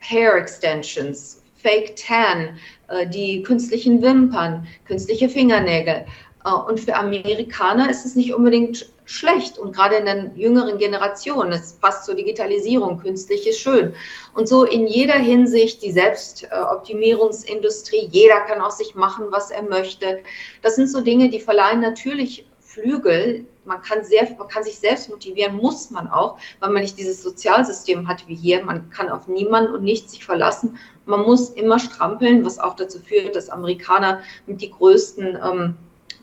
Hair 0.00 0.36
Extensions, 0.36 1.42
Fake 1.56 1.96
Tan, 1.96 2.58
äh, 2.88 3.06
die 3.06 3.42
künstlichen 3.42 4.00
Wimpern, 4.02 4.66
künstliche 4.86 5.28
Fingernägel. 5.28 6.06
Äh, 6.44 6.52
und 6.52 6.80
für 6.80 6.96
Amerikaner 6.96 7.88
ist 7.90 8.04
es 8.04 8.16
nicht 8.16 8.34
unbedingt 8.34 8.90
schlecht 9.04 9.58
und 9.58 9.74
gerade 9.74 9.96
in 9.96 10.06
den 10.06 10.36
jüngeren 10.36 10.78
Generationen, 10.78 11.50
es 11.52 11.72
passt 11.72 12.04
zur 12.04 12.14
Digitalisierung, 12.14 12.98
künstlich 12.98 13.44
ist 13.46 13.58
schön. 13.58 13.94
Und 14.34 14.48
so 14.48 14.64
in 14.64 14.86
jeder 14.86 15.14
Hinsicht 15.14 15.82
die 15.82 15.90
Selbstoptimierungsindustrie, 15.90 18.08
jeder 18.10 18.40
kann 18.42 18.60
aus 18.60 18.78
sich 18.78 18.94
machen, 18.94 19.26
was 19.30 19.50
er 19.50 19.62
möchte. 19.62 20.20
Das 20.62 20.76
sind 20.76 20.88
so 20.88 21.00
Dinge, 21.00 21.28
die 21.28 21.40
verleihen 21.40 21.80
natürlich 21.80 22.46
Flügel 22.60 23.46
man 23.64 23.82
kann, 23.82 24.04
sehr, 24.04 24.28
man 24.36 24.48
kann 24.48 24.64
sich 24.64 24.78
selbst 24.78 25.08
motivieren, 25.08 25.56
muss 25.56 25.90
man 25.90 26.08
auch, 26.08 26.38
weil 26.60 26.70
man 26.70 26.82
nicht 26.82 26.98
dieses 26.98 27.22
Sozialsystem 27.22 28.08
hat 28.08 28.26
wie 28.26 28.34
hier. 28.34 28.64
Man 28.64 28.90
kann 28.90 29.08
auf 29.08 29.28
niemanden 29.28 29.74
und 29.74 29.84
nichts 29.84 30.12
sich 30.12 30.24
verlassen. 30.24 30.78
Man 31.06 31.22
muss 31.22 31.50
immer 31.50 31.78
strampeln, 31.78 32.44
was 32.44 32.58
auch 32.58 32.74
dazu 32.74 32.98
führt, 32.98 33.36
dass 33.36 33.48
Amerikaner 33.48 34.22
mit 34.46 34.60
die 34.60 34.70
größten 34.70 35.38
ähm, 35.42 35.76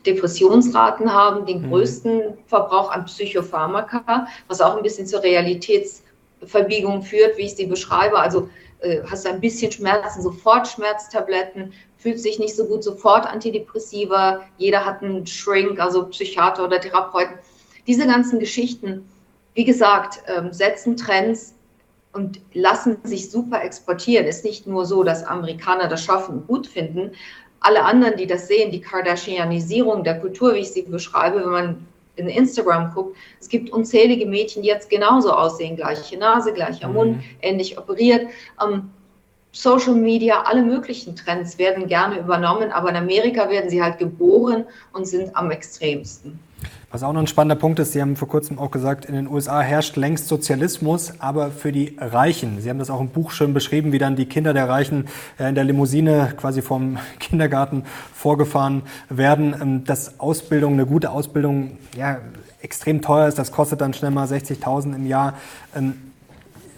Depressionsraten 0.06 1.12
haben, 1.12 1.46
den 1.46 1.62
mhm. 1.62 1.70
größten 1.70 2.22
Verbrauch 2.46 2.90
an 2.90 3.04
Psychopharmaka, 3.04 4.26
was 4.46 4.60
auch 4.60 4.76
ein 4.76 4.82
bisschen 4.82 5.06
zur 5.06 5.22
Realitätsverbiegung 5.22 7.02
führt, 7.02 7.36
wie 7.36 7.42
ich 7.42 7.56
sie 7.56 7.66
beschreibe. 7.66 8.18
Also 8.18 8.48
äh, 8.80 9.00
hast 9.10 9.24
du 9.24 9.30
ein 9.30 9.40
bisschen 9.40 9.72
Schmerzen, 9.72 10.22
sofort 10.22 10.68
Schmerztabletten, 10.68 11.72
fühlt 11.98 12.20
sich 12.20 12.38
nicht 12.38 12.54
so 12.54 12.64
gut, 12.66 12.84
sofort 12.84 13.26
Antidepressiva, 13.26 14.42
jeder 14.56 14.84
hat 14.84 15.02
einen 15.02 15.26
Shrink, 15.26 15.80
also 15.80 16.06
Psychiater 16.06 16.64
oder 16.64 16.80
Therapeuten. 16.80 17.38
Diese 17.86 18.06
ganzen 18.06 18.38
Geschichten, 18.38 19.08
wie 19.54 19.64
gesagt, 19.64 20.22
ähm, 20.28 20.52
setzen 20.52 20.96
Trends 20.96 21.54
und 22.12 22.40
lassen 22.52 22.98
sich 23.02 23.30
super 23.30 23.62
exportieren. 23.62 24.26
Ist 24.26 24.44
nicht 24.44 24.66
nur 24.66 24.86
so, 24.86 25.02
dass 25.02 25.24
Amerikaner 25.24 25.88
das 25.88 26.04
schaffen 26.04 26.38
und 26.38 26.46
gut 26.46 26.66
finden. 26.66 27.12
Alle 27.60 27.84
anderen, 27.84 28.16
die 28.16 28.26
das 28.26 28.48
sehen, 28.48 28.70
die 28.70 28.80
Kardashianisierung 28.80 30.04
der 30.04 30.20
Kultur, 30.20 30.54
wie 30.54 30.60
ich 30.60 30.70
sie 30.70 30.82
beschreibe, 30.82 31.40
wenn 31.40 31.50
man 31.50 31.86
in 32.16 32.28
Instagram 32.28 32.92
guckt, 32.94 33.16
es 33.40 33.48
gibt 33.48 33.70
unzählige 33.70 34.26
Mädchen, 34.26 34.62
die 34.62 34.68
jetzt 34.68 34.90
genauso 34.90 35.32
aussehen, 35.32 35.76
gleiche 35.76 36.18
Nase, 36.18 36.52
gleicher 36.52 36.88
Mund, 36.88 37.16
mhm. 37.18 37.22
ähnlich 37.42 37.78
operiert. 37.78 38.26
Ähm, 38.62 38.90
Social 39.52 39.94
Media, 39.94 40.42
alle 40.42 40.62
möglichen 40.62 41.16
Trends 41.16 41.58
werden 41.58 41.86
gerne 41.86 42.18
übernommen, 42.18 42.70
aber 42.70 42.90
in 42.90 42.96
Amerika 42.96 43.48
werden 43.48 43.70
sie 43.70 43.82
halt 43.82 43.98
geboren 43.98 44.64
und 44.92 45.06
sind 45.06 45.34
am 45.34 45.50
extremsten. 45.50 46.38
Was 46.90 47.02
auch 47.02 47.12
noch 47.12 47.20
ein 47.20 47.26
spannender 47.26 47.56
Punkt 47.56 47.78
ist, 47.80 47.92
Sie 47.92 48.00
haben 48.00 48.16
vor 48.16 48.28
kurzem 48.28 48.58
auch 48.58 48.70
gesagt, 48.70 49.04
in 49.04 49.14
den 49.14 49.28
USA 49.28 49.60
herrscht 49.60 49.96
längst 49.96 50.26
Sozialismus, 50.26 51.12
aber 51.18 51.50
für 51.50 51.70
die 51.70 51.94
Reichen. 51.98 52.62
Sie 52.62 52.70
haben 52.70 52.78
das 52.78 52.88
auch 52.88 53.00
im 53.00 53.10
Buch 53.10 53.30
schön 53.30 53.52
beschrieben, 53.52 53.92
wie 53.92 53.98
dann 53.98 54.16
die 54.16 54.24
Kinder 54.24 54.54
der 54.54 54.70
Reichen 54.70 55.06
äh, 55.38 55.50
in 55.50 55.54
der 55.54 55.64
Limousine 55.64 56.32
quasi 56.38 56.62
vom 56.62 56.96
Kindergarten 57.18 57.84
vorgefahren 58.14 58.82
werden. 59.10 59.54
Ähm, 59.60 59.84
dass 59.84 60.18
Ausbildung, 60.18 60.72
eine 60.72 60.86
gute 60.86 61.10
Ausbildung, 61.10 61.76
ja, 61.94 62.20
extrem 62.62 63.02
teuer 63.02 63.28
ist. 63.28 63.38
Das 63.38 63.52
kostet 63.52 63.82
dann 63.82 63.92
schnell 63.92 64.10
mal 64.10 64.26
60.000 64.26 64.94
im 64.94 65.06
Jahr. 65.06 65.34
Ähm, 65.76 65.94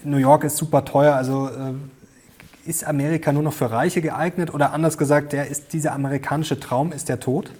New 0.02 0.16
York 0.16 0.42
ist 0.42 0.56
super 0.56 0.84
teuer, 0.84 1.14
also 1.14 1.48
äh, 1.48 2.68
ist 2.68 2.84
Amerika 2.84 3.32
nur 3.32 3.44
noch 3.44 3.52
für 3.52 3.70
Reiche 3.70 4.02
geeignet 4.02 4.52
oder 4.52 4.72
anders 4.72 4.98
gesagt, 4.98 5.32
der 5.32 5.46
ist 5.46 5.72
dieser 5.72 5.92
amerikanische 5.92 6.58
Traum, 6.58 6.90
ist 6.90 7.08
der 7.08 7.20
tot? 7.20 7.52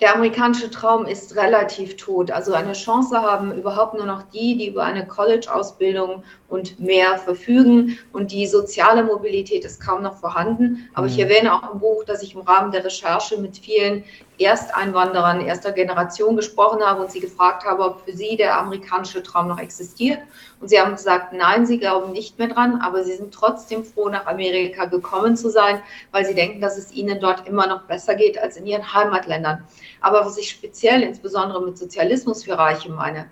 Der 0.00 0.14
amerikanische 0.14 0.70
Traum 0.70 1.04
ist 1.04 1.36
relativ 1.36 1.96
tot. 1.96 2.30
Also 2.30 2.54
eine 2.54 2.72
Chance 2.72 3.20
haben 3.20 3.52
überhaupt 3.52 3.94
nur 3.94 4.06
noch 4.06 4.22
die, 4.22 4.56
die 4.56 4.68
über 4.68 4.84
eine 4.84 5.06
College-Ausbildung 5.06 6.24
und 6.50 6.78
mehr 6.78 7.16
verfügen. 7.16 7.98
Und 8.12 8.32
die 8.32 8.46
soziale 8.46 9.04
Mobilität 9.04 9.64
ist 9.64 9.80
kaum 9.80 10.02
noch 10.02 10.18
vorhanden. 10.18 10.90
Aber 10.94 11.06
mhm. 11.06 11.12
ich 11.12 11.18
erwähne 11.18 11.54
auch 11.54 11.72
im 11.72 11.78
Buch, 11.78 12.04
dass 12.04 12.22
ich 12.22 12.34
im 12.34 12.42
Rahmen 12.42 12.72
der 12.72 12.84
Recherche 12.84 13.38
mit 13.38 13.56
vielen 13.56 14.04
Ersteinwanderern 14.38 15.42
erster 15.42 15.70
Generation 15.70 16.34
gesprochen 16.34 16.82
habe 16.82 17.02
und 17.02 17.10
sie 17.10 17.20
gefragt 17.20 17.64
habe, 17.64 17.84
ob 17.84 18.00
für 18.00 18.12
sie 18.12 18.36
der 18.36 18.58
amerikanische 18.58 19.22
Traum 19.22 19.48
noch 19.48 19.58
existiert. 19.58 20.18
Und 20.60 20.68
sie 20.68 20.80
haben 20.80 20.92
gesagt, 20.92 21.34
nein, 21.34 21.66
sie 21.66 21.78
glauben 21.78 22.12
nicht 22.12 22.38
mehr 22.38 22.48
dran, 22.48 22.80
aber 22.82 23.04
sie 23.04 23.16
sind 23.16 23.34
trotzdem 23.34 23.84
froh, 23.84 24.08
nach 24.08 24.26
Amerika 24.26 24.86
gekommen 24.86 25.36
zu 25.36 25.50
sein, 25.50 25.82
weil 26.10 26.24
sie 26.24 26.34
denken, 26.34 26.60
dass 26.60 26.78
es 26.78 26.90
ihnen 26.92 27.20
dort 27.20 27.46
immer 27.46 27.66
noch 27.66 27.82
besser 27.82 28.14
geht 28.14 28.38
als 28.38 28.56
in 28.56 28.66
ihren 28.66 28.94
Heimatländern. 28.94 29.64
Aber 30.00 30.24
was 30.24 30.38
ich 30.38 30.48
speziell, 30.48 31.02
insbesondere 31.02 31.62
mit 31.62 31.76
Sozialismus 31.76 32.44
für 32.44 32.56
Reiche 32.56 32.90
meine, 32.90 33.26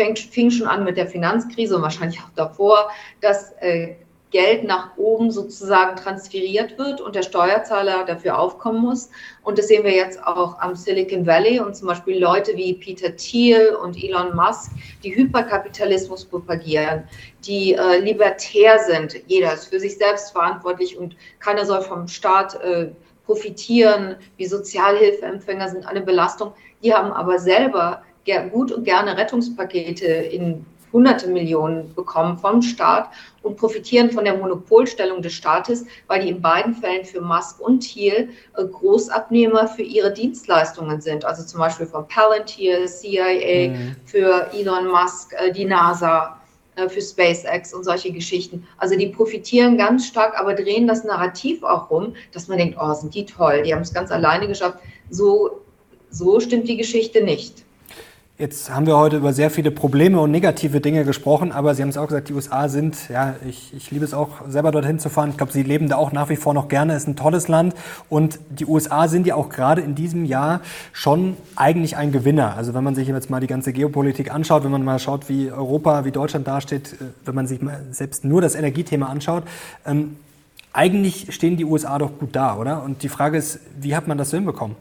fängt, 0.00 0.18
fing 0.18 0.50
schon 0.50 0.66
an 0.66 0.84
mit 0.84 0.96
der 0.96 1.06
Finanzkrise 1.06 1.76
und 1.76 1.82
wahrscheinlich 1.82 2.20
auch 2.20 2.34
davor, 2.34 2.90
dass 3.20 3.52
äh, 3.60 3.96
Geld 4.30 4.64
nach 4.64 4.96
oben 4.96 5.30
sozusagen 5.30 5.96
transferiert 5.96 6.78
wird 6.78 7.00
und 7.00 7.16
der 7.16 7.22
Steuerzahler 7.22 8.04
dafür 8.04 8.38
aufkommen 8.38 8.80
muss. 8.80 9.10
Und 9.42 9.58
das 9.58 9.68
sehen 9.68 9.84
wir 9.84 9.92
jetzt 9.92 10.24
auch 10.24 10.58
am 10.60 10.74
Silicon 10.74 11.26
Valley 11.26 11.60
und 11.60 11.76
zum 11.76 11.88
Beispiel 11.88 12.18
Leute 12.18 12.56
wie 12.56 12.74
Peter 12.74 13.14
Thiel 13.14 13.76
und 13.82 14.02
Elon 14.02 14.34
Musk, 14.34 14.70
die 15.02 15.14
Hyperkapitalismus 15.14 16.24
propagieren, 16.24 17.02
die 17.44 17.74
äh, 17.74 17.98
libertär 17.98 18.78
sind. 18.78 19.16
Jeder 19.26 19.52
ist 19.52 19.66
für 19.66 19.80
sich 19.80 19.98
selbst 19.98 20.30
verantwortlich 20.30 20.96
und 20.96 21.14
keiner 21.40 21.66
soll 21.66 21.82
vom 21.82 22.08
Staat 22.08 22.54
äh, 22.62 22.90
profitieren. 23.26 24.16
Wie 24.38 24.46
Sozialhilfeempfänger 24.46 25.68
sind 25.68 25.86
eine 25.86 26.00
Belastung. 26.00 26.54
Die 26.82 26.94
haben 26.94 27.12
aber 27.12 27.38
selber 27.38 28.02
gut 28.52 28.72
und 28.72 28.84
gerne 28.84 29.16
Rettungspakete 29.16 30.06
in 30.06 30.64
hunderte 30.92 31.28
Millionen 31.28 31.94
bekommen 31.94 32.38
vom 32.38 32.62
Staat 32.62 33.10
und 33.42 33.56
profitieren 33.56 34.10
von 34.10 34.24
der 34.24 34.36
Monopolstellung 34.36 35.22
des 35.22 35.32
Staates, 35.32 35.84
weil 36.08 36.22
die 36.22 36.30
in 36.30 36.40
beiden 36.40 36.74
Fällen 36.74 37.04
für 37.04 37.20
Musk 37.20 37.60
und 37.60 37.80
Thiel 37.80 38.30
äh, 38.56 38.64
Großabnehmer 38.64 39.68
für 39.68 39.82
ihre 39.82 40.12
Dienstleistungen 40.12 41.00
sind. 41.00 41.24
Also 41.24 41.44
zum 41.44 41.60
Beispiel 41.60 41.86
von 41.86 42.06
Palantir, 42.08 42.86
CIA, 42.86 43.68
mhm. 43.68 43.96
für 44.04 44.50
Elon 44.52 44.88
Musk, 44.88 45.32
äh, 45.34 45.52
die 45.52 45.64
NASA, 45.64 46.40
äh, 46.76 46.88
für 46.88 47.00
SpaceX 47.00 47.72
und 47.72 47.84
solche 47.84 48.12
Geschichten. 48.12 48.66
Also 48.78 48.96
die 48.96 49.08
profitieren 49.08 49.78
ganz 49.78 50.06
stark, 50.06 50.38
aber 50.38 50.54
drehen 50.54 50.86
das 50.86 51.04
Narrativ 51.04 51.62
auch 51.62 51.90
rum, 51.90 52.14
dass 52.32 52.48
man 52.48 52.58
denkt, 52.58 52.76
oh, 52.80 52.92
sind 52.94 53.14
die 53.14 53.24
toll, 53.24 53.62
die 53.62 53.72
haben 53.72 53.82
es 53.82 53.94
ganz 53.94 54.10
alleine 54.10 54.46
geschafft. 54.46 54.78
So, 55.08 55.60
so 56.10 56.40
stimmt 56.40 56.68
die 56.68 56.76
Geschichte 56.76 57.22
nicht. 57.22 57.64
Jetzt 58.40 58.74
haben 58.74 58.86
wir 58.86 58.96
heute 58.96 59.18
über 59.18 59.34
sehr 59.34 59.50
viele 59.50 59.70
Probleme 59.70 60.18
und 60.18 60.30
negative 60.30 60.80
Dinge 60.80 61.04
gesprochen, 61.04 61.52
aber 61.52 61.74
Sie 61.74 61.82
haben 61.82 61.90
es 61.90 61.98
auch 61.98 62.06
gesagt, 62.06 62.30
die 62.30 62.32
USA 62.32 62.70
sind, 62.70 63.10
ja, 63.10 63.34
ich, 63.46 63.74
ich 63.74 63.90
liebe 63.90 64.02
es 64.02 64.14
auch, 64.14 64.48
selber 64.48 64.70
dorthin 64.70 64.98
zu 64.98 65.10
fahren. 65.10 65.28
Ich 65.28 65.36
glaube, 65.36 65.52
Sie 65.52 65.62
leben 65.62 65.90
da 65.90 65.96
auch 65.96 66.10
nach 66.10 66.30
wie 66.30 66.36
vor 66.36 66.54
noch 66.54 66.68
gerne, 66.68 66.96
ist 66.96 67.06
ein 67.06 67.16
tolles 67.16 67.48
Land. 67.48 67.74
Und 68.08 68.38
die 68.48 68.64
USA 68.64 69.08
sind 69.08 69.26
ja 69.26 69.34
auch 69.34 69.50
gerade 69.50 69.82
in 69.82 69.94
diesem 69.94 70.24
Jahr 70.24 70.62
schon 70.94 71.36
eigentlich 71.54 71.98
ein 71.98 72.12
Gewinner. 72.12 72.56
Also 72.56 72.72
wenn 72.72 72.82
man 72.82 72.94
sich 72.94 73.08
jetzt 73.08 73.28
mal 73.28 73.40
die 73.40 73.46
ganze 73.46 73.74
Geopolitik 73.74 74.32
anschaut, 74.32 74.64
wenn 74.64 74.70
man 74.70 74.84
mal 74.84 74.98
schaut, 74.98 75.28
wie 75.28 75.52
Europa, 75.52 76.06
wie 76.06 76.10
Deutschland 76.10 76.48
dasteht, 76.48 76.94
äh, 76.94 77.04
wenn 77.26 77.34
man 77.34 77.46
sich 77.46 77.60
mal 77.60 77.82
selbst 77.90 78.24
nur 78.24 78.40
das 78.40 78.54
Energiethema 78.54 79.08
anschaut, 79.10 79.42
ähm, 79.84 80.16
eigentlich 80.72 81.34
stehen 81.34 81.58
die 81.58 81.66
USA 81.66 81.98
doch 81.98 82.18
gut 82.18 82.34
da, 82.34 82.56
oder? 82.56 82.84
Und 82.84 83.02
die 83.02 83.10
Frage 83.10 83.36
ist, 83.36 83.60
wie 83.78 83.94
hat 83.94 84.08
man 84.08 84.16
das 84.16 84.30
so 84.30 84.38
hinbekommen? 84.38 84.76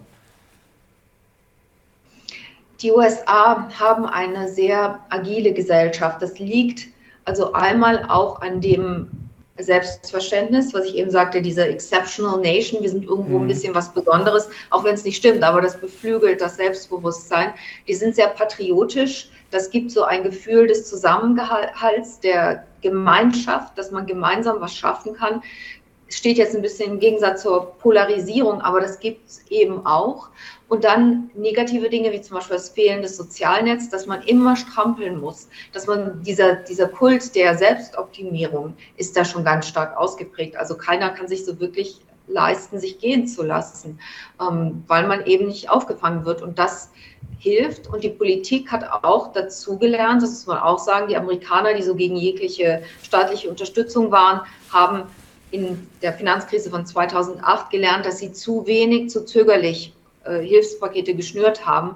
Die 2.81 2.91
USA 2.91 3.69
haben 3.77 4.05
eine 4.05 4.47
sehr 4.47 4.99
agile 5.09 5.53
Gesellschaft. 5.53 6.21
Das 6.21 6.39
liegt 6.39 6.87
also 7.25 7.53
einmal 7.53 8.05
auch 8.09 8.41
an 8.41 8.61
dem 8.61 9.09
Selbstverständnis, 9.57 10.73
was 10.73 10.85
ich 10.85 10.95
eben 10.95 11.11
sagte, 11.11 11.41
dieser 11.41 11.67
Exceptional 11.67 12.39
Nation. 12.39 12.81
Wir 12.81 12.89
sind 12.89 13.03
irgendwo 13.03 13.37
ein 13.37 13.43
mhm. 13.43 13.47
bisschen 13.47 13.75
was 13.75 13.93
Besonderes, 13.93 14.49
auch 14.69 14.83
wenn 14.83 14.95
es 14.95 15.03
nicht 15.03 15.17
stimmt, 15.17 15.43
aber 15.43 15.61
das 15.61 15.79
beflügelt 15.79 16.39
das 16.39 16.55
Selbstbewusstsein. 16.55 17.53
Die 17.87 17.93
sind 17.93 18.15
sehr 18.15 18.27
patriotisch. 18.27 19.29
Das 19.51 19.69
gibt 19.69 19.91
so 19.91 20.03
ein 20.03 20.23
Gefühl 20.23 20.67
des 20.67 20.89
Zusammenhalts, 20.89 22.19
der 22.21 22.65
Gemeinschaft, 22.81 23.77
dass 23.77 23.91
man 23.91 24.05
gemeinsam 24.05 24.61
was 24.61 24.75
schaffen 24.75 25.13
kann. 25.13 25.41
Steht 26.07 26.37
jetzt 26.37 26.55
ein 26.55 26.61
bisschen 26.61 26.93
im 26.93 26.99
Gegensatz 26.99 27.41
zur 27.43 27.73
Polarisierung, 27.79 28.61
aber 28.61 28.79
das 28.79 28.99
gibt 28.99 29.27
es 29.27 29.41
eben 29.49 29.85
auch. 29.85 30.29
Und 30.69 30.83
dann 30.83 31.31
negative 31.33 31.89
Dinge 31.89 32.11
wie 32.11 32.21
zum 32.21 32.37
Beispiel 32.37 32.55
das 32.55 32.69
Fehlen 32.69 33.01
des 33.01 33.17
Sozialnetz, 33.17 33.89
dass 33.89 34.05
man 34.05 34.21
immer 34.21 34.55
strampeln 34.55 35.19
muss, 35.19 35.49
dass 35.73 35.87
man 35.87 36.21
dieser, 36.21 36.55
dieser 36.55 36.87
Kult 36.87 37.33
der 37.35 37.57
Selbstoptimierung 37.57 38.75
ist 38.95 39.17
da 39.17 39.25
schon 39.25 39.43
ganz 39.43 39.67
stark 39.67 39.97
ausgeprägt. 39.97 40.55
Also 40.55 40.77
keiner 40.77 41.09
kann 41.09 41.27
sich 41.27 41.43
so 41.43 41.59
wirklich 41.59 41.99
leisten, 42.27 42.79
sich 42.79 42.99
gehen 42.99 43.27
zu 43.27 43.43
lassen, 43.43 43.99
ähm, 44.39 44.83
weil 44.87 45.07
man 45.07 45.25
eben 45.25 45.47
nicht 45.47 45.71
aufgefangen 45.71 46.23
wird. 46.25 46.43
Und 46.43 46.59
das 46.59 46.91
hilft. 47.39 47.87
Und 47.87 48.03
die 48.03 48.09
Politik 48.09 48.71
hat 48.71 49.03
auch 49.03 49.33
dazugelernt, 49.33 50.21
das 50.21 50.31
muss 50.31 50.47
man 50.47 50.59
auch 50.59 50.77
sagen, 50.77 51.07
die 51.07 51.17
Amerikaner, 51.17 51.73
die 51.73 51.81
so 51.81 51.95
gegen 51.95 52.15
jegliche 52.15 52.83
staatliche 53.01 53.49
Unterstützung 53.49 54.11
waren, 54.11 54.41
haben 54.71 55.03
in 55.49 55.87
der 56.03 56.13
Finanzkrise 56.13 56.69
von 56.69 56.85
2008 56.85 57.71
gelernt, 57.71 58.05
dass 58.05 58.19
sie 58.19 58.33
zu 58.33 58.67
wenig, 58.67 59.09
zu 59.09 59.25
zögerlich 59.25 59.93
äh, 60.23 60.39
Hilfspakete 60.39 61.15
geschnürt 61.15 61.65
haben 61.65 61.95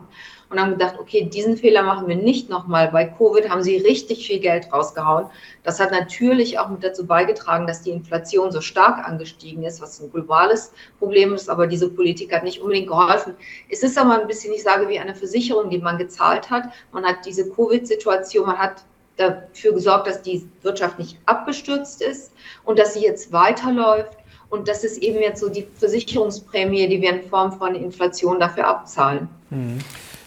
und 0.53 0.61
haben 0.61 0.71
gedacht, 0.71 0.95
okay, 0.99 1.25
diesen 1.25 1.57
Fehler 1.57 1.83
machen 1.83 2.07
wir 2.07 2.15
nicht 2.15 2.49
nochmal. 2.49 2.89
Bei 2.89 3.05
Covid 3.05 3.49
haben 3.49 3.63
sie 3.63 3.77
richtig 3.77 4.27
viel 4.27 4.39
Geld 4.39 4.71
rausgehauen. 4.71 5.25
Das 5.63 5.79
hat 5.79 5.91
natürlich 5.91 6.59
auch 6.59 6.69
mit 6.69 6.83
dazu 6.83 7.05
beigetragen, 7.05 7.65
dass 7.65 7.81
die 7.81 7.89
Inflation 7.89 8.51
so 8.51 8.61
stark 8.61 9.05
angestiegen 9.07 9.63
ist, 9.63 9.81
was 9.81 9.99
ein 9.99 10.11
globales 10.11 10.71
Problem 10.99 11.33
ist, 11.33 11.49
aber 11.49 11.67
diese 11.67 11.89
Politik 11.89 12.33
hat 12.33 12.43
nicht 12.43 12.61
unbedingt 12.61 12.87
geholfen. 12.87 13.35
Es 13.69 13.83
ist 13.83 13.97
aber 13.97 14.21
ein 14.21 14.27
bisschen, 14.27 14.53
ich 14.53 14.63
sage, 14.63 14.87
wie 14.87 14.99
eine 14.99 15.15
Versicherung, 15.15 15.69
die 15.69 15.79
man 15.79 15.97
gezahlt 15.97 16.49
hat. 16.49 16.65
Man 16.91 17.03
hat 17.03 17.25
diese 17.25 17.49
Covid-Situation, 17.49 18.45
man 18.45 18.59
hat 18.59 18.83
dafür 19.17 19.73
gesorgt, 19.73 20.07
dass 20.07 20.21
die 20.21 20.47
Wirtschaft 20.61 20.99
nicht 20.99 21.17
abgestürzt 21.25 22.01
ist 22.01 22.31
und 22.63 22.79
dass 22.79 22.93
sie 22.93 23.01
jetzt 23.01 23.31
weiterläuft 23.31 24.17
und 24.53 24.67
das 24.67 24.83
ist 24.83 24.99
eben 24.99 25.19
jetzt 25.19 25.41
so 25.41 25.49
die 25.49 25.65
Versicherungsprämie, 25.79 26.87
die 26.87 27.01
wir 27.01 27.09
in 27.09 27.27
Form 27.27 27.53
von 27.53 27.73
Inflation 27.73 28.39
dafür 28.39 28.67
abzahlen. 28.67 29.27
Mhm. 29.49 29.79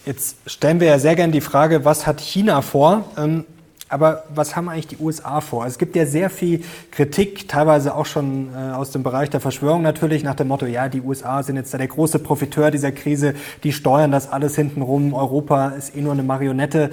Jetzt 0.04 0.36
stellen 0.46 0.80
wir 0.80 0.88
ja 0.88 0.98
sehr 0.98 1.14
gerne 1.14 1.32
die 1.32 1.40
Frage, 1.40 1.84
was 1.84 2.06
hat 2.08 2.20
China 2.20 2.60
vor? 2.60 3.04
Ähm, 3.16 3.44
aber 3.88 4.24
was 4.34 4.56
haben 4.56 4.68
eigentlich 4.68 4.88
die 4.88 4.98
USA 4.98 5.40
vor? 5.40 5.62
Also 5.62 5.74
es 5.74 5.78
gibt 5.78 5.94
ja 5.94 6.06
sehr 6.06 6.28
viel 6.28 6.64
Kritik, 6.90 7.48
teilweise 7.48 7.94
auch 7.94 8.06
schon 8.06 8.48
äh, 8.52 8.72
aus 8.72 8.90
dem 8.90 9.04
Bereich 9.04 9.30
der 9.30 9.38
Verschwörung 9.38 9.82
natürlich, 9.82 10.24
nach 10.24 10.34
dem 10.34 10.48
Motto, 10.48 10.66
ja, 10.66 10.88
die 10.88 11.02
USA 11.02 11.44
sind 11.44 11.54
jetzt 11.54 11.72
da 11.72 11.78
der 11.78 11.86
große 11.86 12.18
Profiteur 12.18 12.72
dieser 12.72 12.90
Krise, 12.90 13.34
die 13.62 13.72
steuern 13.72 14.10
das 14.10 14.28
alles 14.32 14.56
hintenrum, 14.56 15.14
Europa 15.14 15.68
ist 15.68 15.94
eh 15.94 16.00
nur 16.00 16.14
eine 16.14 16.24
Marionette. 16.24 16.90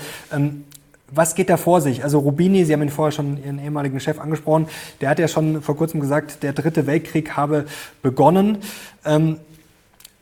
Was 1.16 1.36
geht 1.36 1.50
da 1.50 1.58
vor 1.58 1.82
sich? 1.82 2.04
Also 2.04 2.20
Rubini, 2.20 2.66
Sie 2.66 2.74
haben 2.74 2.82
ihn 2.82 2.90
vorher 2.90 3.12
schon 3.12 3.38
Ihren 3.44 3.60
ehemaligen 3.60 4.00
Chef 4.00 4.20
angesprochen, 4.20 4.68
der 5.00 5.10
hat 5.10 5.20
ja 5.20 5.28
schon 5.28 5.62
vor 5.62 5.78
kurzem 5.78 6.00
gesagt, 6.00 6.42
der 6.42 6.54
dritte 6.54 6.88
Weltkrieg 6.88 7.36
habe 7.38 7.66
begonnen. 8.02 8.58
Ähm, 9.06 9.40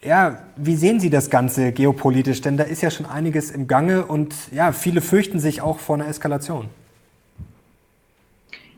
ja, 0.03 0.39
wie 0.55 0.75
sehen 0.75 0.99
Sie 0.99 1.09
das 1.09 1.29
Ganze 1.29 1.71
geopolitisch? 1.71 2.41
Denn 2.41 2.57
da 2.57 2.63
ist 2.63 2.81
ja 2.81 2.91
schon 2.91 3.05
einiges 3.05 3.51
im 3.51 3.67
Gange 3.67 4.05
und 4.05 4.33
ja, 4.51 4.71
viele 4.71 5.01
fürchten 5.01 5.39
sich 5.39 5.61
auch 5.61 5.79
vor 5.79 5.95
einer 5.95 6.07
Eskalation. 6.07 6.69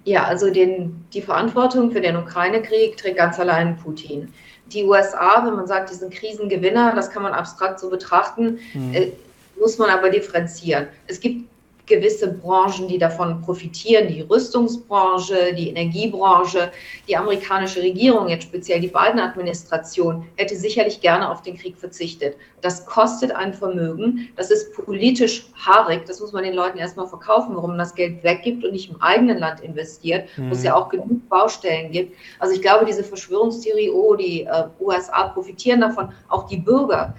Ja, 0.03 0.25
also 0.25 0.51
den, 0.51 1.05
die 1.13 1.21
Verantwortung 1.21 1.91
für 1.91 2.01
den 2.01 2.17
Ukraine-Krieg 2.17 2.97
trägt 2.97 3.17
ganz 3.17 3.39
allein 3.39 3.77
Putin. 3.77 4.33
Die 4.67 4.83
USA, 4.83 5.45
wenn 5.45 5.55
man 5.55 5.65
sagt, 5.65 5.91
die 5.91 5.95
sind 5.95 6.13
Krisengewinner, 6.13 6.93
das 6.93 7.09
kann 7.09 7.23
man 7.23 7.31
abstrakt 7.31 7.79
so 7.79 7.89
betrachten, 7.89 8.59
hm. 8.73 8.93
äh, 8.93 9.11
muss 9.59 9.77
man 9.77 9.89
aber 9.89 10.09
differenzieren. 10.09 10.87
Es 11.07 11.19
gibt 11.19 11.47
gewisse 11.85 12.31
Branchen, 12.31 12.87
die 12.87 12.97
davon 12.97 13.41
profitieren, 13.41 14.07
die 14.07 14.21
Rüstungsbranche, 14.21 15.53
die 15.53 15.69
Energiebranche, 15.69 16.71
die 17.07 17.17
amerikanische 17.17 17.81
Regierung, 17.81 18.29
jetzt 18.29 18.43
speziell 18.43 18.79
die 18.79 18.87
Biden-Administration, 18.87 20.25
hätte 20.37 20.55
sicherlich 20.55 21.01
gerne 21.01 21.29
auf 21.29 21.41
den 21.41 21.57
Krieg 21.57 21.77
verzichtet. 21.77 22.37
Das 22.61 22.85
kostet 22.85 23.31
ein 23.31 23.53
Vermögen, 23.53 24.29
das 24.37 24.49
ist 24.49 24.73
politisch 24.73 25.45
haarig, 25.55 26.05
das 26.05 26.21
muss 26.21 26.31
man 26.31 26.43
den 26.43 26.53
Leuten 26.53 26.77
erstmal 26.77 27.07
verkaufen, 27.07 27.55
warum 27.55 27.71
man 27.71 27.79
das 27.79 27.93
Geld 27.93 28.23
weggibt 28.23 28.63
und 28.63 28.71
nicht 28.71 28.89
im 28.89 29.01
eigenen 29.01 29.37
Land 29.37 29.59
investiert, 29.59 30.29
mhm. 30.37 30.49
wo 30.49 30.53
es 30.53 30.63
ja 30.63 30.75
auch 30.75 30.87
genug 30.87 31.27
Baustellen 31.27 31.91
gibt. 31.91 32.15
Also 32.39 32.55
ich 32.55 32.61
glaube, 32.61 32.85
diese 32.85 33.03
Verschwörungstheorie, 33.03 33.89
oh, 33.89 34.15
die 34.15 34.43
äh, 34.43 34.67
USA 34.79 35.27
profitieren 35.27 35.81
davon, 35.81 36.13
auch 36.29 36.47
die 36.47 36.57
Bürger, 36.57 37.13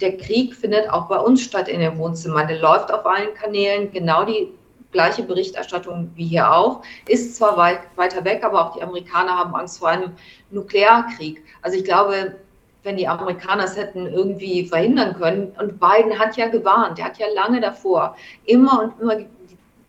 der 0.00 0.16
Krieg 0.16 0.54
findet 0.54 0.90
auch 0.90 1.08
bei 1.08 1.18
uns 1.18 1.42
statt 1.42 1.68
in 1.68 1.80
den 1.80 1.96
Wohnzimmern. 1.98 2.48
Der 2.48 2.58
läuft 2.58 2.92
auf 2.92 3.06
allen 3.06 3.34
Kanälen, 3.34 3.90
genau 3.92 4.24
die 4.24 4.52
gleiche 4.92 5.22
Berichterstattung 5.22 6.10
wie 6.14 6.26
hier 6.26 6.52
auch. 6.52 6.82
Ist 7.08 7.36
zwar 7.36 7.56
weit, 7.56 7.80
weiter 7.96 8.24
weg, 8.24 8.44
aber 8.44 8.66
auch 8.66 8.76
die 8.76 8.82
Amerikaner 8.82 9.36
haben 9.36 9.54
Angst 9.54 9.78
vor 9.78 9.88
einem 9.88 10.12
Nuklearkrieg. 10.50 11.42
Also 11.62 11.78
ich 11.78 11.84
glaube, 11.84 12.36
wenn 12.82 12.96
die 12.96 13.08
Amerikaner 13.08 13.64
es 13.64 13.76
hätten 13.76 14.06
irgendwie 14.06 14.66
verhindern 14.66 15.16
können, 15.18 15.52
und 15.58 15.80
Biden 15.80 16.18
hat 16.18 16.36
ja 16.36 16.48
gewarnt, 16.48 16.98
der 16.98 17.06
hat 17.06 17.18
ja 17.18 17.26
lange 17.34 17.60
davor, 17.60 18.16
immer 18.44 18.82
und 18.82 19.00
immer, 19.00 19.26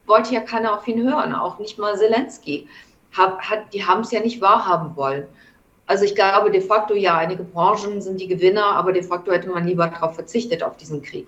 wollte 0.07 0.33
ja 0.33 0.41
keiner 0.41 0.73
auf 0.73 0.87
ihn 0.87 1.03
hören, 1.03 1.33
auch 1.33 1.59
nicht 1.59 1.77
mal 1.77 1.95
Zelensky. 1.95 2.67
Hab, 3.15 3.41
hat, 3.41 3.73
die 3.73 3.85
haben 3.85 4.01
es 4.01 4.11
ja 4.11 4.19
nicht 4.19 4.41
wahrhaben 4.41 4.95
wollen. 4.95 5.27
Also 5.87 6.03
ich 6.03 6.15
glaube 6.15 6.51
de 6.51 6.61
facto 6.61 6.93
ja, 6.93 7.17
einige 7.17 7.43
Branchen 7.43 8.01
sind 8.01 8.19
die 8.19 8.27
Gewinner, 8.27 8.75
aber 8.75 8.91
de 8.91 9.03
facto 9.03 9.31
hätte 9.31 9.49
man 9.49 9.65
lieber 9.65 9.87
darauf 9.87 10.15
verzichtet, 10.15 10.61
auf 10.61 10.77
diesen 10.77 11.01
Krieg. 11.01 11.27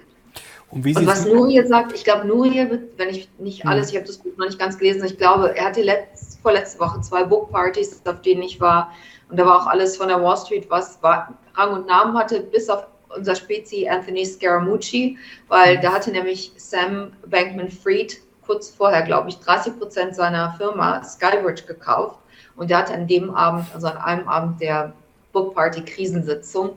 Und, 0.72 0.86
und 0.86 1.08
was 1.08 1.26
Nuriel 1.26 1.66
sagt, 1.66 1.94
ich 1.94 2.04
glaube, 2.04 2.28
Nuriel, 2.28 2.90
wenn 2.98 3.10
ich 3.10 3.30
nicht 3.40 3.66
alles, 3.66 3.88
mhm. 3.88 3.90
ich 3.90 3.96
habe 3.96 4.08
das 4.08 4.18
Buch 4.20 4.38
noch 4.38 4.46
nicht 4.46 4.60
ganz 4.60 4.78
gelesen, 4.78 5.04
ich 5.06 5.18
glaube, 5.18 5.56
er 5.58 5.66
hatte 5.66 5.82
letzt, 5.82 6.40
vorletzte 6.42 6.80
Woche 6.80 7.02
zwei 7.02 7.24
Bookpartys, 7.24 8.02
auf 8.06 8.22
denen 8.22 8.44
ich 8.44 8.62
war. 8.62 8.92
Und 9.30 9.40
da 9.40 9.46
war 9.46 9.62
auch 9.62 9.68
alles 9.68 9.98
von 9.98 10.10
der 10.10 10.22
Wall 10.22 10.38
Street, 10.38 10.70
was 10.70 11.02
war, 11.02 11.34
Rang 11.56 11.74
und 11.74 11.88
Namen 11.88 12.18
hatte, 12.18 12.42
bis 12.42 12.70
auf 12.70 12.86
unser 13.16 13.36
Spezi 13.36 13.88
Anthony 13.88 14.26
Scaramucci, 14.26 15.18
weil 15.48 15.80
da 15.80 15.92
hatte 15.92 16.12
nämlich 16.12 16.52
Sam 16.58 17.14
Bankman-Fried 17.26 18.22
kurz 18.46 18.70
vorher, 18.70 19.02
glaube 19.02 19.30
ich, 19.30 19.40
30 19.40 19.80
Prozent 19.80 20.16
seiner 20.16 20.54
Firma 20.58 21.04
Skybridge 21.04 21.64
gekauft. 21.64 22.19
Und 22.60 22.70
der 22.70 22.80
hatte 22.80 22.94
an 22.94 23.08
dem 23.08 23.34
Abend, 23.34 23.66
also 23.74 23.88
an 23.88 23.98
einem 23.98 24.28
Abend 24.28 24.60
der 24.60 24.94
Book 25.32 25.56
Party 25.56 25.82
Krisensitzung. 25.82 26.72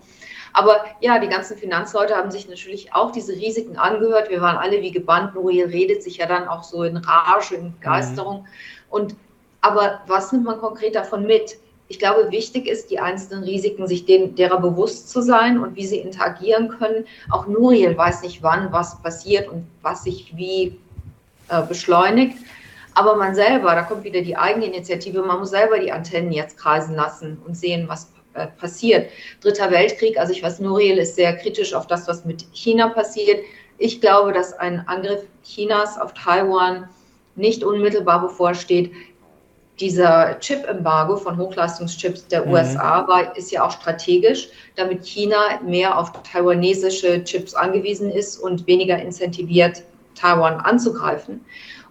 Aber 0.53 0.85
ja, 1.01 1.19
die 1.19 1.29
ganzen 1.29 1.57
Finanzleute 1.57 2.15
haben 2.15 2.31
sich 2.31 2.49
natürlich 2.49 2.95
auch 2.95 3.11
diese 3.11 3.33
Risiken 3.33 3.77
angehört. 3.77 4.31
Wir 4.31 4.41
waren 4.41 4.57
alle 4.57 4.81
wie 4.81 4.93
gebannt. 4.93 5.35
Nuriel 5.35 5.67
redet 5.67 6.05
sich 6.05 6.19
ja 6.19 6.27
dann 6.27 6.47
auch 6.47 6.63
so 6.63 6.85
in 6.85 6.99
Rage, 6.99 7.57
in 7.57 7.73
Begeisterung. 7.73 8.43
Mhm. 8.43 8.47
Und 8.91 9.17
aber 9.61 10.01
was 10.07 10.31
nimmt 10.31 10.45
man 10.45 10.59
konkret 10.59 10.95
davon 10.95 11.27
mit? 11.27 11.57
Ich 11.89 11.99
glaube, 11.99 12.31
wichtig 12.31 12.69
ist, 12.69 12.91
die 12.91 13.01
einzelnen 13.01 13.43
Risiken, 13.43 13.87
sich 13.87 14.05
denen, 14.05 14.35
derer 14.35 14.61
bewusst 14.61 15.11
zu 15.11 15.21
sein 15.21 15.59
und 15.59 15.75
wie 15.77 15.87
sie 15.87 15.99
interagieren 15.99 16.69
können. 16.69 17.07
Auch 17.31 17.47
Nuriel 17.47 17.97
weiß 17.97 18.23
nicht, 18.23 18.43
wann 18.43 18.73
was 18.73 19.03
passiert 19.03 19.49
und 19.49 19.67
was 19.83 20.05
sich 20.05 20.33
wie 20.37 20.79
äh, 21.49 21.63
beschleunigt. 21.63 22.39
Aber 22.95 23.17
man 23.17 23.35
selber, 23.35 23.75
da 23.75 23.83
kommt 23.83 24.05
wieder 24.05 24.21
die 24.21 24.37
Eigeninitiative, 24.37 25.23
man 25.23 25.39
muss 25.39 25.51
selber 25.51 25.79
die 25.79 25.93
Antennen 25.93 26.33
jetzt 26.33 26.59
kreisen 26.59 26.95
lassen 26.95 27.41
und 27.47 27.57
sehen, 27.57 27.89
was 27.89 28.13
äh, 28.35 28.47
passiert. 28.47 29.11
Dritter 29.41 29.71
Weltkrieg, 29.71 30.19
also 30.19 30.33
ich 30.33 30.43
weiß, 30.43 30.61
Nuriel 30.61 30.99
ist 30.99 31.17
sehr 31.17 31.37
kritisch 31.37 31.75
auf 31.75 31.87
das, 31.87 32.07
was 32.09 32.25
mit 32.25 32.47
China 32.53 32.89
passiert. 32.89 33.41
Ich 33.79 34.01
glaube, 34.01 34.33
dass 34.33 34.53
ein 34.53 34.87
Angriff 34.87 35.25
Chinas 35.43 35.99
auf 35.99 36.13
Taiwan 36.15 36.89
nicht 37.35 37.65
unmittelbar 37.65 38.21
bevorsteht 38.21 38.93
dieser 39.81 40.39
Chip-Embargo 40.39 41.17
von 41.17 41.37
Hochleistungschips 41.37 42.29
der 42.29 42.47
mhm. 42.47 42.53
USA 42.53 43.07
war, 43.09 43.37
ist 43.37 43.51
ja 43.51 43.67
auch 43.67 43.73
strategisch, 43.73 44.49
damit 44.77 45.05
China 45.05 45.61
mehr 45.65 45.99
auf 45.99 46.13
taiwanesische 46.23 47.25
Chips 47.25 47.55
angewiesen 47.55 48.11
ist 48.11 48.39
und 48.39 48.67
weniger 48.67 49.01
incentiviert, 49.01 49.83
Taiwan 50.15 50.61
anzugreifen. 50.61 51.45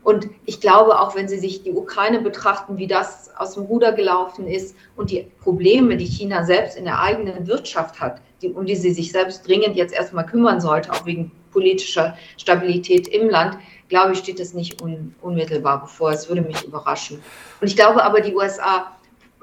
Und 0.04 0.30
ich 0.46 0.60
glaube, 0.60 1.00
auch 1.00 1.16
wenn 1.16 1.28
Sie 1.28 1.38
sich 1.38 1.64
die 1.64 1.72
Ukraine 1.72 2.22
betrachten, 2.22 2.78
wie 2.78 2.88
das 2.88 3.30
aus 3.38 3.54
dem 3.54 3.64
Ruder 3.64 3.92
gelaufen 3.92 4.48
ist 4.48 4.76
und 4.96 5.12
die 5.12 5.28
Probleme, 5.42 5.96
die 5.98 6.06
China 6.06 6.44
selbst 6.44 6.76
in 6.76 6.86
der 6.86 7.00
eigenen 7.00 7.46
Wirtschaft 7.48 8.00
hat, 8.00 8.22
die, 8.42 8.50
um 8.50 8.66
die 8.66 8.76
sie 8.76 8.92
sich 8.92 9.12
selbst 9.12 9.48
dringend 9.48 9.76
jetzt 9.76 9.94
erstmal 9.94 10.26
kümmern 10.26 10.60
sollte, 10.60 10.92
auch 10.92 11.06
wegen 11.06 11.32
politischer 11.52 12.18
Stabilität 12.38 13.08
im 13.08 13.30
Land, 13.30 13.58
glaube 13.90 14.14
ich, 14.14 14.20
steht 14.20 14.40
das 14.40 14.54
nicht 14.54 14.82
un, 14.82 15.14
unmittelbar 15.22 15.82
bevor. 15.82 16.12
Es 16.12 16.28
würde 16.30 16.42
mich 16.42 16.64
überraschen. 16.64 17.22
Und 17.60 17.68
ich 17.68 17.76
glaube 17.76 18.04
aber, 18.04 18.22
die 18.22 18.34
USA 18.34 18.96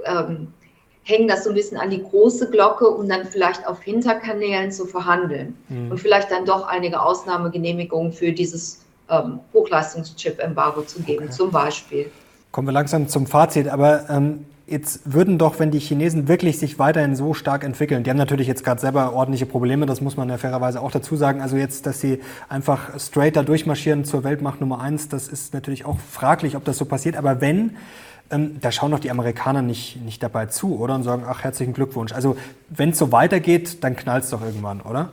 ähm, 0.05 0.53
hängen 1.05 1.29
das 1.29 1.45
so 1.45 1.51
ein 1.51 1.55
bisschen 1.55 1.79
an 1.79 1.91
die 1.91 2.03
große 2.03 2.51
Glocke, 2.51 2.89
um 2.89 3.09
dann 3.09 3.27
vielleicht 3.27 3.67
auf 3.67 3.83
Hinterkanälen 3.83 4.73
zu 4.73 4.87
verhandeln 4.87 5.57
mhm. 5.69 5.91
und 5.93 5.99
vielleicht 5.99 6.31
dann 6.31 6.45
doch 6.45 6.67
einige 6.67 7.01
Ausnahmegenehmigungen 7.01 8.13
für 8.13 8.33
dieses 8.33 8.85
ähm, 9.11 9.41
Hochleistungschip-Embargo 9.53 10.83
zu 10.83 11.01
geben, 11.01 11.25
okay. 11.25 11.33
zum 11.33 11.51
Beispiel. 11.51 12.11
Kommen 12.51 12.69
wir 12.69 12.73
langsam 12.73 13.09
zum 13.09 13.27
Fazit, 13.27 13.69
aber 13.69 14.09
ähm, 14.09 14.47
Jetzt 14.71 15.15
würden 15.15 15.39
doch, 15.39 15.59
wenn 15.59 15.71
die 15.71 15.79
Chinesen 15.79 16.29
wirklich 16.29 16.59
sich 16.59 16.79
weiterhin 16.79 17.17
so 17.17 17.33
stark 17.33 17.65
entwickeln, 17.65 18.05
die 18.05 18.11
haben 18.11 18.19
natürlich 18.19 18.47
jetzt 18.47 18.65
gerade 18.65 18.79
selber 18.79 19.15
ordentliche 19.15 19.47
Probleme, 19.47 19.87
das 19.87 20.03
muss 20.03 20.19
man 20.19 20.29
ja 20.29 20.37
fairerweise 20.37 20.83
auch 20.83 20.91
dazu 20.91 21.17
sagen. 21.17 21.41
Also 21.41 21.57
jetzt, 21.57 21.87
dass 21.87 22.03
sie 22.03 22.21
einfach 22.51 23.01
straighter 23.01 23.45
durchmarschieren 23.45 24.05
zur 24.05 24.25
Weltmacht 24.25 24.61
Nummer 24.61 24.83
eins, 24.83 25.09
das 25.09 25.27
ist 25.27 25.55
natürlich 25.55 25.87
auch 25.87 25.99
fraglich, 25.99 26.55
ob 26.55 26.67
das 26.67 26.77
so 26.77 26.85
passiert. 26.85 27.17
Aber 27.17 27.41
wenn, 27.41 27.77
ähm, 28.31 28.59
da 28.61 28.71
schauen 28.71 28.91
doch 28.91 28.99
die 28.99 29.11
Amerikaner 29.11 29.63
nicht, 29.63 30.05
nicht 30.05 30.23
dabei 30.23 30.45
zu, 30.45 30.79
oder? 30.79 30.97
Und 30.97 31.03
sagen, 31.03 31.25
ach, 31.27 31.45
herzlichen 31.45 31.73
Glückwunsch. 31.73 32.13
Also 32.13 32.37
wenn 32.69 32.91
es 32.91 32.99
so 32.99 33.11
weitergeht, 33.11 33.83
dann 33.83 33.97
knallt 33.97 34.25
es 34.25 34.31
doch 34.31 34.43
irgendwann, 34.43 34.83
oder? 34.83 35.13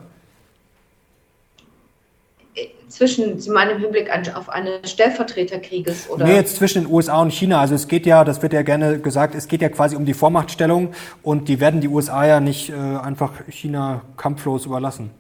Zwischen, 2.89 3.39
Sie 3.39 3.49
meinen 3.49 3.72
im 3.72 3.80
Hinblick 3.80 4.10
auf 4.36 4.49
eine 4.49 4.80
Stellvertreterkrieges 4.86 6.10
oder? 6.10 6.26
Nee, 6.26 6.36
jetzt 6.36 6.58
zwischen 6.58 6.84
den 6.84 6.91
USA 6.91 7.22
und 7.22 7.32
China. 7.32 7.60
Also 7.60 7.76
es 7.76 7.88
geht 7.88 8.06
ja, 8.06 8.24
das 8.24 8.41
wird 8.41 8.53
ja 8.53 8.62
gerne 8.62 8.99
gesagt, 8.99 9.36
es 9.36 9.47
geht 9.47 9.62
ja 9.62 9.70
quasi 9.70 9.95
um 9.95 10.06
die 10.06 10.14
Vormachtstellung 10.14 10.93
und 11.22 11.49
die 11.49 11.60
werden 11.60 11.82
die 11.82 11.88
USA 11.88 12.26
ja 12.26 12.39
nicht 12.39 12.70
äh, 12.70 12.74
einfach 12.74 13.32
China 13.49 14.01
kampflos 14.18 14.66
überlassen. 14.66 15.12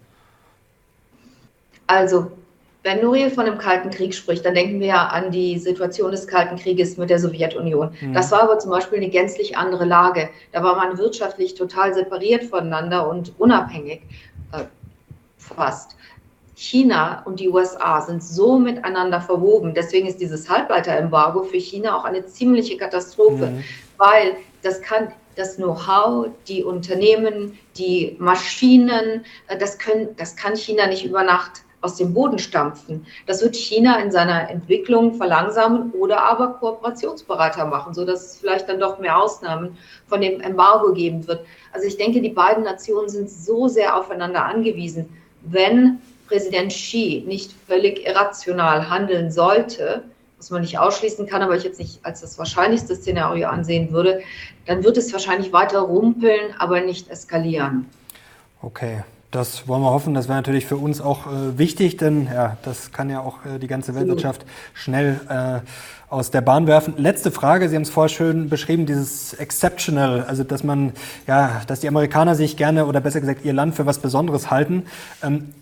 Also, 1.87 2.31
wenn 2.83 3.01
Nuriel 3.01 3.29
von 3.31 3.45
dem 3.45 3.57
Kalten 3.57 3.89
Krieg 3.89 4.13
spricht, 4.13 4.45
dann 4.45 4.53
denken 4.53 4.79
wir 4.79 4.87
ja 4.87 5.07
an 5.07 5.31
die 5.31 5.57
Situation 5.57 6.11
des 6.11 6.27
Kalten 6.27 6.55
Krieges 6.55 6.97
mit 6.97 7.09
der 7.09 7.19
Sowjetunion. 7.19 7.91
Mhm. 7.99 8.13
Das 8.13 8.31
war 8.31 8.43
aber 8.43 8.59
zum 8.59 8.71
Beispiel 8.71 8.99
eine 8.99 9.09
gänzlich 9.09 9.57
andere 9.57 9.85
Lage. 9.85 10.29
Da 10.51 10.63
war 10.63 10.75
man 10.75 10.97
wirtschaftlich 10.97 11.55
total 11.55 11.93
separiert 11.93 12.43
voneinander 12.43 13.09
und 13.09 13.33
unabhängig 13.39 14.01
äh, 14.51 14.63
fast. 15.37 15.95
China 16.55 17.21
und 17.25 17.39
die 17.39 17.49
USA 17.49 18.01
sind 18.01 18.23
so 18.23 18.57
miteinander 18.57 19.21
verwoben. 19.21 19.73
Deswegen 19.73 20.07
ist 20.07 20.21
dieses 20.21 20.49
Halbleiterembargo 20.49 21.43
für 21.43 21.57
China 21.57 21.97
auch 21.97 22.05
eine 22.05 22.25
ziemliche 22.25 22.77
Katastrophe, 22.77 23.47
mhm. 23.47 23.63
weil 23.97 24.37
das 24.63 24.81
kann 24.81 25.11
das 25.35 25.57
Know-how, 25.57 26.29
die 26.47 26.63
Unternehmen, 26.63 27.59
die 27.77 28.15
Maschinen, 28.19 29.25
äh, 29.47 29.57
das, 29.57 29.77
können, 29.77 30.15
das 30.15 30.35
kann 30.37 30.55
China 30.55 30.87
nicht 30.87 31.05
über 31.05 31.23
Nacht 31.23 31.65
aus 31.81 31.97
dem 31.97 32.13
Boden 32.13 32.39
stampfen. 32.39 33.05
Das 33.27 33.43
wird 33.43 33.55
China 33.55 33.99
in 33.99 34.11
seiner 34.11 34.49
Entwicklung 34.49 35.13
verlangsamen 35.13 35.91
oder 35.91 36.23
aber 36.23 36.53
kooperationsbereiter 36.53 37.65
machen, 37.65 37.93
sodass 37.93 38.25
es 38.25 38.37
vielleicht 38.37 38.67
dann 38.67 38.79
doch 38.79 38.97
mehr 38.97 39.19
Ausnahmen 39.19 39.77
von 40.07 40.21
dem 40.21 40.41
Embargo 40.41 40.93
geben 40.93 41.27
wird. 41.27 41.45
Also 41.73 41.85
ich 41.85 41.97
denke, 41.97 42.21
die 42.21 42.29
beiden 42.29 42.63
Nationen 42.63 43.09
sind 43.09 43.29
so 43.29 43.67
sehr 43.67 43.95
aufeinander 43.95 44.45
angewiesen. 44.45 45.09
Wenn 45.43 45.99
Präsident 46.27 46.71
Xi 46.71 47.23
nicht 47.27 47.51
völlig 47.67 48.05
irrational 48.05 48.89
handeln 48.89 49.31
sollte, 49.31 50.03
was 50.37 50.49
man 50.51 50.61
nicht 50.61 50.77
ausschließen 50.77 51.25
kann, 51.27 51.41
aber 51.41 51.55
ich 51.55 51.63
jetzt 51.63 51.79
nicht 51.79 51.99
als 52.03 52.21
das 52.21 52.37
wahrscheinlichste 52.37 52.95
Szenario 52.95 53.47
ansehen 53.47 53.91
würde, 53.91 54.21
dann 54.65 54.83
wird 54.83 54.97
es 54.97 55.11
wahrscheinlich 55.13 55.53
weiter 55.53 55.79
rumpeln, 55.79 56.53
aber 56.59 56.81
nicht 56.81 57.09
eskalieren. 57.09 57.85
Okay. 58.61 59.03
Das 59.35 59.67
wollen 59.67 59.81
wir 59.81 59.91
hoffen. 59.91 60.13
Das 60.13 60.29
wäre 60.29 60.37
natürlich 60.37 60.65
für 60.65 60.77
uns 60.77 61.01
auch 61.01 61.27
äh, 61.27 61.57
wichtig, 61.57 61.97
denn 61.97 62.29
ja, 62.33 62.55
das 62.63 62.93
kann 62.93 63.09
ja 63.09 63.19
auch 63.19 63.45
äh, 63.45 63.59
die 63.59 63.67
ganze 63.67 63.93
Weltwirtschaft 63.93 64.45
schnell 64.73 65.19
äh, 65.27 65.59
aus 66.09 66.31
der 66.31 66.39
Bahn 66.39 66.67
werfen. 66.67 66.93
Letzte 66.95 67.31
Frage. 67.31 67.67
Sie 67.67 67.75
haben 67.75 67.83
es 67.83 67.89
vorher 67.89 68.07
schön 68.07 68.47
beschrieben, 68.47 68.85
dieses 68.85 69.33
Exceptional, 69.33 70.23
also 70.23 70.45
dass 70.45 70.63
man, 70.63 70.93
ja, 71.27 71.61
dass 71.67 71.81
die 71.81 71.89
Amerikaner 71.89 72.35
sich 72.35 72.55
gerne 72.55 72.85
oder 72.85 73.01
besser 73.01 73.19
gesagt 73.19 73.43
ihr 73.43 73.51
Land 73.51 73.75
für 73.75 73.85
was 73.85 73.99
Besonderes 73.99 74.51
halten. 74.51 74.85
Ähm, 75.21 75.53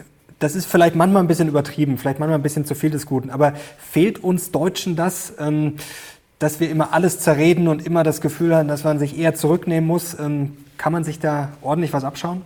das 0.44 0.56
ist 0.56 0.66
vielleicht 0.66 0.96
manchmal 0.96 1.24
ein 1.24 1.28
bisschen 1.28 1.48
übertrieben, 1.48 1.98
vielleicht 1.98 2.20
manchmal 2.20 2.38
ein 2.38 2.44
bisschen 2.44 2.66
zu 2.66 2.76
viel 2.76 2.90
des 2.90 3.06
Guten. 3.06 3.30
Aber 3.30 3.54
fehlt 3.78 4.22
uns 4.22 4.52
Deutschen 4.52 4.98
das, 4.98 5.34
ähm, 5.40 5.78
dass 6.38 6.60
wir 6.60 6.70
immer 6.70 6.92
alles 6.92 7.20
zerreden 7.20 7.70
und 7.70 7.86
immer 7.86 8.04
das 8.04 8.20
Gefühl 8.20 8.54
haben, 8.54 8.68
dass 8.68 8.84
man 8.84 9.00
sich 9.00 9.18
eher 9.18 9.36
zurücknehmen 9.36 9.88
muss? 9.88 10.20
Ähm, 10.20 10.58
kann 10.78 10.92
man 10.92 11.06
sich 11.06 11.20
da 11.20 11.54
ordentlich 11.62 11.94
was 11.94 12.04
abschauen? 12.04 12.42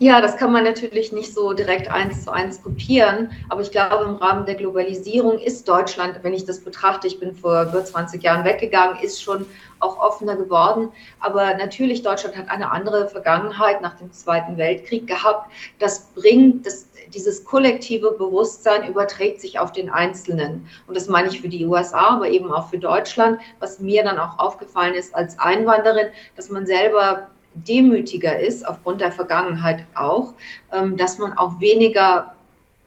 Ja, 0.00 0.20
das 0.20 0.36
kann 0.36 0.52
man 0.52 0.62
natürlich 0.62 1.10
nicht 1.10 1.34
so 1.34 1.52
direkt 1.54 1.90
eins 1.90 2.22
zu 2.22 2.30
eins 2.30 2.62
kopieren, 2.62 3.32
aber 3.48 3.62
ich 3.62 3.72
glaube, 3.72 4.04
im 4.04 4.14
Rahmen 4.14 4.46
der 4.46 4.54
Globalisierung 4.54 5.40
ist 5.40 5.68
Deutschland, 5.68 6.20
wenn 6.22 6.34
ich 6.34 6.44
das 6.44 6.60
betrachte, 6.60 7.08
ich 7.08 7.18
bin 7.18 7.34
vor 7.34 7.62
über 7.62 7.84
20 7.84 8.22
Jahren 8.22 8.44
weggegangen, 8.44 9.02
ist 9.02 9.20
schon 9.20 9.44
auch 9.80 9.98
offener 9.98 10.36
geworden. 10.36 10.90
Aber 11.18 11.52
natürlich, 11.54 12.02
Deutschland 12.02 12.36
hat 12.36 12.48
eine 12.48 12.70
andere 12.70 13.08
Vergangenheit 13.08 13.80
nach 13.82 13.96
dem 13.96 14.12
Zweiten 14.12 14.56
Weltkrieg 14.56 15.08
gehabt. 15.08 15.50
Das 15.80 16.06
bringt, 16.14 16.64
das, 16.64 16.86
dieses 17.12 17.44
kollektive 17.44 18.12
Bewusstsein 18.12 18.88
überträgt 18.88 19.40
sich 19.40 19.58
auf 19.58 19.72
den 19.72 19.90
Einzelnen. 19.90 20.68
Und 20.86 20.96
das 20.96 21.08
meine 21.08 21.26
ich 21.26 21.40
für 21.40 21.48
die 21.48 21.66
USA, 21.66 22.10
aber 22.10 22.28
eben 22.28 22.52
auch 22.52 22.70
für 22.70 22.78
Deutschland, 22.78 23.40
was 23.58 23.80
mir 23.80 24.04
dann 24.04 24.18
auch 24.20 24.38
aufgefallen 24.38 24.94
ist 24.94 25.12
als 25.12 25.36
Einwanderin, 25.40 26.06
dass 26.36 26.50
man 26.50 26.66
selber 26.66 27.30
demütiger 27.54 28.38
ist, 28.38 28.66
aufgrund 28.66 29.00
der 29.00 29.12
Vergangenheit 29.12 29.84
auch, 29.94 30.34
ähm, 30.72 30.96
dass 30.96 31.18
man 31.18 31.32
auch 31.32 31.60
weniger 31.60 32.34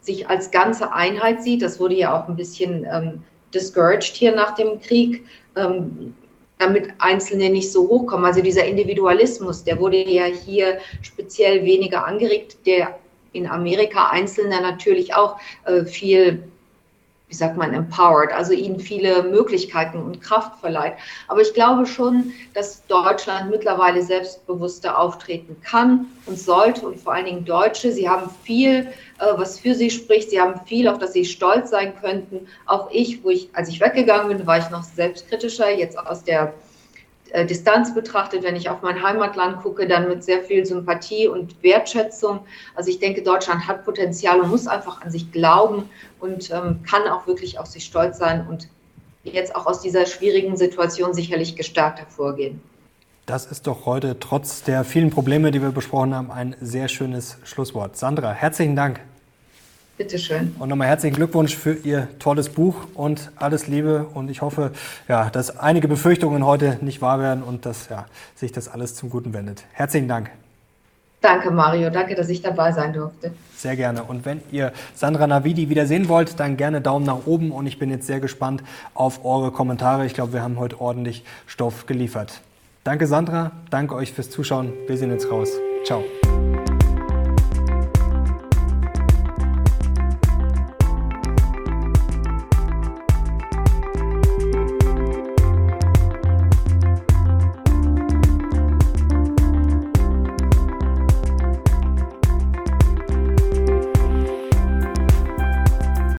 sich 0.01 0.27
als 0.27 0.51
ganze 0.51 0.93
Einheit 0.93 1.43
sieht. 1.43 1.61
Das 1.61 1.79
wurde 1.79 1.95
ja 1.95 2.19
auch 2.19 2.27
ein 2.27 2.35
bisschen 2.35 2.85
ähm, 2.91 3.23
discouraged 3.53 4.15
hier 4.15 4.35
nach 4.35 4.55
dem 4.55 4.79
Krieg, 4.81 5.25
ähm, 5.55 6.15
damit 6.57 6.89
Einzelne 6.99 7.49
nicht 7.49 7.71
so 7.71 7.87
hochkommen. 7.87 8.25
Also 8.25 8.41
dieser 8.41 8.65
Individualismus, 8.65 9.63
der 9.63 9.79
wurde 9.79 9.97
ja 10.07 10.25
hier 10.25 10.79
speziell 11.01 11.63
weniger 11.65 12.05
angeregt, 12.05 12.57
der 12.65 12.99
in 13.33 13.47
Amerika 13.47 14.09
Einzelne 14.09 14.61
natürlich 14.61 15.15
auch 15.15 15.37
äh, 15.65 15.85
viel 15.85 16.43
wie 17.31 17.35
sagt 17.35 17.55
man, 17.55 17.73
empowered, 17.73 18.33
also 18.33 18.51
ihnen 18.51 18.77
viele 18.77 19.23
Möglichkeiten 19.23 19.99
und 19.99 20.21
Kraft 20.21 20.59
verleiht. 20.59 20.95
Aber 21.29 21.39
ich 21.39 21.53
glaube 21.53 21.85
schon, 21.85 22.33
dass 22.53 22.85
Deutschland 22.87 23.49
mittlerweile 23.49 24.03
selbstbewusster 24.03 24.99
auftreten 24.99 25.55
kann 25.63 26.07
und 26.25 26.37
sollte 26.37 26.85
und 26.85 26.99
vor 26.99 27.13
allen 27.13 27.23
Dingen 27.23 27.45
Deutsche. 27.45 27.93
Sie 27.93 28.09
haben 28.09 28.29
viel, 28.43 28.89
äh, 29.19 29.25
was 29.37 29.59
für 29.61 29.73
sie 29.73 29.89
spricht. 29.89 30.29
Sie 30.29 30.41
haben 30.41 30.59
viel, 30.65 30.89
auf 30.89 30.97
das 30.99 31.13
sie 31.13 31.23
stolz 31.23 31.69
sein 31.69 31.93
könnten. 32.01 32.47
Auch 32.65 32.91
ich, 32.91 33.23
wo 33.23 33.29
ich, 33.29 33.47
als 33.53 33.69
ich 33.69 33.79
weggegangen 33.79 34.27
bin, 34.27 34.45
war 34.45 34.57
ich 34.57 34.69
noch 34.69 34.83
selbstkritischer. 34.83 35.69
Jetzt 35.71 35.97
aus 35.97 36.25
der 36.25 36.53
äh, 37.31 37.45
Distanz 37.45 37.93
betrachtet, 37.93 38.43
wenn 38.43 38.55
ich 38.55 38.69
auf 38.69 38.81
mein 38.81 39.01
Heimatland 39.01 39.61
gucke, 39.61 39.87
dann 39.87 40.07
mit 40.07 40.23
sehr 40.23 40.41
viel 40.41 40.65
Sympathie 40.65 41.27
und 41.27 41.61
Wertschätzung. 41.63 42.41
Also 42.75 42.89
ich 42.89 42.99
denke, 42.99 43.21
Deutschland 43.21 43.67
hat 43.67 43.85
Potenzial 43.85 44.41
und 44.41 44.49
muss 44.49 44.67
einfach 44.67 45.01
an 45.01 45.11
sich 45.11 45.31
glauben 45.31 45.89
und 46.19 46.51
ähm, 46.51 46.83
kann 46.83 47.07
auch 47.07 47.27
wirklich 47.27 47.59
auf 47.59 47.67
sich 47.67 47.85
stolz 47.85 48.17
sein 48.17 48.45
und 48.47 48.67
jetzt 49.23 49.55
auch 49.55 49.65
aus 49.65 49.81
dieser 49.81 50.05
schwierigen 50.05 50.57
Situation 50.57 51.13
sicherlich 51.13 51.55
gestärkt 51.55 51.99
hervorgehen. 51.99 52.61
Das 53.25 53.45
ist 53.45 53.67
doch 53.67 53.85
heute 53.85 54.19
trotz 54.19 54.63
der 54.63 54.83
vielen 54.83 55.09
Probleme, 55.11 55.51
die 55.51 55.61
wir 55.61 55.71
besprochen 55.71 56.13
haben, 56.15 56.31
ein 56.31 56.55
sehr 56.59 56.87
schönes 56.87 57.37
Schlusswort. 57.43 57.95
Sandra, 57.95 58.31
herzlichen 58.31 58.75
Dank. 58.75 58.99
Bitteschön. 60.01 60.55
Und 60.57 60.69
nochmal 60.69 60.87
herzlichen 60.87 61.15
Glückwunsch 61.15 61.55
für 61.55 61.73
Ihr 61.73 62.07
tolles 62.17 62.49
Buch 62.49 62.87
und 62.95 63.31
alles 63.35 63.67
Liebe. 63.67 64.07
Und 64.13 64.31
ich 64.31 64.41
hoffe, 64.41 64.71
ja, 65.07 65.29
dass 65.29 65.59
einige 65.59 65.87
Befürchtungen 65.87 66.43
heute 66.43 66.79
nicht 66.81 67.03
wahr 67.03 67.19
werden 67.19 67.43
und 67.43 67.67
dass 67.67 67.89
ja, 67.89 68.05
sich 68.35 68.51
das 68.51 68.67
alles 68.67 68.95
zum 68.95 69.11
Guten 69.11 69.33
wendet. 69.33 69.63
Herzlichen 69.73 70.07
Dank. 70.07 70.31
Danke, 71.21 71.51
Mario. 71.51 71.91
Danke, 71.91 72.15
dass 72.15 72.29
ich 72.29 72.41
dabei 72.41 72.71
sein 72.71 72.93
durfte. 72.93 73.31
Sehr 73.55 73.75
gerne. 73.75 74.03
Und 74.03 74.25
wenn 74.25 74.41
ihr 74.51 74.73
Sandra 74.95 75.27
Navidi 75.27 75.69
wieder 75.69 75.85
sehen 75.85 76.09
wollt, 76.09 76.39
dann 76.39 76.57
gerne 76.57 76.81
Daumen 76.81 77.05
nach 77.05 77.27
oben. 77.27 77.51
Und 77.51 77.67
ich 77.67 77.77
bin 77.77 77.91
jetzt 77.91 78.07
sehr 78.07 78.19
gespannt 78.19 78.63
auf 78.95 79.23
eure 79.23 79.51
Kommentare. 79.51 80.07
Ich 80.07 80.15
glaube, 80.15 80.33
wir 80.33 80.41
haben 80.41 80.57
heute 80.57 80.81
ordentlich 80.81 81.23
Stoff 81.45 81.85
geliefert. 81.85 82.41
Danke, 82.83 83.05
Sandra. 83.05 83.51
Danke 83.69 83.93
euch 83.93 84.11
fürs 84.11 84.31
Zuschauen. 84.31 84.73
Wir 84.87 84.97
sehen 84.97 85.11
jetzt 85.11 85.29
raus. 85.29 85.51
Ciao. 85.85 86.03